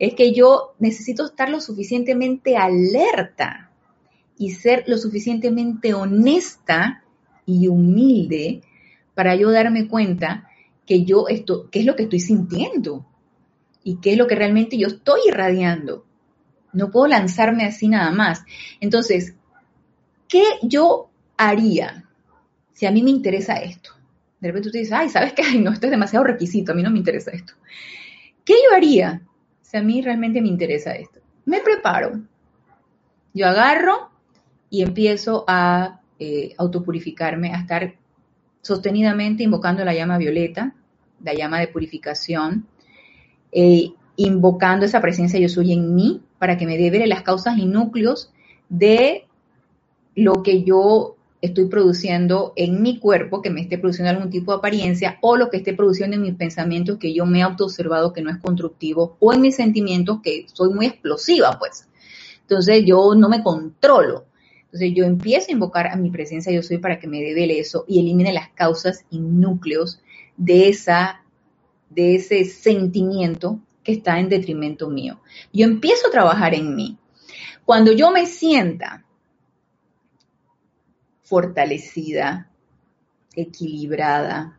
Es 0.00 0.14
que 0.14 0.32
yo 0.32 0.74
necesito 0.78 1.26
estar 1.26 1.50
lo 1.50 1.60
suficientemente 1.60 2.56
alerta 2.56 3.70
y 4.38 4.52
ser 4.52 4.84
lo 4.86 4.96
suficientemente 4.96 5.92
honesta 5.92 7.04
y 7.44 7.68
humilde 7.68 8.62
para 9.14 9.36
yo 9.36 9.50
darme 9.50 9.88
cuenta 9.88 10.48
que 10.86 11.04
yo 11.04 11.28
esto, 11.28 11.68
qué 11.70 11.80
es 11.80 11.84
lo 11.84 11.96
que 11.96 12.04
estoy 12.04 12.20
sintiendo 12.20 13.06
y 13.84 14.00
qué 14.00 14.12
es 14.12 14.18
lo 14.18 14.26
que 14.26 14.36
realmente 14.36 14.78
yo 14.78 14.88
estoy 14.88 15.20
irradiando. 15.28 16.06
No 16.72 16.90
puedo 16.90 17.06
lanzarme 17.06 17.64
así 17.64 17.86
nada 17.86 18.10
más. 18.10 18.42
Entonces, 18.80 19.34
¿qué 20.28 20.42
yo 20.62 21.10
haría 21.36 22.08
si 22.72 22.86
a 22.86 22.90
mí 22.90 23.02
me 23.02 23.10
interesa 23.10 23.56
esto? 23.56 23.90
De 24.40 24.48
repente 24.48 24.70
tú 24.70 24.78
dices, 24.78 24.94
ay, 24.94 25.10
¿sabes 25.10 25.34
qué? 25.34 25.42
No, 25.60 25.72
esto 25.72 25.88
es 25.88 25.90
demasiado 25.90 26.24
requisito, 26.24 26.72
a 26.72 26.74
mí 26.74 26.82
no 26.82 26.90
me 26.90 26.98
interesa 26.98 27.32
esto. 27.32 27.52
¿Qué 28.46 28.54
yo 28.54 28.74
haría 28.74 29.26
a 29.78 29.82
mí 29.82 30.02
realmente 30.02 30.40
me 30.40 30.48
interesa 30.48 30.92
esto? 30.92 31.20
Me 31.44 31.60
preparo. 31.60 32.20
Yo 33.32 33.46
agarro 33.46 34.10
y 34.68 34.82
empiezo 34.82 35.44
a 35.46 36.00
eh, 36.18 36.54
autopurificarme, 36.58 37.52
a 37.52 37.60
estar 37.60 37.94
sostenidamente 38.62 39.42
invocando 39.42 39.84
la 39.84 39.94
llama 39.94 40.18
violeta, 40.18 40.74
la 41.22 41.34
llama 41.34 41.60
de 41.60 41.68
purificación, 41.68 42.66
eh, 43.52 43.92
invocando 44.16 44.84
esa 44.84 45.00
presencia 45.00 45.40
yo 45.40 45.48
soy 45.48 45.72
en 45.72 45.94
mí 45.94 46.22
para 46.38 46.56
que 46.56 46.66
me 46.66 46.76
dé 46.76 47.06
las 47.06 47.22
causas 47.22 47.58
y 47.58 47.66
núcleos 47.66 48.32
de 48.68 49.26
lo 50.14 50.42
que 50.42 50.62
yo 50.62 51.16
estoy 51.40 51.66
produciendo 51.66 52.52
en 52.56 52.82
mi 52.82 52.98
cuerpo, 52.98 53.40
que 53.40 53.50
me 53.50 53.62
esté 53.62 53.78
produciendo 53.78 54.10
algún 54.10 54.30
tipo 54.30 54.52
de 54.52 54.58
apariencia, 54.58 55.18
o 55.22 55.36
lo 55.36 55.50
que 55.50 55.58
esté 55.58 55.72
produciendo 55.72 56.16
en 56.16 56.22
mis 56.22 56.34
pensamientos 56.34 56.98
que 56.98 57.14
yo 57.14 57.26
me 57.26 57.38
he 57.38 57.42
autoobservado 57.42 58.12
que 58.12 58.22
no 58.22 58.30
es 58.30 58.38
constructivo, 58.38 59.16
o 59.20 59.32
en 59.32 59.40
mis 59.40 59.56
sentimientos 59.56 60.20
que 60.22 60.46
soy 60.52 60.70
muy 60.72 60.86
explosiva, 60.86 61.58
pues. 61.58 61.88
Entonces 62.42 62.84
yo 62.84 63.14
no 63.14 63.28
me 63.28 63.42
controlo. 63.42 64.26
Entonces 64.64 64.92
yo 64.94 65.04
empiezo 65.04 65.48
a 65.48 65.52
invocar 65.52 65.86
a 65.88 65.96
mi 65.96 66.10
presencia 66.10 66.52
yo 66.52 66.62
soy 66.62 66.78
para 66.78 66.98
que 67.00 67.08
me 67.08 67.20
devele 67.20 67.58
eso 67.58 67.84
y 67.88 68.00
elimine 68.00 68.32
las 68.32 68.50
causas 68.50 69.04
y 69.10 69.18
núcleos 69.18 70.00
de 70.36 70.68
esa 70.68 71.24
de 71.88 72.14
ese 72.14 72.44
sentimiento 72.44 73.58
que 73.82 73.92
está 73.92 74.20
en 74.20 74.28
detrimento 74.28 74.88
mío. 74.88 75.20
Yo 75.52 75.64
empiezo 75.64 76.06
a 76.06 76.12
trabajar 76.12 76.54
en 76.54 76.76
mí. 76.76 76.98
Cuando 77.64 77.92
yo 77.92 78.12
me 78.12 78.26
sienta 78.26 79.04
fortalecida, 81.30 82.50
equilibrada, 83.36 84.58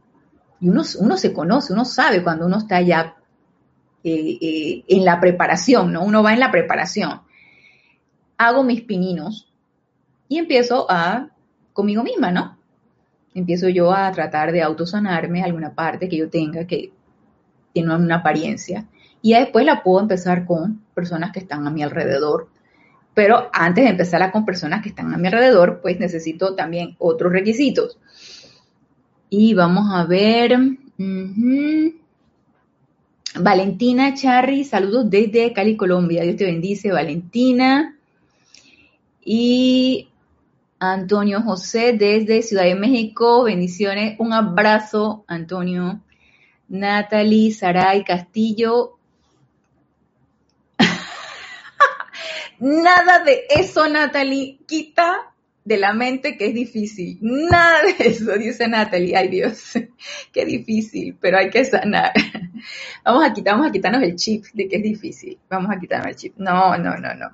y 0.62 0.70
uno, 0.70 0.84
se 1.18 1.34
conoce, 1.34 1.74
uno 1.74 1.84
sabe 1.84 2.24
cuando 2.24 2.46
uno 2.46 2.60
está 2.60 2.80
ya 2.82 3.18
eh, 4.04 4.38
eh, 4.40 4.84
en 4.88 5.04
la 5.04 5.20
preparación, 5.20 5.92
¿no? 5.92 6.04
Uno 6.04 6.24
va 6.24 6.34
en 6.34 6.40
la 6.40 6.50
preparación. 6.50 7.22
Hago 8.38 8.64
mis 8.64 8.84
pininos 8.84 9.52
y 10.30 10.38
empiezo 10.38 10.86
a 10.90 11.30
conmigo 11.74 12.04
misma, 12.04 12.32
¿no? 12.32 12.58
Empiezo 13.34 13.68
yo 13.68 13.92
a 13.92 14.10
tratar 14.12 14.54
de 14.54 14.62
autosanarme 14.62 15.44
alguna 15.44 15.76
parte 15.76 16.08
que 16.08 16.18
yo 16.18 16.30
tenga 16.30 16.66
que 16.66 16.94
tiene 17.74 17.94
una 17.94 18.18
apariencia. 18.18 18.88
Y 19.22 19.34
después 19.34 19.66
la 19.66 19.84
puedo 19.84 20.00
empezar 20.00 20.46
con 20.46 20.86
personas 20.94 21.32
que 21.32 21.40
están 21.40 21.68
a 21.68 21.72
mi 21.72 21.84
alrededor. 21.84 22.50
Pero 23.14 23.50
antes 23.52 23.84
de 23.84 23.90
empezarla 23.90 24.32
con 24.32 24.46
personas 24.46 24.82
que 24.82 24.90
están 24.90 25.14
a 25.14 25.18
mi 25.18 25.28
alrededor, 25.28 25.80
pues 25.82 26.00
necesito 26.00 26.56
también 26.56 26.96
otros 26.98 27.32
requisitos. 27.32 27.98
Y 29.30 29.54
vamos 29.54 29.94
a 29.94 30.06
ver. 30.06 30.58
Valentina 33.40 34.14
Charry, 34.14 34.64
saludos 34.64 35.10
desde 35.10 35.54
Cali, 35.54 35.78
Colombia. 35.78 36.24
Dios 36.24 36.38
te 36.38 36.46
bendice, 36.46 36.92
Valentina. 36.92 37.98
Y 39.24 40.10
Antonio 40.80 41.42
José 41.42 41.94
desde 41.94 42.42
Ciudad 42.42 42.64
de 42.64 42.76
México, 42.76 43.44
bendiciones. 43.44 44.16
Un 44.20 44.34
abrazo, 44.34 45.24
Antonio. 45.28 46.02
Natalie 46.68 47.52
Saray 47.54 48.04
Castillo. 48.04 48.98
Nada 52.62 53.24
de 53.24 53.46
eso, 53.50 53.90
Natalie, 53.90 54.60
quita 54.68 55.34
de 55.66 55.78
la 55.78 55.94
mente 55.94 56.38
que 56.38 56.48
es 56.48 56.54
difícil. 56.54 57.18
Nada 57.22 57.80
de 57.82 58.08
eso, 58.08 58.32
dice 58.38 58.68
Natalie. 58.68 59.18
Ay 59.18 59.30
Dios, 59.30 59.74
qué 60.32 60.46
difícil, 60.46 61.18
pero 61.20 61.40
hay 61.40 61.50
que 61.50 61.66
sanar. 61.66 62.14
Vamos 63.04 63.26
a 63.26 63.34
quitarnos 63.34 64.04
el 64.04 64.16
chip 64.16 64.46
de 64.54 64.68
que 64.68 64.76
es 64.76 64.84
difícil. 64.84 65.40
Vamos 65.50 65.72
a 65.76 65.80
quitarnos 65.80 66.10
el 66.10 66.16
chip. 66.16 66.34
No, 66.38 66.78
no, 66.78 66.96
no, 66.98 67.16
no. 67.16 67.30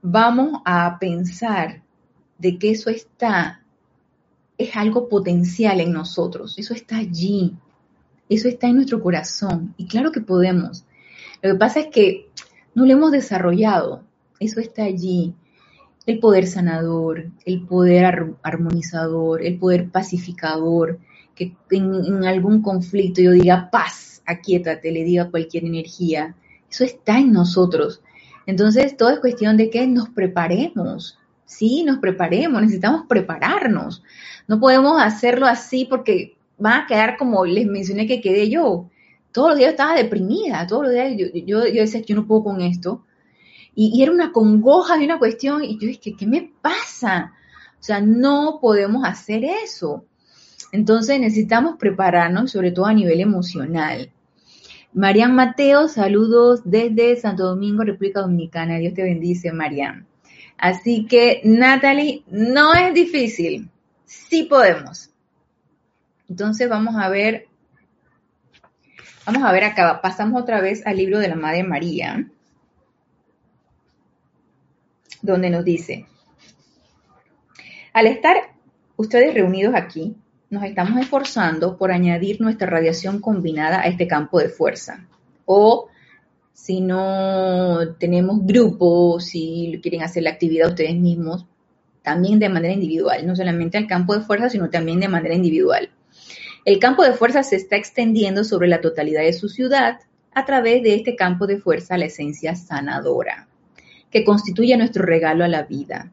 Vamos 0.00 0.62
a 0.64 0.98
pensar 0.98 1.82
de 2.38 2.58
que 2.58 2.70
eso 2.70 2.88
está 2.88 3.62
es 4.58 4.74
algo 4.74 5.08
potencial 5.08 5.80
en 5.80 5.92
nosotros, 5.92 6.58
eso 6.58 6.72
está 6.72 6.96
allí, 6.96 7.54
eso 8.28 8.48
está 8.48 8.68
en 8.68 8.76
nuestro 8.76 9.02
corazón 9.02 9.74
y 9.76 9.86
claro 9.86 10.12
que 10.12 10.22
podemos. 10.22 10.86
Lo 11.42 11.52
que 11.52 11.58
pasa 11.58 11.80
es 11.80 11.86
que 11.88 12.30
no 12.76 12.84
lo 12.84 12.92
hemos 12.92 13.10
desarrollado, 13.10 14.02
eso 14.38 14.60
está 14.60 14.84
allí. 14.84 15.34
El 16.04 16.18
poder 16.20 16.46
sanador, 16.46 17.30
el 17.46 17.62
poder 17.62 18.34
armonizador, 18.42 19.42
el 19.42 19.58
poder 19.58 19.88
pacificador, 19.88 21.00
que 21.34 21.56
en, 21.70 22.24
algún 22.26 22.60
conflicto 22.60 23.22
yo 23.22 23.30
diga 23.32 23.70
paz, 23.72 24.22
aquíétate, 24.26 24.92
le 24.92 25.04
diga 25.04 25.30
cualquier 25.30 25.64
energía. 25.64 26.36
Eso 26.70 26.84
está 26.84 27.18
en 27.18 27.32
nosotros. 27.32 28.02
Entonces, 28.44 28.94
todo 28.94 29.08
es 29.08 29.20
cuestión 29.20 29.56
de 29.56 29.70
que 29.70 29.86
nos 29.86 30.10
preparemos, 30.10 31.18
sí, 31.46 31.82
nos 31.82 31.98
preparemos, 31.98 32.60
necesitamos 32.60 33.06
prepararnos. 33.08 34.02
No 34.48 34.60
podemos 34.60 35.00
hacerlo 35.00 35.46
así 35.46 35.86
porque 35.88 36.36
va 36.62 36.80
a 36.80 36.86
quedar 36.86 37.16
como 37.16 37.46
les 37.46 37.66
mencioné 37.66 38.06
que 38.06 38.20
quedé 38.20 38.50
yo. 38.50 38.90
Todos 39.36 39.50
los 39.50 39.58
días 39.58 39.72
estaba 39.72 39.94
deprimida, 39.94 40.66
todos 40.66 40.84
los 40.84 40.92
días 40.92 41.12
yo, 41.16 41.26
yo, 41.66 41.80
decía, 41.82 42.00
yo 42.00 42.16
no 42.16 42.26
puedo 42.26 42.44
con 42.44 42.62
esto. 42.62 43.04
Y, 43.74 44.02
era 44.02 44.10
una 44.10 44.32
congoja 44.32 44.96
de 44.96 45.04
una 45.04 45.18
cuestión 45.18 45.62
y 45.62 45.78
yo 45.78 45.86
dije, 45.88 46.16
¿qué 46.16 46.26
me 46.26 46.50
pasa? 46.62 47.34
O 47.78 47.82
sea, 47.82 48.00
no 48.00 48.58
podemos 48.60 49.04
hacer 49.04 49.44
eso. 49.44 50.06
Entonces 50.72 51.20
necesitamos 51.20 51.76
prepararnos, 51.78 52.50
sobre 52.50 52.72
todo 52.72 52.86
a 52.86 52.94
nivel 52.94 53.20
emocional. 53.20 54.10
Marian 54.94 55.34
Mateo, 55.34 55.88
saludos 55.88 56.62
desde 56.64 57.16
Santo 57.16 57.44
Domingo, 57.44 57.84
República 57.84 58.22
Dominicana. 58.22 58.78
Dios 58.78 58.94
te 58.94 59.02
bendice, 59.02 59.52
Marian. 59.52 60.06
Así 60.56 61.04
que, 61.04 61.42
Natalie, 61.44 62.24
no 62.28 62.72
es 62.72 62.94
difícil 62.94 63.70
sí 64.06 64.44
podemos. 64.44 65.10
Entonces 66.28 66.68
vamos 66.68 66.96
a 66.96 67.08
ver, 67.08 67.48
vamos 69.26 69.42
a 69.42 69.52
ver 69.52 69.64
acá, 69.64 70.00
pasamos 70.00 70.40
otra 70.40 70.60
vez 70.60 70.86
al 70.86 70.96
libro 70.96 71.18
de 71.18 71.28
la 71.28 71.34
Madre 71.34 71.64
María, 71.64 72.30
donde 75.20 75.50
nos 75.50 75.64
dice, 75.64 76.06
al 77.92 78.06
estar 78.06 78.36
ustedes 78.96 79.34
reunidos 79.34 79.74
aquí, 79.74 80.16
nos 80.48 80.62
estamos 80.62 81.00
esforzando 81.00 81.76
por 81.76 81.90
añadir 81.90 82.40
nuestra 82.40 82.68
radiación 82.68 83.20
combinada 83.20 83.80
a 83.80 83.86
este 83.86 84.06
campo 84.06 84.38
de 84.38 84.48
fuerza. 84.48 85.04
O 85.44 85.88
si 86.52 86.80
no 86.80 87.96
tenemos 87.98 88.46
grupos, 88.46 89.24
si 89.24 89.80
quieren 89.82 90.02
hacer 90.02 90.22
la 90.22 90.30
actividad 90.30 90.68
ustedes 90.68 90.94
mismos, 90.94 91.46
también 92.02 92.38
de 92.38 92.48
manera 92.48 92.72
individual, 92.72 93.26
no 93.26 93.34
solamente 93.34 93.76
al 93.76 93.88
campo 93.88 94.14
de 94.14 94.20
fuerza, 94.20 94.48
sino 94.48 94.70
también 94.70 95.00
de 95.00 95.08
manera 95.08 95.34
individual. 95.34 95.90
El 96.66 96.80
campo 96.80 97.04
de 97.04 97.12
fuerza 97.12 97.44
se 97.44 97.54
está 97.54 97.76
extendiendo 97.76 98.42
sobre 98.42 98.66
la 98.66 98.80
totalidad 98.80 99.22
de 99.22 99.32
su 99.32 99.48
ciudad 99.48 100.00
a 100.34 100.44
través 100.46 100.82
de 100.82 100.96
este 100.96 101.14
campo 101.14 101.46
de 101.46 101.58
fuerza, 101.58 101.96
la 101.96 102.06
esencia 102.06 102.56
sanadora, 102.56 103.46
que 104.10 104.24
constituye 104.24 104.76
nuestro 104.76 105.04
regalo 105.04 105.44
a 105.44 105.48
la 105.48 105.62
vida. 105.62 106.10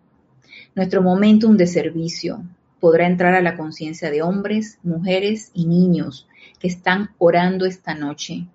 Nuestro 0.75 1.01
momentum 1.01 1.57
de 1.57 1.65
servicio 1.65 2.43
podrá 2.79 3.07
entrar 3.07 3.33
a 3.33 3.41
la 3.41 3.57
conciencia 3.57 4.11
de 4.11 4.21
hombres, 4.21 4.77
mujeres 4.83 5.49
y 5.55 5.65
niños 5.65 6.27
que 6.59 6.67
están 6.67 7.09
orando 7.17 7.65
esta 7.65 7.95
noche, 7.95 8.45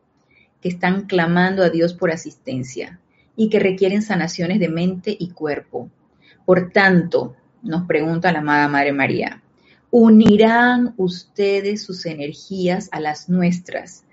que 0.63 0.69
están 0.69 1.07
clamando 1.07 1.65
a 1.65 1.69
Dios 1.69 1.95
por 1.95 2.13
asistencia 2.13 3.01
y 3.35 3.51
que 3.51 3.59
requieren 3.59 4.03
sanaciones 4.03 4.61
de 4.61 4.69
mente 4.69 5.17
y 5.19 5.31
cuerpo. 5.31 5.91
Por 6.47 6.71
tanto, 6.71 7.35
nos 7.61 7.89
pregunta 7.89 8.31
la 8.31 8.39
amada 8.39 8.69
Madre 8.69 8.93
María, 8.93 9.43
¿unirán 9.91 10.95
ustedes 10.97 11.83
sus 11.83 12.07
energías 12.07 12.89
a 12.93 13.01
las 13.01 13.29
nuestras 13.29 14.05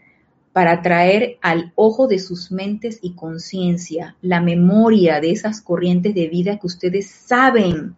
para 0.54 0.82
traer 0.82 1.38
al 1.42 1.74
ojo 1.76 2.08
de 2.08 2.20
sus 2.20 2.52
mentes 2.52 3.00
y 3.02 3.14
conciencia 3.14 4.16
la 4.22 4.40
memoria 4.40 5.20
de 5.20 5.32
esas 5.32 5.62
corrientes 5.62 6.16
de 6.16 6.28
vida 6.28 6.58
que 6.58 6.68
ustedes 6.68 7.10
saben 7.10 7.96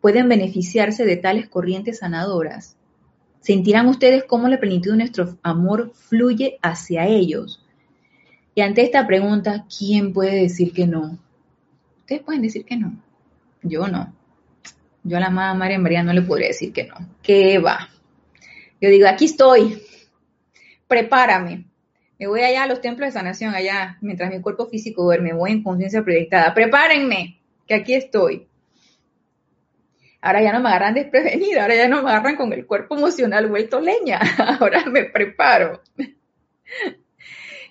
pueden 0.00 0.28
beneficiarse 0.28 1.04
de 1.04 1.16
tales 1.16 1.48
corrientes 1.48 1.98
sanadoras? 1.98 2.76
Sentirán 3.40 3.88
ustedes 3.88 4.24
cómo 4.24 4.48
la 4.48 4.60
plenitud 4.60 4.92
de 4.92 4.98
nuestro 4.98 5.38
amor 5.42 5.92
fluye 5.94 6.58
hacia 6.62 7.06
ellos. 7.06 7.64
Y 8.54 8.60
ante 8.60 8.82
esta 8.82 9.06
pregunta, 9.06 9.66
¿quién 9.76 10.12
puede 10.12 10.42
decir 10.42 10.72
que 10.72 10.86
no? 10.86 11.18
Ustedes 12.00 12.22
pueden 12.22 12.42
decir 12.42 12.64
que 12.64 12.76
no. 12.76 12.96
Yo 13.62 13.88
no. 13.88 14.12
Yo 15.08 15.16
a 15.16 15.20
la 15.20 15.28
amada 15.28 15.54
María 15.54 15.78
María 15.78 16.02
no 16.02 16.12
le 16.12 16.20
podría 16.20 16.48
decir 16.48 16.70
que 16.70 16.84
no. 16.84 16.94
¿Qué 17.22 17.58
va? 17.58 17.88
Yo 18.78 18.90
digo, 18.90 19.08
aquí 19.08 19.24
estoy. 19.24 19.82
Prepárame. 20.86 21.64
Me 22.18 22.26
voy 22.26 22.42
allá 22.42 22.64
a 22.64 22.66
los 22.66 22.82
templos 22.82 23.08
de 23.08 23.12
sanación, 23.12 23.54
allá, 23.54 23.96
mientras 24.02 24.30
mi 24.30 24.42
cuerpo 24.42 24.66
físico 24.66 25.04
duerme, 25.04 25.32
voy 25.32 25.52
en 25.52 25.62
conciencia 25.62 26.02
proyectada. 26.02 26.52
Prepárenme, 26.52 27.40
que 27.66 27.74
aquí 27.74 27.94
estoy. 27.94 28.48
Ahora 30.20 30.42
ya 30.42 30.52
no 30.52 30.60
me 30.60 30.68
agarran 30.68 30.94
desprevenida, 30.94 31.62
ahora 31.62 31.76
ya 31.76 31.88
no 31.88 32.02
me 32.02 32.10
agarran 32.10 32.36
con 32.36 32.52
el 32.52 32.66
cuerpo 32.66 32.96
emocional 32.96 33.46
vuelto 33.46 33.80
leña, 33.80 34.20
ahora 34.60 34.84
me 34.86 35.04
preparo. 35.04 35.80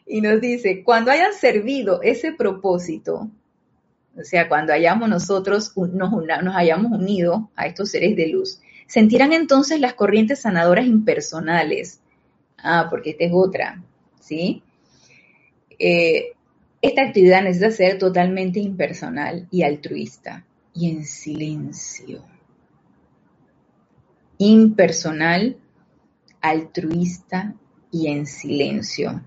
Y 0.07 0.21
nos 0.21 0.41
dice, 0.41 0.81
cuando 0.83 1.11
hayan 1.11 1.33
servido 1.33 2.01
ese 2.01 2.31
propósito, 2.31 3.29
o 4.19 4.23
sea, 4.23 4.47
cuando 4.47 4.73
hayamos 4.73 5.09
nosotros 5.09 5.71
nos, 5.75 6.11
nos 6.11 6.55
hayamos 6.55 6.91
unido 6.91 7.49
a 7.55 7.67
estos 7.67 7.91
seres 7.91 8.15
de 8.15 8.27
luz, 8.27 8.61
sentirán 8.87 9.33
entonces 9.33 9.79
las 9.79 9.93
corrientes 9.93 10.41
sanadoras 10.41 10.85
impersonales. 10.85 12.01
Ah, 12.57 12.87
porque 12.89 13.11
esta 13.11 13.25
es 13.25 13.31
otra, 13.33 13.83
¿sí? 14.19 14.63
Eh, 15.77 16.33
esta 16.81 17.03
actividad 17.03 17.43
necesita 17.43 17.71
ser 17.71 17.97
totalmente 17.99 18.59
impersonal 18.59 19.47
y 19.51 19.63
altruista 19.63 20.45
y 20.73 20.89
en 20.89 21.05
silencio 21.05 22.23
impersonal, 24.37 25.57
altruista 26.41 27.55
y 27.91 28.07
en 28.07 28.25
silencio. 28.25 29.21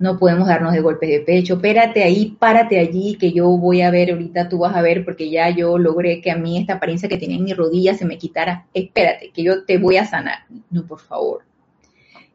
No 0.00 0.18
podemos 0.18 0.48
darnos 0.48 0.72
de 0.72 0.80
golpes 0.80 1.08
de 1.08 1.20
pecho. 1.20 1.54
Espérate 1.54 2.02
ahí, 2.02 2.36
párate 2.36 2.80
allí, 2.80 3.16
que 3.20 3.30
yo 3.30 3.46
voy 3.50 3.82
a 3.82 3.90
ver 3.92 4.10
ahorita, 4.10 4.48
tú 4.48 4.58
vas 4.58 4.74
a 4.74 4.82
ver, 4.82 5.04
porque 5.04 5.30
ya 5.30 5.48
yo 5.50 5.78
logré 5.78 6.20
que 6.20 6.32
a 6.32 6.36
mí 6.36 6.58
esta 6.58 6.74
apariencia 6.74 7.08
que 7.08 7.18
tenía 7.18 7.36
en 7.36 7.44
mi 7.44 7.52
rodilla 7.52 7.94
se 7.94 8.04
me 8.04 8.18
quitara. 8.18 8.66
Espérate, 8.74 9.30
que 9.30 9.44
yo 9.44 9.64
te 9.64 9.78
voy 9.78 9.96
a 9.96 10.06
sanar. 10.06 10.40
No, 10.70 10.84
por 10.84 10.98
favor. 10.98 11.42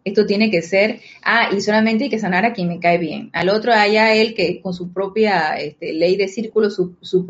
Esto 0.05 0.25
tiene 0.25 0.49
que 0.49 0.61
ser, 0.61 1.01
ah, 1.23 1.49
y 1.51 1.59
solamente 1.59 2.05
hay 2.05 2.09
que 2.09 2.19
sanar 2.19 2.45
a 2.45 2.53
quien 2.53 2.69
me 2.69 2.79
cae 2.79 2.99
bien. 2.99 3.31
Al 3.33 3.49
otro 3.49 3.73
haya 3.73 4.13
él 4.13 4.33
que 4.35 4.61
con 4.61 4.73
su 4.73 4.93
propia 4.93 5.57
este, 5.57 5.91
ley 5.93 6.15
de 6.15 6.29
círculo, 6.29 6.69
su, 6.69 6.95
su 7.01 7.27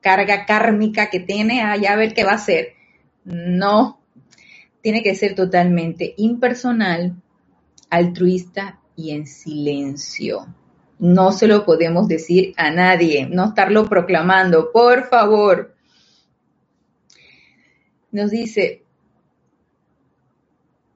carga 0.00 0.46
kármica 0.46 1.10
que 1.10 1.18
tiene, 1.18 1.62
allá 1.62 1.94
a 1.94 1.96
ver 1.96 2.14
qué 2.14 2.22
va 2.22 2.32
a 2.32 2.36
hacer 2.36 2.78
no, 3.28 4.00
tiene 4.80 5.02
que 5.02 5.14
ser 5.14 5.34
totalmente 5.34 6.14
impersonal, 6.16 7.16
altruista 7.90 8.77
y 8.98 9.12
en 9.12 9.28
silencio. 9.28 10.52
No 10.98 11.30
se 11.30 11.46
lo 11.46 11.64
podemos 11.64 12.08
decir 12.08 12.52
a 12.56 12.72
nadie, 12.72 13.28
no 13.30 13.46
estarlo 13.46 13.88
proclamando, 13.88 14.72
por 14.72 15.04
favor. 15.04 15.76
Nos 18.10 18.32
dice, 18.32 18.82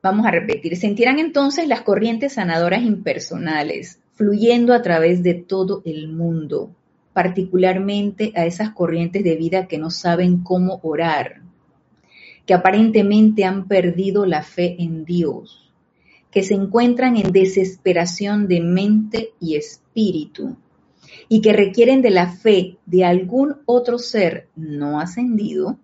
vamos 0.02 0.26
a 0.26 0.32
repetir, 0.32 0.76
sentirán 0.76 1.20
entonces 1.20 1.68
las 1.68 1.82
corrientes 1.82 2.32
sanadoras 2.34 2.82
impersonales 2.82 4.00
fluyendo 4.14 4.74
a 4.74 4.82
través 4.82 5.22
de 5.22 5.34
todo 5.34 5.82
el 5.84 6.08
mundo, 6.08 6.74
particularmente 7.12 8.32
a 8.34 8.46
esas 8.46 8.70
corrientes 8.70 9.22
de 9.22 9.36
vida 9.36 9.68
que 9.68 9.78
no 9.78 9.90
saben 9.90 10.42
cómo 10.42 10.80
orar, 10.82 11.42
que 12.46 12.54
aparentemente 12.54 13.44
han 13.44 13.68
perdido 13.68 14.26
la 14.26 14.42
fe 14.42 14.74
en 14.80 15.04
Dios, 15.04 15.61
que 16.32 16.42
se 16.42 16.54
encuentran 16.54 17.16
en 17.16 17.30
desesperación 17.30 18.48
de 18.48 18.60
mente 18.60 19.34
y 19.38 19.54
espíritu 19.54 20.56
y 21.28 21.42
que 21.42 21.52
requieren 21.52 22.00
de 22.00 22.10
la 22.10 22.32
fe 22.32 22.78
de 22.86 23.04
algún 23.04 23.58
otro 23.66 23.98
ser 23.98 24.48
no 24.56 24.98
ascendido 24.98 25.78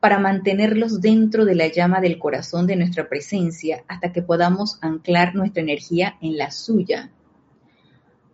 para 0.00 0.18
mantenerlos 0.18 1.02
dentro 1.02 1.44
de 1.44 1.54
la 1.54 1.68
llama 1.68 2.00
del 2.00 2.18
corazón 2.18 2.66
de 2.66 2.76
nuestra 2.76 3.08
presencia 3.08 3.84
hasta 3.86 4.10
que 4.10 4.22
podamos 4.22 4.78
anclar 4.80 5.34
nuestra 5.34 5.62
energía 5.62 6.16
en 6.22 6.38
la 6.38 6.50
suya. 6.50 7.10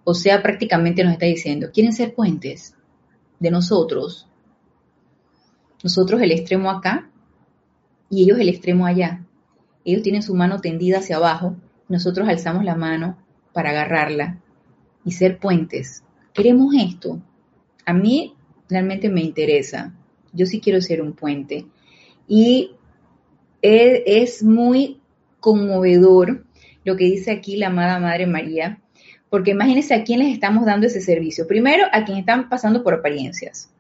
O 0.05 0.15
sea, 0.15 0.41
prácticamente 0.43 1.03
nos 1.03 1.15
está 1.15 1.27
diciendo, 1.27 1.71
¿quieren 1.75 1.93
ser 1.93 2.15
puentes 2.15 2.77
de 3.41 3.51
nosotros? 3.51 4.29
Nosotros 5.83 6.23
el 6.23 6.31
extremo 6.31 6.71
acá 6.71 7.11
y 8.09 8.23
ellos 8.23 8.39
el 8.39 8.49
extremo 8.49 8.87
allá. 8.87 9.26
Ellos 9.87 10.03
tienen 10.03 10.23
su 10.23 10.35
mano 10.35 10.61
tendida 10.61 10.99
hacia 10.99 11.17
abajo, 11.17 11.55
nosotros 11.89 12.29
alzamos 12.29 12.65
la 12.65 12.75
mano 12.75 13.17
para 13.53 13.71
agarrarla 13.71 14.41
y 15.05 15.13
ser 15.13 15.39
puentes. 15.39 16.03
Queremos 16.35 16.75
esto. 16.75 17.23
A 17.85 17.93
mí 17.93 18.35
realmente 18.69 19.09
me 19.09 19.21
interesa. 19.21 19.95
Yo 20.33 20.45
sí 20.45 20.61
quiero 20.61 20.81
ser 20.81 21.01
un 21.01 21.13
puente. 21.13 21.67
Y 22.27 22.73
es, 23.63 24.43
muy 24.43 25.01
conmovedor 25.39 26.45
lo 26.83 26.97
que 26.97 27.05
dice 27.05 27.31
aquí 27.31 27.57
la 27.57 27.69
amada 27.69 28.01
Madre 28.01 28.27
María, 28.27 28.81
porque 29.31 29.53
imagínense 29.53 29.95
a 29.95 30.03
quién 30.03 30.19
les 30.19 30.33
estamos 30.33 30.67
dando 30.67 30.89
ese 30.89 31.01
servicio. 31.01 31.47
Primero, 31.47 31.85
a 31.93 32.05
quienes 32.05 32.23
están 32.23 32.49
pasando 32.49 32.83
por 32.83 32.95
apariencias, 32.95 33.71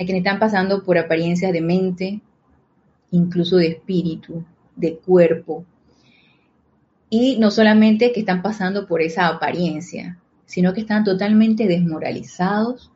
a 0.00 0.04
quienes 0.04 0.24
están 0.24 0.38
pasando 0.38 0.82
por 0.82 0.96
apariencias 0.96 1.52
de 1.52 1.60
mente, 1.60 2.20
incluso 3.10 3.58
de 3.58 3.68
espíritu, 3.68 4.44
de 4.76 4.96
cuerpo. 4.96 5.64
Y 7.10 7.38
no 7.38 7.50
solamente 7.50 8.12
que 8.12 8.20
están 8.20 8.42
pasando 8.42 8.86
por 8.86 9.02
esa 9.02 9.28
apariencia, 9.28 10.18
sino 10.46 10.72
que 10.72 10.80
están 10.80 11.04
totalmente 11.04 11.66
desmoralizados, 11.66 12.90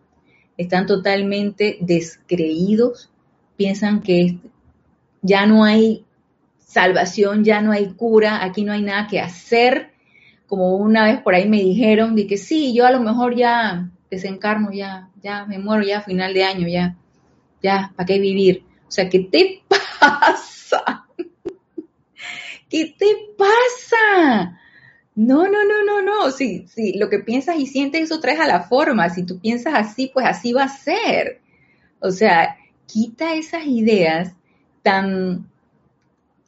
están 0.57 0.87
totalmente 0.87 1.79
descreídos, 1.81 3.11
piensan 3.57 4.03
que 4.03 4.39
ya 5.22 5.47
no 5.47 5.64
hay 5.64 6.05
salvación, 6.59 7.45
ya 7.45 7.61
no 7.61 7.72
hay 7.72 7.93
cura, 7.95 8.45
aquí 8.45 8.64
no 8.64 8.72
hay 8.72 8.83
nada 8.83 9.07
que 9.07 9.20
hacer. 9.20 9.93
Como 10.47 10.76
una 10.76 11.05
vez 11.05 11.20
por 11.20 11.35
ahí 11.35 11.49
me 11.49 11.59
dijeron 11.59 12.14
de 12.14 12.26
que 12.26 12.37
sí, 12.39 12.74
yo 12.74 12.87
a 12.87 12.91
lo 12.91 13.01
mejor 13.01 13.37
ya 13.37 13.91
desencarno, 14.11 14.72
ya, 14.72 15.11
ya 15.22 15.47
me 15.47 15.59
muero 15.59 15.83
ya 15.83 15.99
a 15.99 16.03
final 16.03 16.35
de 16.35 16.45
año, 16.45 16.68
ya, 16.68 16.97
ya, 17.62 17.93
¿para 17.97 18.07
qué 18.07 18.18
vivir? 18.18 18.64
O 18.87 18.91
sea, 18.91 19.09
¿qué 19.09 19.20
te 19.20 19.62
pasa? 20.01 21.07
¿Qué 22.69 22.95
te 22.99 23.07
pasa? 23.37 24.61
No, 25.14 25.49
no, 25.49 25.64
no, 25.64 25.85
no, 25.85 26.03
no. 26.03 26.31
Si, 26.31 26.66
si 26.69 26.99
lo 26.99 27.09
que 27.09 27.19
piensas 27.21 27.59
y 27.59 27.66
sientes, 27.66 28.03
eso 28.03 28.21
traes 28.21 28.41
a 28.41 28.47
la 28.47 28.62
forma. 28.62 29.09
Si 29.11 29.25
tú 29.25 29.41
piensas 29.41 29.75
así, 29.75 30.11
pues 30.12 30.27
así 30.27 30.53
va 30.53 30.64
a 30.64 30.69
ser. 30.69 31.41
O 32.01 32.11
sea, 32.11 32.57
quita 32.87 33.35
esas 33.35 33.66
ideas 33.66 34.33
tan, 34.83 35.51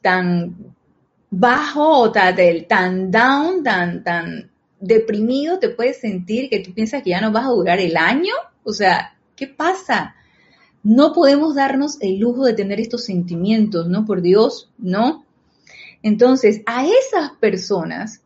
tan 0.01 0.55
bajo 1.29 2.11
tan, 2.11 2.35
tan 2.67 3.11
down, 3.11 3.63
tan, 3.63 4.03
tan 4.03 4.51
deprimido 4.79 5.59
te 5.59 5.69
puedes 5.69 5.99
sentir 5.99 6.49
que 6.49 6.59
tú 6.59 6.73
piensas 6.73 7.03
que 7.03 7.11
ya 7.11 7.21
no 7.21 7.31
vas 7.31 7.45
a 7.45 7.49
durar 7.49 7.79
el 7.79 7.97
año. 7.97 8.33
O 8.63 8.73
sea, 8.73 9.17
¿qué 9.35 9.47
pasa? 9.47 10.15
No 10.83 11.13
podemos 11.13 11.55
darnos 11.55 12.01
el 12.01 12.19
lujo 12.19 12.45
de 12.45 12.53
tener 12.53 12.79
estos 12.79 13.05
sentimientos, 13.05 13.87
¿no? 13.87 14.05
Por 14.05 14.21
Dios, 14.21 14.69
¿no? 14.77 15.25
Entonces, 16.03 16.61
a 16.65 16.85
esas 16.85 17.31
personas, 17.39 18.21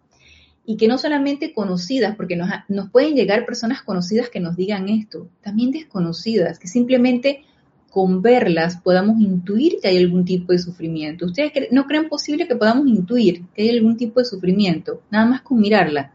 y 0.66 0.78
que 0.78 0.88
no 0.88 0.98
solamente 0.98 1.54
conocidas, 1.54 2.16
porque 2.16 2.36
nos, 2.36 2.90
pueden 2.90 3.16
llegar 3.16 3.46
personas 3.46 3.84
conocidas 3.84 4.30
que 4.30 4.40
nos 4.40 4.56
digan 4.56 4.90
esto, 4.90 5.30
también 5.42 5.72
desconocidas, 5.72 6.58
que 6.58 6.68
simplemente 6.68 7.44
con 7.92 8.22
verlas 8.22 8.78
podamos 8.78 9.20
intuir 9.20 9.78
que 9.82 9.88
hay 9.90 9.98
algún 9.98 10.26
tipo 10.26 10.52
de 10.52 10.60
sufrimiento. 10.60 11.28
¿Ustedes 11.28 11.52
no 11.72 11.86
creen 11.86 12.10
posible 12.10 12.48
que 12.48 12.56
podamos 12.56 12.88
intuir 12.88 13.46
que 13.54 13.62
hay 13.62 13.70
algún 13.70 13.96
tipo 13.96 14.20
de 14.20 14.26
sufrimiento? 14.26 15.02
Nada 15.12 15.26
más 15.26 15.42
con 15.42 15.60
mirarla. 15.60 16.14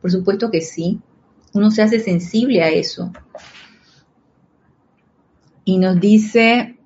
Por 0.00 0.10
supuesto 0.10 0.50
que 0.50 0.60
sí. 0.60 0.98
Uno 1.52 1.70
se 1.70 1.82
hace 1.82 2.00
sensible 2.00 2.62
a 2.62 2.70
eso 2.70 3.12
y 5.64 5.78
nos 5.78 6.00
dice, 6.00 6.76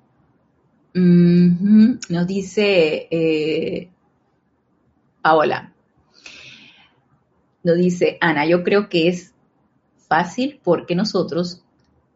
nos 0.93 2.27
dice 2.27 3.07
eh, 3.09 3.89
Paola, 5.25 5.73
nos 7.63 7.77
dice 7.77 8.19
Ana, 8.21 8.45
yo 8.45 8.63
creo 8.63 8.89
que 8.89 9.07
es 9.07 9.33
Fácil 10.07 10.59
porque 10.63 10.93
nosotros, 10.93 11.63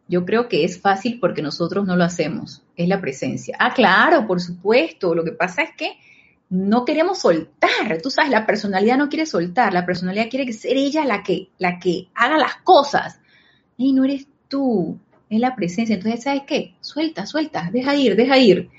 yo 0.06 0.24
creo 0.24 0.48
que 0.48 0.62
es 0.62 0.80
fácil 0.80 1.18
porque 1.18 1.42
nosotros 1.42 1.84
no 1.88 1.96
lo 1.96 2.04
hacemos, 2.04 2.62
es 2.76 2.86
la 2.86 3.00
presencia. 3.00 3.56
Ah, 3.58 3.74
claro, 3.74 4.28
por 4.28 4.40
supuesto, 4.40 5.12
lo 5.12 5.24
que 5.24 5.32
pasa 5.32 5.62
es 5.62 5.70
que 5.76 5.94
no 6.50 6.84
queremos 6.84 7.18
soltar, 7.18 8.00
tú 8.00 8.10
sabes, 8.10 8.30
la 8.30 8.46
personalidad 8.46 8.96
no 8.96 9.08
quiere 9.08 9.26
soltar, 9.26 9.74
la 9.74 9.84
personalidad 9.84 10.30
quiere 10.30 10.52
ser 10.52 10.76
ella 10.76 11.04
la 11.04 11.24
que, 11.24 11.48
la 11.58 11.80
que 11.80 12.06
haga 12.14 12.38
las 12.38 12.58
cosas. 12.62 13.18
Y 13.76 13.92
no 13.92 14.04
eres 14.04 14.28
tú, 14.46 15.00
es 15.28 15.40
la 15.40 15.56
presencia. 15.56 15.96
Entonces, 15.96 16.22
¿sabes 16.22 16.42
qué? 16.46 16.76
Suelta, 16.80 17.26
suelta, 17.26 17.70
deja 17.72 17.96
ir, 17.96 18.14
deja 18.14 18.38
ir. 18.38 18.70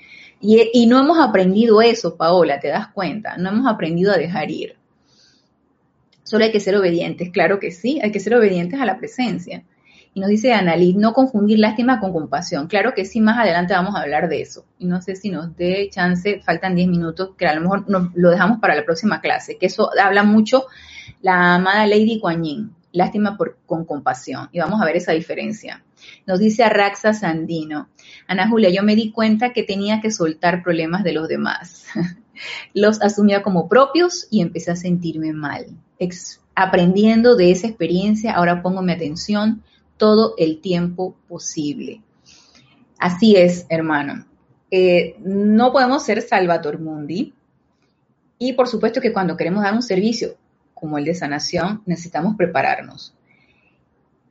Y, 0.44 0.86
no 0.86 0.98
hemos 0.98 1.20
aprendido 1.20 1.80
eso, 1.80 2.16
Paola, 2.16 2.58
te 2.58 2.66
das 2.66 2.88
cuenta, 2.88 3.36
no 3.36 3.50
hemos 3.50 3.72
aprendido 3.72 4.12
a 4.12 4.16
dejar 4.16 4.50
ir. 4.50 4.76
Solo 6.24 6.44
hay 6.44 6.50
que 6.50 6.58
ser 6.58 6.74
obedientes, 6.74 7.30
claro 7.30 7.60
que 7.60 7.70
sí, 7.70 8.00
hay 8.02 8.10
que 8.10 8.18
ser 8.18 8.34
obedientes 8.34 8.80
a 8.80 8.84
la 8.84 8.98
presencia. 8.98 9.62
Y 10.14 10.20
nos 10.20 10.28
dice 10.28 10.52
Annalise, 10.52 10.98
no 10.98 11.12
confundir 11.12 11.60
lástima 11.60 12.00
con 12.00 12.12
compasión. 12.12 12.66
Claro 12.66 12.92
que 12.92 13.04
sí, 13.04 13.20
más 13.20 13.38
adelante 13.38 13.72
vamos 13.72 13.94
a 13.94 14.00
hablar 14.02 14.28
de 14.28 14.42
eso. 14.42 14.66
Y 14.78 14.86
no 14.86 15.00
sé 15.00 15.14
si 15.14 15.30
nos 15.30 15.56
dé 15.56 15.88
chance, 15.90 16.42
faltan 16.44 16.74
10 16.74 16.88
minutos, 16.88 17.30
que 17.38 17.46
a 17.46 17.54
lo 17.54 17.60
mejor 17.60 17.88
nos, 17.88 18.12
lo 18.14 18.30
dejamos 18.30 18.58
para 18.58 18.74
la 18.74 18.84
próxima 18.84 19.20
clase, 19.20 19.58
que 19.58 19.66
eso 19.66 19.90
habla 19.98 20.24
mucho 20.24 20.66
la 21.22 21.54
amada 21.54 21.86
Lady 21.86 22.18
Kuan 22.18 22.42
Yin, 22.42 22.74
lástima 22.90 23.36
por, 23.36 23.58
con 23.64 23.84
compasión. 23.84 24.48
Y 24.50 24.58
vamos 24.58 24.82
a 24.82 24.84
ver 24.84 24.96
esa 24.96 25.12
diferencia. 25.12 25.84
Nos 26.26 26.38
dice 26.38 26.62
Arraxa 26.62 27.14
Sandino, 27.14 27.88
Ana 28.28 28.48
Julia, 28.48 28.70
yo 28.70 28.82
me 28.82 28.94
di 28.94 29.10
cuenta 29.10 29.52
que 29.52 29.62
tenía 29.62 30.00
que 30.00 30.10
soltar 30.10 30.62
problemas 30.62 31.02
de 31.04 31.12
los 31.12 31.28
demás. 31.28 31.86
los 32.74 33.00
asumía 33.02 33.42
como 33.42 33.68
propios 33.68 34.26
y 34.30 34.40
empecé 34.40 34.70
a 34.70 34.76
sentirme 34.76 35.32
mal. 35.32 35.66
aprendiendo 36.54 37.34
de 37.36 37.50
esa 37.50 37.66
experiencia, 37.66 38.34
ahora 38.34 38.62
pongo 38.62 38.82
mi 38.82 38.92
atención 38.92 39.62
todo 39.96 40.34
el 40.36 40.60
tiempo 40.60 41.16
posible. 41.28 42.02
Así 42.98 43.36
es, 43.36 43.66
hermano. 43.68 44.26
Eh, 44.70 45.16
no 45.20 45.72
podemos 45.72 46.04
ser 46.04 46.22
Salvator 46.22 46.78
Mundi. 46.78 47.34
Y 48.38 48.54
por 48.54 48.68
supuesto 48.68 49.00
que 49.00 49.12
cuando 49.12 49.36
queremos 49.36 49.62
dar 49.62 49.74
un 49.74 49.82
servicio 49.82 50.36
como 50.74 50.98
el 50.98 51.04
de 51.04 51.14
sanación, 51.14 51.82
necesitamos 51.86 52.36
prepararnos. 52.36 53.14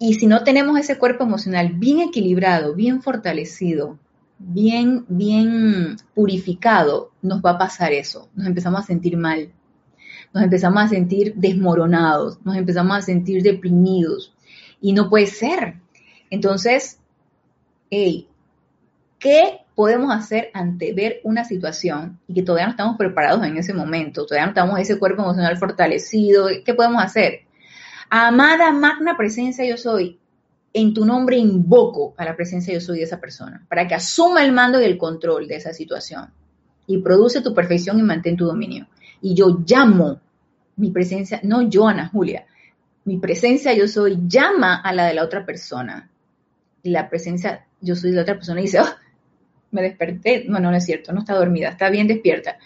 Y 0.04 0.16
si 0.16 0.26
no 0.26 0.44
tenemos 0.44 0.80
ese 0.80 0.98
cuerpo 0.98 1.26
emocional 1.26 1.74
bien 1.74 2.00
equilibrado, 2.00 2.74
bien 2.74 3.04
fortalecido, 3.04 4.00
bien, 4.40 5.06
bien 5.08 5.96
purificado, 6.16 7.12
nos 7.22 7.44
va 7.44 7.52
a 7.52 7.58
pasar 7.60 7.94
eso. 7.94 8.28
Nos 8.34 8.48
empezamos 8.48 8.80
a 8.80 8.88
sentir 8.88 9.16
mal, 9.16 9.52
nos 10.34 10.44
empezamos 10.44 10.82
a 10.82 10.88
sentir 10.88 11.36
desmoronados, 11.36 12.44
nos 12.44 12.56
empezamos 12.56 12.98
a 12.98 13.02
sentir 13.04 13.44
deprimidos, 13.44 14.34
y 14.82 14.94
no 14.94 15.08
puede 15.08 15.28
ser. 15.28 15.76
Entonces, 16.32 16.98
hey, 17.92 18.28
¿qué 19.20 19.60
podemos 19.76 20.12
hacer 20.12 20.50
ante 20.56 20.94
ver 20.94 21.22
una 21.24 21.46
situación 21.46 22.20
y 22.28 22.34
que 22.34 22.42
todavía 22.42 22.66
no 22.66 22.72
estamos 22.72 22.98
preparados 22.98 23.46
en 23.46 23.56
ese 23.56 23.76
momento? 23.76 24.26
Todavía 24.26 24.48
no 24.48 24.52
estamos 24.54 24.80
ese 24.80 24.98
cuerpo 24.98 25.22
emocional 25.22 25.58
fortalecido. 25.58 26.48
¿Qué 26.66 26.74
podemos 26.74 27.04
hacer? 27.04 27.42
Amada 28.14 28.74
magna 28.74 29.16
presencia 29.16 29.64
yo 29.66 29.78
soy, 29.78 30.20
en 30.74 30.94
tu 30.94 31.06
nombre 31.06 31.38
invoco 31.38 32.14
a 32.18 32.26
la 32.26 32.36
presencia 32.36 32.74
yo 32.74 32.82
soy 32.82 32.98
de 32.98 33.06
esa 33.06 33.22
persona, 33.22 33.66
para 33.70 33.88
que 33.88 33.96
asuma 33.96 34.44
el 34.44 34.52
mando 34.52 34.82
y 34.82 34.84
el 34.84 34.98
control 34.98 35.48
de 35.48 35.56
esa 35.56 35.72
situación 35.72 36.30
y 36.88 36.98
produce 36.98 37.40
tu 37.40 37.54
perfección 37.54 38.00
y 38.00 38.04
mantén 38.04 38.36
tu 38.36 38.44
dominio. 38.44 38.88
Y 39.22 39.34
yo 39.34 39.64
llamo 39.66 40.20
mi 40.76 40.92
presencia, 40.92 41.40
no 41.44 41.62
yo, 41.62 41.88
Ana 41.88 42.10
Julia, 42.10 42.46
mi 43.06 43.18
presencia 43.18 43.74
yo 43.74 43.88
soy 43.88 44.20
llama 44.28 44.82
a 44.82 44.92
la 44.92 45.06
de 45.06 45.14
la 45.14 45.24
otra 45.24 45.46
persona. 45.46 46.10
Y 46.84 46.90
la 46.90 47.10
presencia 47.10 47.66
yo 47.80 47.96
soy 47.96 48.10
de 48.10 48.18
la 48.18 48.24
otra 48.24 48.36
persona 48.36 48.60
dice, 48.60 48.82
oh, 48.82 48.94
me 49.72 49.84
desperté. 49.84 50.44
No, 50.50 50.60
no, 50.60 50.70
no 50.70 50.76
es 50.76 50.84
cierto, 50.84 51.14
no 51.14 51.22
está 51.22 51.36
dormida, 51.36 51.70
está 51.70 51.90
bien 51.90 52.08
despierta. 52.08 52.58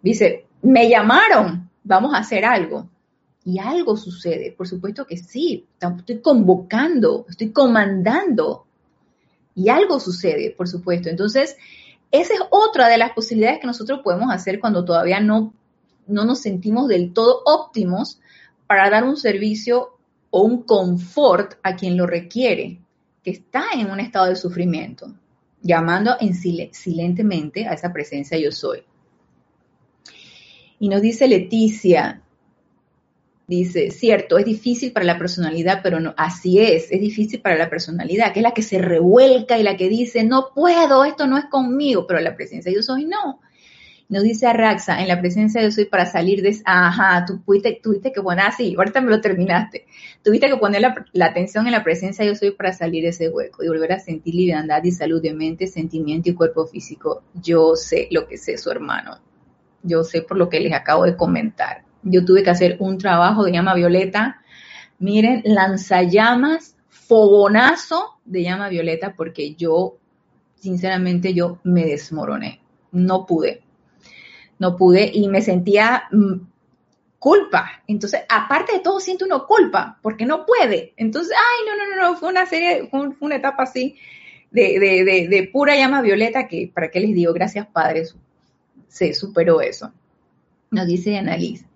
Dice, 0.00 0.46
me 0.62 0.88
llamaron, 0.88 1.70
vamos 1.82 2.14
a 2.14 2.18
hacer 2.18 2.44
algo. 2.44 2.88
Y 3.44 3.58
algo 3.58 3.96
sucede, 3.96 4.52
por 4.52 4.68
supuesto 4.68 5.06
que 5.06 5.16
sí, 5.16 5.66
estoy 5.80 6.20
convocando, 6.20 7.26
estoy 7.28 7.50
comandando. 7.50 8.66
Y 9.54 9.68
algo 9.68 9.98
sucede, 9.98 10.50
por 10.50 10.68
supuesto. 10.68 11.08
Entonces, 11.08 11.56
esa 12.12 12.34
es 12.34 12.40
otra 12.50 12.88
de 12.88 12.98
las 12.98 13.12
posibilidades 13.12 13.60
que 13.60 13.66
nosotros 13.66 14.00
podemos 14.04 14.32
hacer 14.32 14.60
cuando 14.60 14.84
todavía 14.84 15.18
no, 15.18 15.54
no 16.06 16.24
nos 16.24 16.40
sentimos 16.40 16.86
del 16.86 17.12
todo 17.12 17.42
óptimos 17.44 18.20
para 18.66 18.88
dar 18.90 19.04
un 19.04 19.16
servicio 19.16 19.98
o 20.30 20.42
un 20.42 20.62
confort 20.62 21.54
a 21.62 21.76
quien 21.76 21.96
lo 21.96 22.06
requiere, 22.06 22.80
que 23.22 23.30
está 23.30 23.64
en 23.74 23.90
un 23.90 24.00
estado 24.00 24.26
de 24.26 24.36
sufrimiento, 24.36 25.12
llamando 25.60 26.16
en 26.20 26.34
silentemente 26.34 27.66
a 27.66 27.74
esa 27.74 27.92
presencia 27.92 28.38
yo 28.38 28.52
soy. 28.52 28.82
Y 30.78 30.88
nos 30.88 31.02
dice 31.02 31.28
Leticia, 31.28 32.21
dice, 33.56 33.90
cierto, 33.90 34.38
es 34.38 34.44
difícil 34.44 34.92
para 34.92 35.06
la 35.06 35.18
personalidad, 35.18 35.80
pero 35.82 36.00
no, 36.00 36.14
así 36.16 36.60
es, 36.60 36.90
es 36.90 37.00
difícil 37.00 37.40
para 37.40 37.56
la 37.56 37.70
personalidad, 37.70 38.32
que 38.32 38.40
es 38.40 38.42
la 38.42 38.54
que 38.54 38.62
se 38.62 38.78
revuelca 38.78 39.58
y 39.58 39.62
la 39.62 39.76
que 39.76 39.88
dice, 39.88 40.24
no 40.24 40.48
puedo, 40.54 41.04
esto 41.04 41.26
no 41.26 41.38
es 41.38 41.46
conmigo, 41.46 42.06
pero 42.06 42.20
la 42.20 42.34
presencia 42.34 42.72
yo 42.72 42.82
soy 42.82 43.04
no. 43.04 43.40
Nos 44.12 44.24
dice 44.24 44.46
Arraxa, 44.46 45.00
en 45.00 45.08
la 45.08 45.20
presencia 45.20 45.62
de 45.62 45.72
soy 45.72 45.86
para 45.86 46.04
salir 46.04 46.42
de... 46.42 46.54
Ajá, 46.66 47.24
tú 47.24 47.40
tuviste, 47.40 48.12
que 48.12 48.20
poner 48.20 48.44
así, 48.44 48.74
ahorita 48.76 49.00
me 49.00 49.08
lo 49.10 49.22
terminaste. 49.22 49.86
Tuviste 50.22 50.48
que 50.48 50.56
poner 50.58 50.82
la, 50.82 51.24
atención 51.24 51.64
en 51.66 51.72
la 51.72 51.82
presencia 51.82 52.22
yo 52.22 52.34
soy 52.34 52.50
para 52.50 52.74
salir 52.74 53.04
de 53.04 53.08
ese 53.08 53.30
hueco 53.30 53.64
y 53.64 53.68
volver 53.68 53.92
a 53.92 53.98
sentir 53.98 54.34
liviandad 54.34 54.84
y 54.84 54.92
salud 54.92 55.22
de 55.22 55.32
mente, 55.32 55.66
sentimiento 55.66 56.28
y 56.28 56.34
cuerpo 56.34 56.66
físico. 56.66 57.22
Yo 57.32 57.74
sé 57.74 58.08
lo 58.10 58.26
que 58.28 58.36
sé 58.36 58.58
su 58.58 58.70
hermano. 58.70 59.18
Yo 59.82 60.04
sé 60.04 60.20
por 60.20 60.36
lo 60.36 60.50
que 60.50 60.60
les 60.60 60.74
acabo 60.74 61.04
de 61.04 61.16
comentar. 61.16 61.82
Yo 62.02 62.24
tuve 62.24 62.42
que 62.42 62.50
hacer 62.50 62.76
un 62.80 62.98
trabajo 62.98 63.44
de 63.44 63.52
llama 63.52 63.74
violeta. 63.74 64.42
Miren, 64.98 65.42
lanzallamas, 65.44 66.76
fogonazo 66.88 68.18
de 68.24 68.42
llama 68.42 68.68
violeta 68.68 69.14
porque 69.16 69.54
yo, 69.54 69.96
sinceramente, 70.56 71.34
yo 71.34 71.58
me 71.64 71.84
desmoroné. 71.84 72.60
No 72.92 73.26
pude 73.26 73.62
no 74.62 74.76
pude 74.76 75.10
y 75.12 75.28
me 75.28 75.42
sentía 75.42 76.04
mm, 76.12 76.34
culpa. 77.18 77.82
Entonces, 77.88 78.20
aparte 78.28 78.74
de 78.74 78.78
todo, 78.78 79.00
siento 79.00 79.24
una 79.24 79.40
culpa 79.40 79.98
porque 80.00 80.24
no 80.24 80.46
puede. 80.46 80.94
Entonces, 80.96 81.34
ay, 81.36 81.66
no, 81.66 81.76
no, 81.76 81.96
no, 81.96 82.10
no, 82.12 82.16
fue 82.16 82.28
una 82.28 82.46
serie, 82.46 82.88
una 83.20 83.36
etapa 83.36 83.64
así 83.64 83.96
de, 84.52 85.50
pura 85.52 85.74
llama 85.76 86.00
violeta 86.00 86.46
que, 86.46 86.70
¿para 86.72 86.90
qué 86.92 87.00
les 87.00 87.12
digo? 87.12 87.32
Gracias, 87.32 87.66
padres, 87.66 88.14
se 88.86 89.12
superó 89.14 89.60
eso. 89.60 89.92
Nos 90.70 90.86
dice 90.86 91.18
Annalise. 91.18 91.66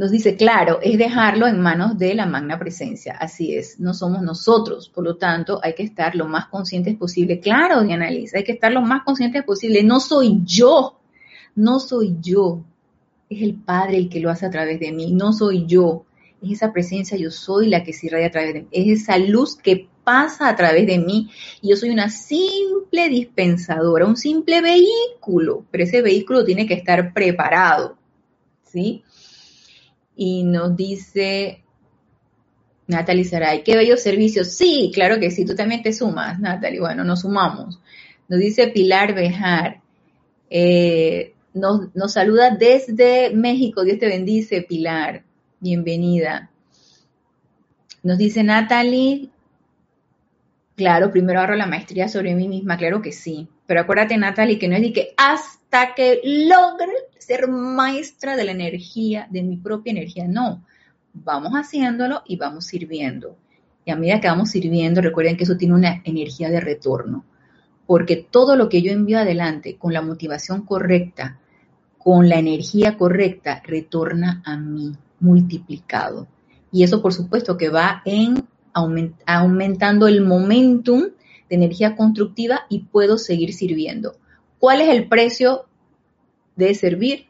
Nos 0.00 0.10
dice, 0.10 0.34
claro, 0.34 0.78
es 0.82 0.96
dejarlo 0.96 1.46
en 1.46 1.60
manos 1.60 1.98
de 1.98 2.14
la 2.14 2.24
magna 2.24 2.58
presencia. 2.58 3.18
Así 3.20 3.54
es, 3.54 3.78
no 3.80 3.92
somos 3.92 4.22
nosotros. 4.22 4.88
Por 4.88 5.04
lo 5.04 5.18
tanto, 5.18 5.60
hay 5.62 5.74
que 5.74 5.82
estar 5.82 6.16
lo 6.16 6.26
más 6.26 6.46
conscientes 6.46 6.96
posible. 6.96 7.38
Claro, 7.38 7.82
Diana 7.82 8.10
Liz, 8.10 8.34
hay 8.34 8.42
que 8.42 8.52
estar 8.52 8.72
lo 8.72 8.80
más 8.80 9.02
conscientes 9.04 9.44
posible. 9.44 9.82
No 9.82 10.00
soy 10.00 10.40
yo, 10.42 10.98
no 11.54 11.80
soy 11.80 12.16
yo. 12.18 12.64
Es 13.28 13.42
el 13.42 13.56
Padre 13.56 13.98
el 13.98 14.08
que 14.08 14.20
lo 14.20 14.30
hace 14.30 14.46
a 14.46 14.50
través 14.50 14.80
de 14.80 14.90
mí, 14.90 15.12
no 15.12 15.34
soy 15.34 15.66
yo. 15.66 16.06
Es 16.42 16.52
esa 16.52 16.72
presencia, 16.72 17.18
yo 17.18 17.30
soy 17.30 17.68
la 17.68 17.84
que 17.84 17.92
se 17.92 18.06
irradia 18.06 18.28
a 18.28 18.30
través 18.30 18.54
de 18.54 18.60
mí. 18.62 18.68
Es 18.72 19.02
esa 19.02 19.18
luz 19.18 19.54
que 19.54 19.86
pasa 20.02 20.48
a 20.48 20.56
través 20.56 20.86
de 20.86 20.96
mí. 20.96 21.28
Y 21.60 21.68
yo 21.68 21.76
soy 21.76 21.90
una 21.90 22.08
simple 22.08 23.10
dispensadora, 23.10 24.06
un 24.06 24.16
simple 24.16 24.62
vehículo, 24.62 25.66
pero 25.70 25.84
ese 25.84 26.00
vehículo 26.00 26.42
tiene 26.42 26.66
que 26.66 26.72
estar 26.72 27.12
preparado. 27.12 27.98
¿Sí? 28.64 29.04
Y 30.22 30.44
nos 30.44 30.76
dice 30.76 31.64
Natalie 32.86 33.24
Saray, 33.24 33.64
qué 33.64 33.74
bello 33.74 33.96
servicio. 33.96 34.44
Sí, 34.44 34.90
claro 34.92 35.18
que 35.18 35.30
sí, 35.30 35.46
tú 35.46 35.54
también 35.54 35.82
te 35.82 35.94
sumas, 35.94 36.38
Natalie. 36.38 36.78
Bueno, 36.78 37.04
nos 37.04 37.22
sumamos. 37.22 37.80
Nos 38.28 38.38
dice 38.38 38.68
Pilar 38.68 39.14
Bejar, 39.14 39.80
eh, 40.50 41.32
nos, 41.54 41.94
nos, 41.94 42.12
saluda 42.12 42.50
desde 42.50 43.34
México. 43.34 43.82
Dios 43.82 43.98
te 43.98 44.08
bendice, 44.08 44.60
Pilar. 44.60 45.24
Bienvenida. 45.58 46.50
Nos 48.02 48.18
dice 48.18 48.44
Natalie, 48.44 49.30
claro, 50.76 51.10
primero 51.10 51.38
agarro 51.38 51.56
la 51.56 51.66
maestría 51.66 52.08
sobre 52.08 52.34
mí 52.34 52.46
misma, 52.46 52.76
claro 52.76 53.00
que 53.00 53.12
sí. 53.12 53.48
Pero 53.70 53.82
acuérdate, 53.82 54.18
Natalie, 54.18 54.58
que 54.58 54.66
no 54.66 54.74
es 54.74 54.82
de 54.82 54.92
que 54.92 55.14
hasta 55.16 55.94
que 55.94 56.20
logre 56.24 56.92
ser 57.16 57.46
maestra 57.46 58.34
de 58.34 58.42
la 58.42 58.50
energía, 58.50 59.28
de 59.30 59.44
mi 59.44 59.58
propia 59.58 59.92
energía. 59.92 60.26
No, 60.26 60.64
vamos 61.14 61.52
haciéndolo 61.52 62.22
y 62.26 62.34
vamos 62.34 62.66
sirviendo. 62.66 63.36
Y 63.84 63.92
a 63.92 63.96
medida 63.96 64.20
que 64.20 64.26
vamos 64.26 64.50
sirviendo, 64.50 65.00
recuerden 65.00 65.36
que 65.36 65.44
eso 65.44 65.56
tiene 65.56 65.74
una 65.74 66.02
energía 66.02 66.50
de 66.50 66.58
retorno. 66.58 67.24
Porque 67.86 68.16
todo 68.16 68.56
lo 68.56 68.68
que 68.68 68.82
yo 68.82 68.90
envío 68.90 69.20
adelante 69.20 69.76
con 69.76 69.92
la 69.92 70.02
motivación 70.02 70.62
correcta, 70.66 71.38
con 71.96 72.28
la 72.28 72.40
energía 72.40 72.96
correcta, 72.96 73.62
retorna 73.64 74.42
a 74.44 74.56
mí 74.56 74.90
multiplicado. 75.20 76.26
Y 76.72 76.82
eso 76.82 77.00
por 77.00 77.14
supuesto 77.14 77.56
que 77.56 77.68
va 77.68 78.02
en 78.04 78.48
aumentando 78.72 80.08
el 80.08 80.22
momentum 80.22 81.04
de 81.50 81.56
energía 81.56 81.96
constructiva 81.96 82.62
y 82.70 82.84
puedo 82.84 83.18
seguir 83.18 83.52
sirviendo. 83.52 84.16
¿Cuál 84.58 84.80
es 84.80 84.88
el 84.88 85.08
precio 85.08 85.66
de 86.56 86.74
servir? 86.74 87.26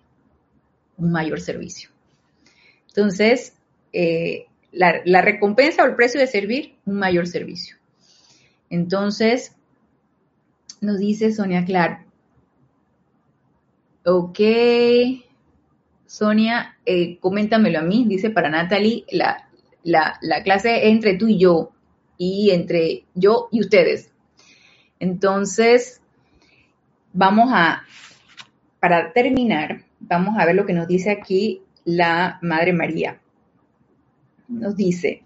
Un 0.97 1.11
mayor 1.11 1.41
servicio. 1.41 1.91
Entonces, 2.89 3.55
eh, 3.93 4.47
la, 4.71 5.01
la 5.05 5.23
recompensa 5.23 5.83
o 5.83 5.87
el 5.87 5.97
precio 5.97 6.21
de 6.21 6.27
servir, 6.29 6.77
un 6.85 6.99
mayor 6.99 7.27
servicio. 7.27 7.77
Entonces, 8.69 9.57
nos 10.81 10.99
dice 10.99 11.33
Sonia 11.33 11.65
Clark. 11.65 12.07
Ok. 14.05 14.41
Sonia, 16.07 16.77
eh, 16.85 17.19
coméntamelo 17.21 17.79
a 17.79 17.83
mí, 17.83 18.05
dice 18.09 18.31
para 18.31 18.51
Natalie, 18.51 19.05
la, 19.13 19.49
la, 19.85 20.43
clase 20.43 20.79
es 20.79 20.93
entre 20.93 21.17
tú 21.17 21.29
y 21.29 21.39
yo, 21.39 21.71
y 22.23 22.51
entre 22.51 23.07
yo 23.15 23.49
y 23.51 23.61
ustedes. 23.63 24.11
Entonces, 24.99 26.03
vamos 27.15 27.49
a, 27.51 27.85
para 28.79 29.15
terminar, 29.15 29.87
vamos 30.01 30.35
a 30.39 30.45
ver 30.45 30.55
lo 30.55 30.67
que 30.67 30.75
nos 30.75 30.87
dice 30.87 31.11
aquí 31.11 31.63
la 31.87 32.39
Madre 32.43 32.75
María. 32.75 33.23
Nos 34.49 34.77
dice, 34.77 35.23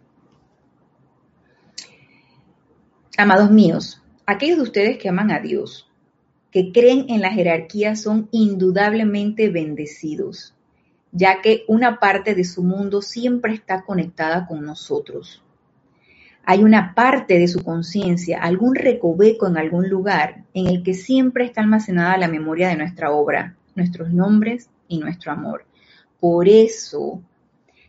amados 3.16 3.50
míos, 3.50 4.00
aquellos 4.24 4.58
de 4.58 4.62
ustedes 4.62 4.98
que 4.98 5.08
aman 5.08 5.32
a 5.32 5.40
Dios, 5.40 5.90
que 6.52 6.70
creen 6.70 7.06
en 7.08 7.22
la 7.22 7.32
jerarquía, 7.32 7.96
son 7.96 8.28
indudablemente 8.30 9.48
bendecidos, 9.48 10.54
ya 11.10 11.40
que 11.42 11.64
una 11.66 11.98
parte 11.98 12.36
de 12.36 12.44
su 12.44 12.62
mundo 12.62 13.02
siempre 13.02 13.52
está 13.52 13.82
conectada 13.84 14.46
con 14.46 14.64
nosotros. 14.64 15.43
Hay 16.46 16.62
una 16.62 16.94
parte 16.94 17.38
de 17.38 17.48
su 17.48 17.64
conciencia, 17.64 18.42
algún 18.42 18.74
recoveco 18.74 19.46
en 19.46 19.56
algún 19.56 19.88
lugar, 19.88 20.44
en 20.52 20.66
el 20.66 20.82
que 20.82 20.94
siempre 20.94 21.46
está 21.46 21.62
almacenada 21.62 22.18
la 22.18 22.28
memoria 22.28 22.68
de 22.68 22.76
nuestra 22.76 23.12
obra, 23.12 23.56
nuestros 23.74 24.12
nombres 24.12 24.68
y 24.88 24.98
nuestro 24.98 25.32
amor. 25.32 25.64
Por 26.20 26.48
eso, 26.48 27.22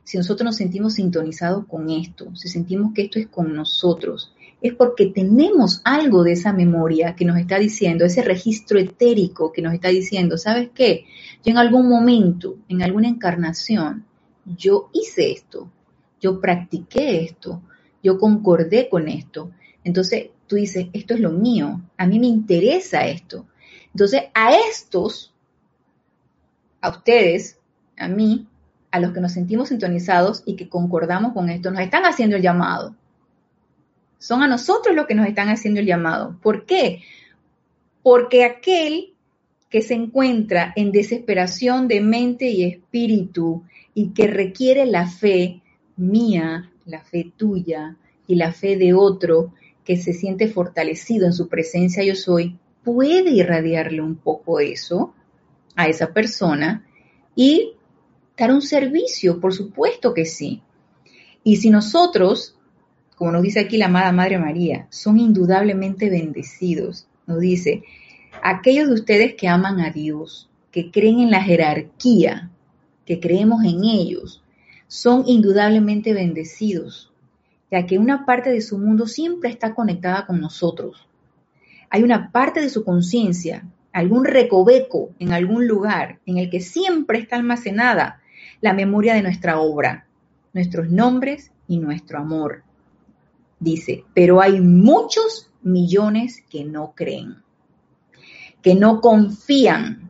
si 0.04 0.18
nosotros 0.18 0.46
nos 0.46 0.56
sentimos 0.56 0.94
sintonizados 0.94 1.66
con 1.66 1.90
esto, 1.90 2.34
si 2.36 2.48
sentimos 2.48 2.94
que 2.94 3.04
esto 3.04 3.20
es 3.20 3.28
con 3.28 3.54
nosotros, 3.54 4.34
es 4.62 4.74
porque 4.74 5.08
tenemos 5.08 5.82
algo 5.84 6.24
de 6.24 6.32
esa 6.32 6.54
memoria 6.54 7.16
que 7.16 7.26
nos 7.26 7.38
está 7.38 7.60
diciendo, 7.60 8.06
ese 8.06 8.24
registro 8.24 8.80
etérico 8.80 9.52
que 9.52 9.62
nos 9.62 9.74
está 9.74 9.90
diciendo, 9.90 10.38
¿sabes 10.38 10.70
qué? 10.74 11.06
Yo 11.44 11.52
en 11.52 11.58
algún 11.58 11.90
momento, 11.90 12.56
en 12.70 12.82
alguna 12.82 13.08
encarnación, 13.08 14.06
yo 14.46 14.90
hice 14.94 15.32
esto, 15.32 15.70
yo 16.22 16.40
practiqué 16.40 17.24
esto, 17.24 17.62
yo 18.06 18.18
concordé 18.20 18.88
con 18.88 19.10
esto. 19.10 19.52
Entonces 19.84 20.30
tú 20.48 20.56
dices, 20.56 20.88
esto 20.94 21.14
es 21.14 21.20
lo 21.20 21.32
mío, 21.32 21.82
a 21.98 22.08
mí 22.08 22.20
me 22.20 22.28
interesa 22.28 23.08
esto. 23.08 23.46
Entonces 23.88 24.24
a 24.34 24.56
estos, 24.56 25.34
a 26.82 26.90
ustedes, 26.90 27.60
a 27.98 28.08
mí, 28.08 28.48
a 28.92 29.00
los 29.00 29.12
que 29.12 29.20
nos 29.20 29.34
sentimos 29.34 29.70
sintonizados 29.70 30.44
y 30.46 30.56
que 30.56 30.70
concordamos 30.70 31.34
con 31.34 31.50
esto, 31.50 31.72
nos 31.72 31.82
están 31.82 32.06
haciendo 32.06 32.38
el 32.38 32.42
llamado 32.42 32.96
son 34.26 34.42
a 34.42 34.48
nosotros 34.48 34.96
los 34.96 35.06
que 35.06 35.14
nos 35.14 35.28
están 35.28 35.50
haciendo 35.50 35.80
el 35.80 35.86
llamado. 35.86 36.36
¿Por 36.42 36.66
qué? 36.66 37.04
Porque 38.02 38.44
aquel 38.44 39.14
que 39.70 39.84
se 39.84 39.94
encuentra 39.94 40.74
en 40.76 40.92
desesperación 40.92 41.88
de 41.88 42.02
mente 42.02 42.50
y 42.50 42.64
espíritu 42.64 43.64
y 43.94 44.10
que 44.10 44.26
requiere 44.26 44.88
la 44.88 45.08
fe 45.08 45.62
mía, 45.96 46.72
la 46.86 47.02
fe 47.02 47.32
tuya 47.36 47.98
y 48.28 48.36
la 48.36 48.52
fe 48.52 48.78
de 48.78 48.94
otro 48.94 49.54
que 49.84 49.98
se 49.98 50.14
siente 50.14 50.48
fortalecido 50.48 51.26
en 51.26 51.34
su 51.34 51.48
presencia 51.48 52.04
yo 52.04 52.16
soy, 52.16 52.58
puede 52.84 53.32
irradiarle 53.32 54.02
un 54.02 54.16
poco 54.16 54.60
eso 54.60 55.14
a 55.76 55.88
esa 55.88 56.14
persona 56.14 56.86
y 57.36 57.74
dar 58.38 58.52
un 58.52 58.62
servicio, 58.62 59.40
por 59.40 59.54
supuesto 59.54 60.14
que 60.14 60.26
sí. 60.26 60.62
Y 61.44 61.58
si 61.58 61.70
nosotros 61.70 62.56
como 63.16 63.32
nos 63.32 63.44
dice 63.44 63.62
aquí 63.62 63.78
la 63.78 63.86
amada 63.86 64.12
Madre 64.12 64.38
María, 64.38 64.88
son 64.90 65.20
indudablemente 65.20 66.10
bendecidos. 66.10 67.08
Nos 67.26 67.40
dice, 67.40 67.84
aquellos 68.44 68.88
de 68.90 68.94
ustedes 68.94 69.36
que 69.36 69.48
aman 69.48 69.80
a 69.80 69.92
Dios, 69.92 70.50
que 70.72 70.92
creen 70.92 71.20
en 71.20 71.32
la 71.32 71.42
jerarquía, 71.42 72.52
que 73.06 73.20
creemos 73.20 73.64
en 73.64 73.84
ellos, 73.84 74.44
son 74.88 75.24
indudablemente 75.28 76.14
bendecidos, 76.14 77.12
ya 77.72 77.86
que 77.86 77.98
una 77.98 78.26
parte 78.26 78.52
de 78.52 78.62
su 78.62 78.78
mundo 78.78 79.08
siempre 79.08 79.50
está 79.50 79.74
conectada 79.74 80.26
con 80.26 80.40
nosotros. 80.40 81.08
Hay 81.90 82.04
una 82.04 82.32
parte 82.32 82.62
de 82.62 82.70
su 82.70 82.84
conciencia, 82.84 83.66
algún 83.92 84.26
recoveco 84.26 85.12
en 85.20 85.32
algún 85.32 85.68
lugar 85.68 86.20
en 86.26 86.38
el 86.38 86.50
que 86.50 86.60
siempre 86.60 87.20
está 87.20 87.38
almacenada 87.38 88.22
la 88.62 88.74
memoria 88.74 89.14
de 89.14 89.22
nuestra 89.22 89.60
obra, 89.60 90.08
nuestros 90.54 90.90
nombres 90.90 91.52
y 91.68 91.78
nuestro 91.78 92.20
amor. 92.20 92.64
Dice, 93.60 94.04
pero 94.14 94.42
hay 94.42 94.60
muchos 94.60 95.50
millones 95.62 96.44
que 96.50 96.66
no 96.66 96.94
creen, 96.96 97.38
que 98.62 98.76
no 98.76 99.02
confían, 99.02 100.05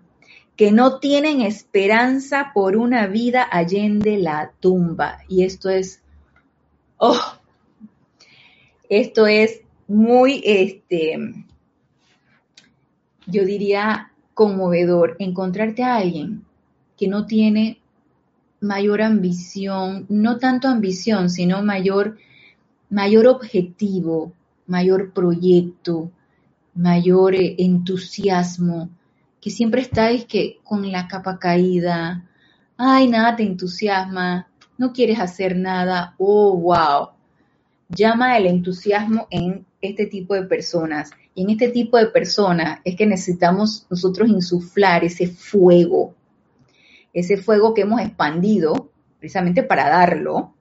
que 0.55 0.71
no 0.71 0.99
tienen 0.99 1.41
esperanza 1.41 2.51
por 2.53 2.77
una 2.77 3.07
vida 3.07 3.47
allende 3.49 4.17
la 4.17 4.51
tumba. 4.59 5.19
Y 5.27 5.43
esto 5.43 5.69
es, 5.69 6.01
oh, 6.97 7.19
esto 8.89 9.27
es 9.27 9.61
muy, 9.87 10.41
este, 10.45 11.17
yo 13.27 13.45
diría, 13.45 14.11
conmovedor, 14.33 15.15
encontrarte 15.19 15.83
a 15.83 15.97
alguien 15.97 16.45
que 16.97 17.07
no 17.07 17.25
tiene 17.25 17.79
mayor 18.61 19.01
ambición, 19.01 20.05
no 20.09 20.37
tanto 20.37 20.67
ambición, 20.67 21.29
sino 21.29 21.61
mayor 21.63 22.17
mayor 22.89 23.27
objetivo, 23.27 24.33
mayor 24.67 25.11
proyecto, 25.11 26.11
mayor 26.73 27.35
eh, 27.35 27.55
entusiasmo, 27.59 28.89
que 29.45 29.51
siempre 29.51 29.81
estáis 29.81 30.25
que 30.25 30.57
con 30.63 30.91
la 30.91 31.07
capa 31.07 31.37
caída, 31.37 32.27
ay, 32.77 33.07
nada 33.07 33.35
te 33.35 33.43
entusiasma, 33.43 34.47
no 34.75 34.91
quieres 34.91 35.19
hacer 35.19 35.55
nada, 35.55 36.15
oh, 36.17 36.57
wow. 36.57 37.09
Llama 37.87 38.39
el 38.39 38.47
entusiasmo 38.47 39.27
en 39.29 39.63
este 39.81 40.07
tipo 40.07 40.33
de 40.33 40.47
personas. 40.47 41.11
Y 41.35 41.43
en 41.43 41.51
este 41.51 41.69
tipo 41.69 41.95
de 41.97 42.07
personas 42.07 42.79
es 42.83 42.95
que 42.95 43.05
necesitamos 43.05 43.85
nosotros 43.87 44.29
insuflar 44.29 45.03
ese 45.03 45.27
fuego, 45.27 46.15
ese 47.13 47.37
fuego 47.37 47.75
que 47.75 47.81
hemos 47.81 48.01
expandido 48.01 48.89
precisamente 49.19 49.61
para 49.61 49.89
darlo, 49.89 50.55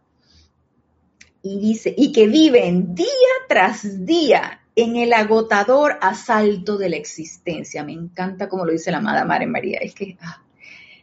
y 1.41 1.59
dice, 1.59 1.95
y 1.97 2.13
que 2.13 2.27
viven 2.27 2.95
día 2.95 3.07
tras 3.49 4.05
día 4.05 4.61
en 4.77 4.97
el 4.97 5.13
agotador 5.13 5.99
asalto 6.01 6.77
de 6.77 6.89
la 6.89 6.97
existencia. 6.97 7.85
Me 7.85 7.93
encanta 7.93 8.49
como 8.49 8.65
lo 8.65 8.73
dice 8.73 8.91
la 8.91 8.99
amada 8.99 9.25
Madre 9.25 9.47
María. 9.47 9.79
Es 9.81 9.95
que 9.95 10.17
ah, 10.21 10.43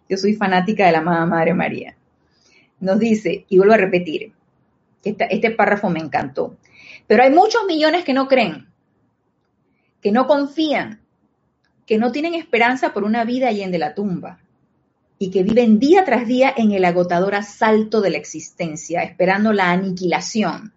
yo 0.10 0.18
soy 0.18 0.34
fanática 0.34 0.86
de 0.86 0.92
la 0.92 1.00
amada 1.00 1.26
Madre 1.26 1.54
María. 1.54 1.96
Nos 2.80 3.00
dice, 3.00 3.46
y 3.48 3.58
vuelvo 3.58 3.74
a 3.74 3.78
repetir, 3.78 4.34
este 5.04 5.52
párrafo 5.52 5.90
me 5.90 6.00
encantó, 6.00 6.58
pero 7.08 7.24
hay 7.24 7.32
muchos 7.32 7.66
millones 7.68 8.04
que 8.04 8.14
no 8.14 8.28
creen, 8.28 8.68
que 10.02 10.12
no 10.12 10.28
confían, 10.28 11.02
que 11.86 11.98
no 11.98 12.12
tienen 12.12 12.34
esperanza 12.34 12.94
por 12.94 13.04
una 13.04 13.24
vida 13.24 13.50
allá 13.50 13.66
en 13.66 13.72
de 13.72 13.78
la 13.78 13.94
tumba, 13.94 14.40
y 15.20 15.30
que 15.30 15.44
viven 15.44 15.78
día 15.78 16.04
tras 16.06 16.28
día 16.28 16.52
en 16.56 16.72
el 16.72 16.84
agotador 16.84 17.36
asalto 17.36 18.02
de 18.02 18.10
la 18.10 18.18
existencia, 18.18 19.04
esperando 19.04 19.54
la 19.54 19.72
aniquilación, 19.72 20.74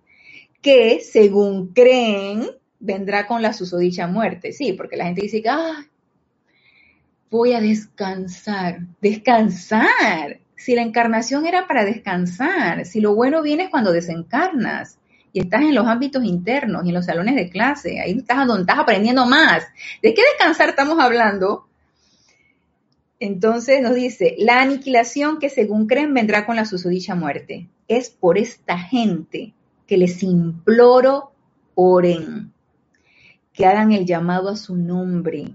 que 0.60 1.00
según 1.00 1.68
creen 1.68 2.50
vendrá 2.84 3.26
con 3.26 3.42
la 3.42 3.52
susodicha 3.52 4.06
muerte. 4.06 4.52
Sí, 4.52 4.74
porque 4.74 4.96
la 4.96 5.06
gente 5.06 5.22
dice 5.22 5.42
que 5.42 5.50
voy 7.30 7.52
a 7.52 7.60
descansar, 7.60 8.80
descansar. 9.00 10.38
Si 10.56 10.74
la 10.74 10.82
encarnación 10.82 11.46
era 11.46 11.66
para 11.66 11.84
descansar, 11.84 12.86
si 12.86 13.00
lo 13.00 13.14
bueno 13.14 13.42
viene 13.42 13.64
es 13.64 13.70
cuando 13.70 13.92
desencarnas 13.92 14.98
y 15.32 15.40
estás 15.40 15.62
en 15.62 15.74
los 15.74 15.86
ámbitos 15.86 16.24
internos 16.24 16.84
y 16.84 16.88
en 16.88 16.94
los 16.94 17.06
salones 17.06 17.34
de 17.34 17.50
clase, 17.50 18.00
ahí 18.00 18.12
estás 18.18 18.46
donde 18.46 18.62
estás 18.62 18.78
aprendiendo 18.78 19.26
más. 19.26 19.64
¿De 20.00 20.14
qué 20.14 20.22
descansar 20.32 20.68
estamos 20.68 20.98
hablando? 21.00 21.66
Entonces 23.18 23.82
nos 23.82 23.94
dice, 23.94 24.36
la 24.38 24.60
aniquilación 24.60 25.38
que 25.38 25.50
según 25.50 25.86
creen 25.86 26.14
vendrá 26.14 26.46
con 26.46 26.56
la 26.56 26.66
susodicha 26.66 27.14
muerte. 27.14 27.68
Es 27.88 28.10
por 28.10 28.38
esta 28.38 28.78
gente 28.78 29.54
que 29.86 29.98
les 29.98 30.22
imploro, 30.22 31.32
oren, 31.74 32.53
que 33.54 33.64
hagan 33.64 33.92
el 33.92 34.04
llamado 34.04 34.50
a 34.50 34.56
su 34.56 34.76
nombre, 34.76 35.54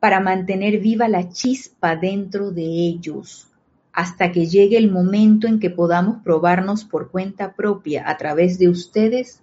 para 0.00 0.18
mantener 0.18 0.80
viva 0.80 1.06
la 1.08 1.28
chispa 1.28 1.94
dentro 1.94 2.50
de 2.50 2.64
ellos, 2.64 3.46
hasta 3.92 4.32
que 4.32 4.46
llegue 4.46 4.78
el 4.78 4.90
momento 4.90 5.46
en 5.46 5.60
que 5.60 5.70
podamos 5.70 6.22
probarnos 6.24 6.84
por 6.84 7.10
cuenta 7.10 7.52
propia 7.52 8.08
a 8.08 8.16
través 8.16 8.58
de 8.58 8.68
ustedes 8.68 9.42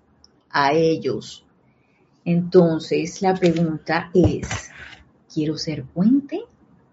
a 0.50 0.74
ellos. 0.74 1.46
Entonces, 2.26 3.22
la 3.22 3.36
pregunta 3.36 4.10
es, 4.14 4.72
¿quiero 5.32 5.56
ser 5.56 5.84
puente 5.84 6.42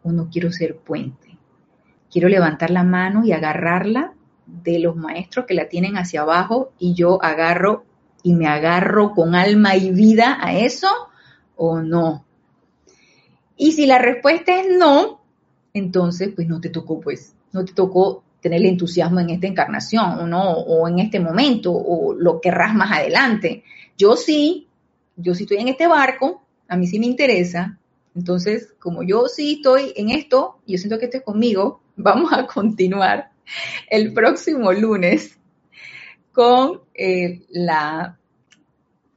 o 0.02 0.12
no 0.12 0.28
quiero 0.30 0.52
ser 0.52 0.76
puente? 0.76 1.38
¿Quiero 2.10 2.28
levantar 2.28 2.70
la 2.70 2.84
mano 2.84 3.24
y 3.24 3.32
agarrarla 3.32 4.12
de 4.46 4.78
los 4.78 4.94
maestros 4.94 5.46
que 5.46 5.54
la 5.54 5.68
tienen 5.68 5.96
hacia 5.96 6.20
abajo 6.20 6.72
y 6.78 6.92
yo 6.94 7.22
agarro 7.22 7.85
y 8.26 8.34
me 8.34 8.48
agarro 8.48 9.12
con 9.14 9.36
alma 9.36 9.76
y 9.76 9.92
vida 9.92 10.36
a 10.40 10.52
eso 10.58 10.88
o 11.54 11.80
no? 11.80 12.24
Y 13.56 13.70
si 13.70 13.86
la 13.86 13.98
respuesta 13.98 14.60
es 14.60 14.66
no, 14.76 15.20
entonces 15.72 16.30
pues 16.34 16.48
no 16.48 16.60
te 16.60 16.70
tocó 16.70 17.00
pues, 17.00 17.36
no 17.52 17.64
te 17.64 17.72
tocó 17.72 18.24
tener 18.40 18.62
el 18.62 18.66
entusiasmo 18.66 19.20
en 19.20 19.30
esta 19.30 19.46
encarnación 19.46 20.18
o 20.18 20.26
no, 20.26 20.42
o 20.54 20.88
en 20.88 20.98
este 20.98 21.20
momento, 21.20 21.72
o 21.72 22.14
lo 22.14 22.40
querrás 22.40 22.74
más 22.74 22.90
adelante. 22.98 23.62
Yo 23.96 24.16
sí, 24.16 24.66
yo 25.14 25.32
sí 25.36 25.44
estoy 25.44 25.58
en 25.58 25.68
este 25.68 25.86
barco, 25.86 26.42
a 26.66 26.76
mí 26.76 26.88
sí 26.88 26.98
me 26.98 27.06
interesa. 27.06 27.78
Entonces, 28.16 28.74
como 28.80 29.04
yo 29.04 29.28
sí 29.28 29.58
estoy 29.58 29.92
en 29.94 30.10
esto, 30.10 30.58
yo 30.66 30.78
siento 30.78 30.98
que 30.98 31.04
esto 31.04 31.18
es 31.18 31.22
conmigo, 31.22 31.80
vamos 31.96 32.32
a 32.32 32.44
continuar 32.44 33.30
el 33.88 34.12
próximo 34.12 34.72
lunes 34.72 35.38
con 36.32 36.85
eh, 36.96 37.42
la, 37.50 38.18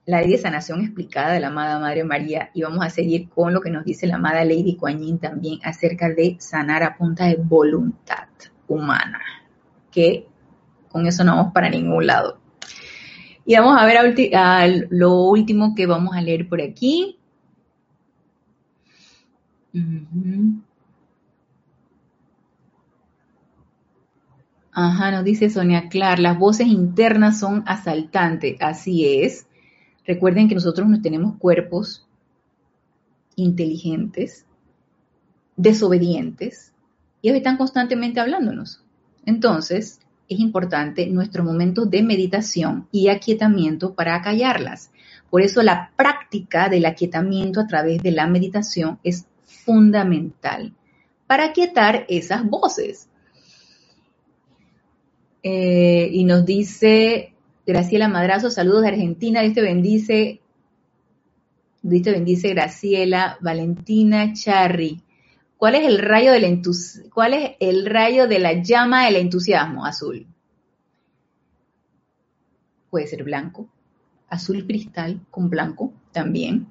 la 0.05 0.21
ley 0.21 0.31
de 0.31 0.37
sanación 0.37 0.81
explicada 0.81 1.33
de 1.33 1.39
la 1.39 1.47
amada 1.47 1.79
Madre 1.79 2.03
María 2.03 2.49
y 2.53 2.63
vamos 2.63 2.83
a 2.83 2.89
seguir 2.89 3.29
con 3.29 3.53
lo 3.53 3.61
que 3.61 3.69
nos 3.69 3.85
dice 3.85 4.07
la 4.07 4.15
amada 4.15 4.43
Lady 4.43 4.75
Kuan 4.75 5.19
también 5.19 5.59
acerca 5.63 6.09
de 6.09 6.35
sanar 6.39 6.83
a 6.83 6.97
punta 6.97 7.25
de 7.25 7.35
voluntad 7.35 8.27
humana, 8.67 9.21
que 9.91 10.27
con 10.89 11.05
eso 11.05 11.23
no 11.23 11.35
vamos 11.35 11.53
para 11.53 11.69
ningún 11.69 12.07
lado. 12.07 12.39
Y 13.45 13.55
vamos 13.55 13.81
a 13.81 13.85
ver 13.85 14.35
a, 14.35 14.67
lo 14.89 15.23
último 15.23 15.73
que 15.75 15.85
vamos 15.85 16.15
a 16.15 16.21
leer 16.21 16.47
por 16.47 16.61
aquí. 16.61 17.17
Ajá, 24.71 25.11
nos 25.11 25.23
dice 25.23 25.49
Sonia 25.49 25.89
Clar, 25.89 26.19
las 26.19 26.37
voces 26.37 26.67
internas 26.67 27.39
son 27.39 27.63
asaltantes, 27.65 28.57
así 28.59 29.21
es. 29.21 29.47
Recuerden 30.05 30.47
que 30.47 30.55
nosotros 30.55 30.87
no 30.87 31.01
tenemos 31.01 31.37
cuerpos 31.37 32.07
inteligentes, 33.35 34.45
desobedientes, 35.55 36.73
y 37.21 37.29
ellos 37.29 37.37
están 37.37 37.57
constantemente 37.57 38.19
hablándonos. 38.19 38.83
Entonces, 39.25 39.99
es 40.29 40.39
importante 40.39 41.07
nuestro 41.07 41.43
momento 41.43 41.85
de 41.85 42.03
meditación 42.03 42.87
y 42.91 43.09
aquietamiento 43.09 43.95
para 43.95 44.15
acallarlas. 44.15 44.91
Por 45.29 45.41
eso 45.41 45.63
la 45.63 45.91
práctica 45.95 46.69
del 46.69 46.85
aquietamiento 46.85 47.59
a 47.59 47.67
través 47.67 48.01
de 48.03 48.11
la 48.11 48.27
meditación 48.27 48.99
es 49.03 49.25
fundamental 49.43 50.73
para 51.27 51.45
aquietar 51.45 52.05
esas 52.09 52.45
voces. 52.45 53.08
Eh, 55.43 56.09
y 56.11 56.23
nos 56.25 56.45
dice 56.45 57.33
Graciela 57.65 58.07
Madrazo, 58.07 58.49
saludos 58.49 58.81
de 58.81 58.89
Argentina, 58.89 59.41
Dios 59.41 59.53
te 59.53 59.61
bendice, 59.61 60.41
Dios 61.81 62.01
te 62.03 62.11
bendice 62.11 62.49
Graciela, 62.49 63.37
Valentina 63.41 64.33
Charri. 64.33 65.01
¿Cuál 65.57 65.75
es 65.75 65.85
el 65.85 65.99
rayo 65.99 66.31
cuál 67.13 67.33
es 67.33 67.51
el 67.59 67.85
rayo 67.85 68.27
de 68.27 68.39
la 68.39 68.53
llama 68.53 69.05
del 69.05 69.17
entusiasmo? 69.17 69.85
Azul. 69.85 70.25
Puede 72.89 73.07
ser 73.07 73.23
blanco, 73.23 73.69
azul 74.29 74.65
cristal 74.65 75.19
con 75.29 75.49
blanco 75.49 75.93
también. 76.11 76.67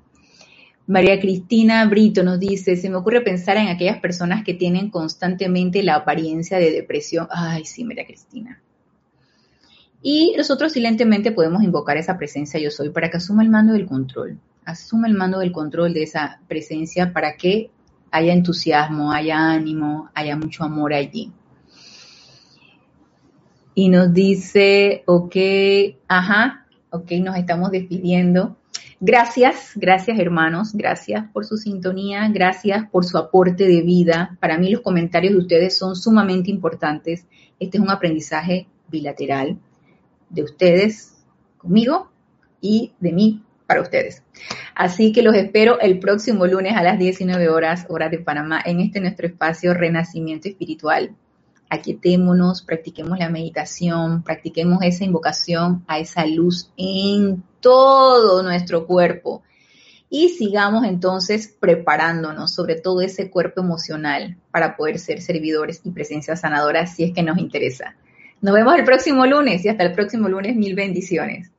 María 0.88 1.20
Cristina 1.20 1.84
Brito 1.84 2.22
nos 2.22 2.40
dice, 2.40 2.74
se 2.74 2.88
me 2.88 2.96
ocurre 2.96 3.20
pensar 3.20 3.58
en 3.58 3.68
aquellas 3.68 4.00
personas 4.00 4.42
que 4.42 4.54
tienen 4.54 4.88
constantemente 4.88 5.82
la 5.82 5.96
apariencia 5.96 6.58
de 6.58 6.70
depresión. 6.72 7.28
Ay, 7.30 7.66
sí, 7.66 7.84
María 7.84 8.06
Cristina. 8.06 8.62
Y 10.00 10.32
nosotros 10.38 10.72
silentemente 10.72 11.30
podemos 11.30 11.62
invocar 11.62 11.98
esa 11.98 12.16
presencia 12.16 12.58
yo 12.58 12.70
soy 12.70 12.88
para 12.88 13.10
que 13.10 13.18
asuma 13.18 13.42
el 13.42 13.50
mando 13.50 13.74
del 13.74 13.84
control. 13.84 14.38
Asuma 14.64 15.08
el 15.08 15.14
mando 15.14 15.40
del 15.40 15.52
control 15.52 15.92
de 15.92 16.04
esa 16.04 16.40
presencia 16.48 17.12
para 17.12 17.36
que 17.36 17.70
haya 18.10 18.32
entusiasmo, 18.32 19.12
haya 19.12 19.36
ánimo, 19.36 20.08
haya 20.14 20.36
mucho 20.36 20.64
amor 20.64 20.94
allí. 20.94 21.32
Y 23.74 23.90
nos 23.90 24.14
dice, 24.14 25.02
ok, 25.04 25.36
ajá, 26.08 26.66
ok, 26.88 27.10
nos 27.22 27.36
estamos 27.36 27.72
despidiendo. 27.72 28.56
Gracias, 29.00 29.72
gracias 29.76 30.18
hermanos, 30.18 30.72
gracias 30.74 31.24
por 31.32 31.44
su 31.46 31.56
sintonía, 31.56 32.28
gracias 32.30 32.90
por 32.90 33.04
su 33.04 33.16
aporte 33.16 33.68
de 33.68 33.82
vida. 33.82 34.36
Para 34.40 34.58
mí 34.58 34.70
los 34.70 34.80
comentarios 34.80 35.34
de 35.34 35.38
ustedes 35.38 35.78
son 35.78 35.94
sumamente 35.94 36.50
importantes. 36.50 37.24
Este 37.60 37.78
es 37.78 37.82
un 37.82 37.90
aprendizaje 37.90 38.66
bilateral 38.88 39.56
de 40.28 40.42
ustedes 40.42 41.16
conmigo 41.58 42.10
y 42.60 42.92
de 42.98 43.12
mí 43.12 43.44
para 43.68 43.82
ustedes. 43.82 44.24
Así 44.74 45.12
que 45.12 45.22
los 45.22 45.36
espero 45.36 45.78
el 45.78 46.00
próximo 46.00 46.46
lunes 46.46 46.76
a 46.76 46.82
las 46.82 46.98
19 46.98 47.48
horas, 47.50 47.86
hora 47.88 48.08
de 48.08 48.18
Panamá, 48.18 48.60
en 48.64 48.80
este 48.80 49.00
nuestro 49.00 49.28
espacio 49.28 49.74
Renacimiento 49.74 50.48
Espiritual. 50.48 51.14
Aquietémonos, 51.70 52.62
practiquemos 52.62 53.18
la 53.18 53.28
meditación, 53.28 54.22
practiquemos 54.22 54.82
esa 54.82 55.04
invocación 55.04 55.84
a 55.86 55.98
esa 55.98 56.24
luz 56.26 56.70
en 56.76 57.42
todo 57.60 58.42
nuestro 58.42 58.86
cuerpo 58.86 59.42
y 60.10 60.30
sigamos 60.30 60.84
entonces 60.84 61.54
preparándonos, 61.60 62.54
sobre 62.54 62.76
todo 62.76 63.02
ese 63.02 63.30
cuerpo 63.30 63.60
emocional, 63.60 64.38
para 64.50 64.76
poder 64.76 64.98
ser 64.98 65.20
servidores 65.20 65.80
y 65.84 65.90
presencias 65.90 66.40
sanadoras 66.40 66.94
si 66.94 67.04
es 67.04 67.12
que 67.12 67.22
nos 67.22 67.38
interesa. 67.38 67.94
Nos 68.40 68.54
vemos 68.54 68.76
el 68.78 68.84
próximo 68.84 69.26
lunes 69.26 69.64
y 69.64 69.68
hasta 69.68 69.84
el 69.84 69.92
próximo 69.92 70.28
lunes, 70.28 70.56
mil 70.56 70.74
bendiciones. 70.74 71.50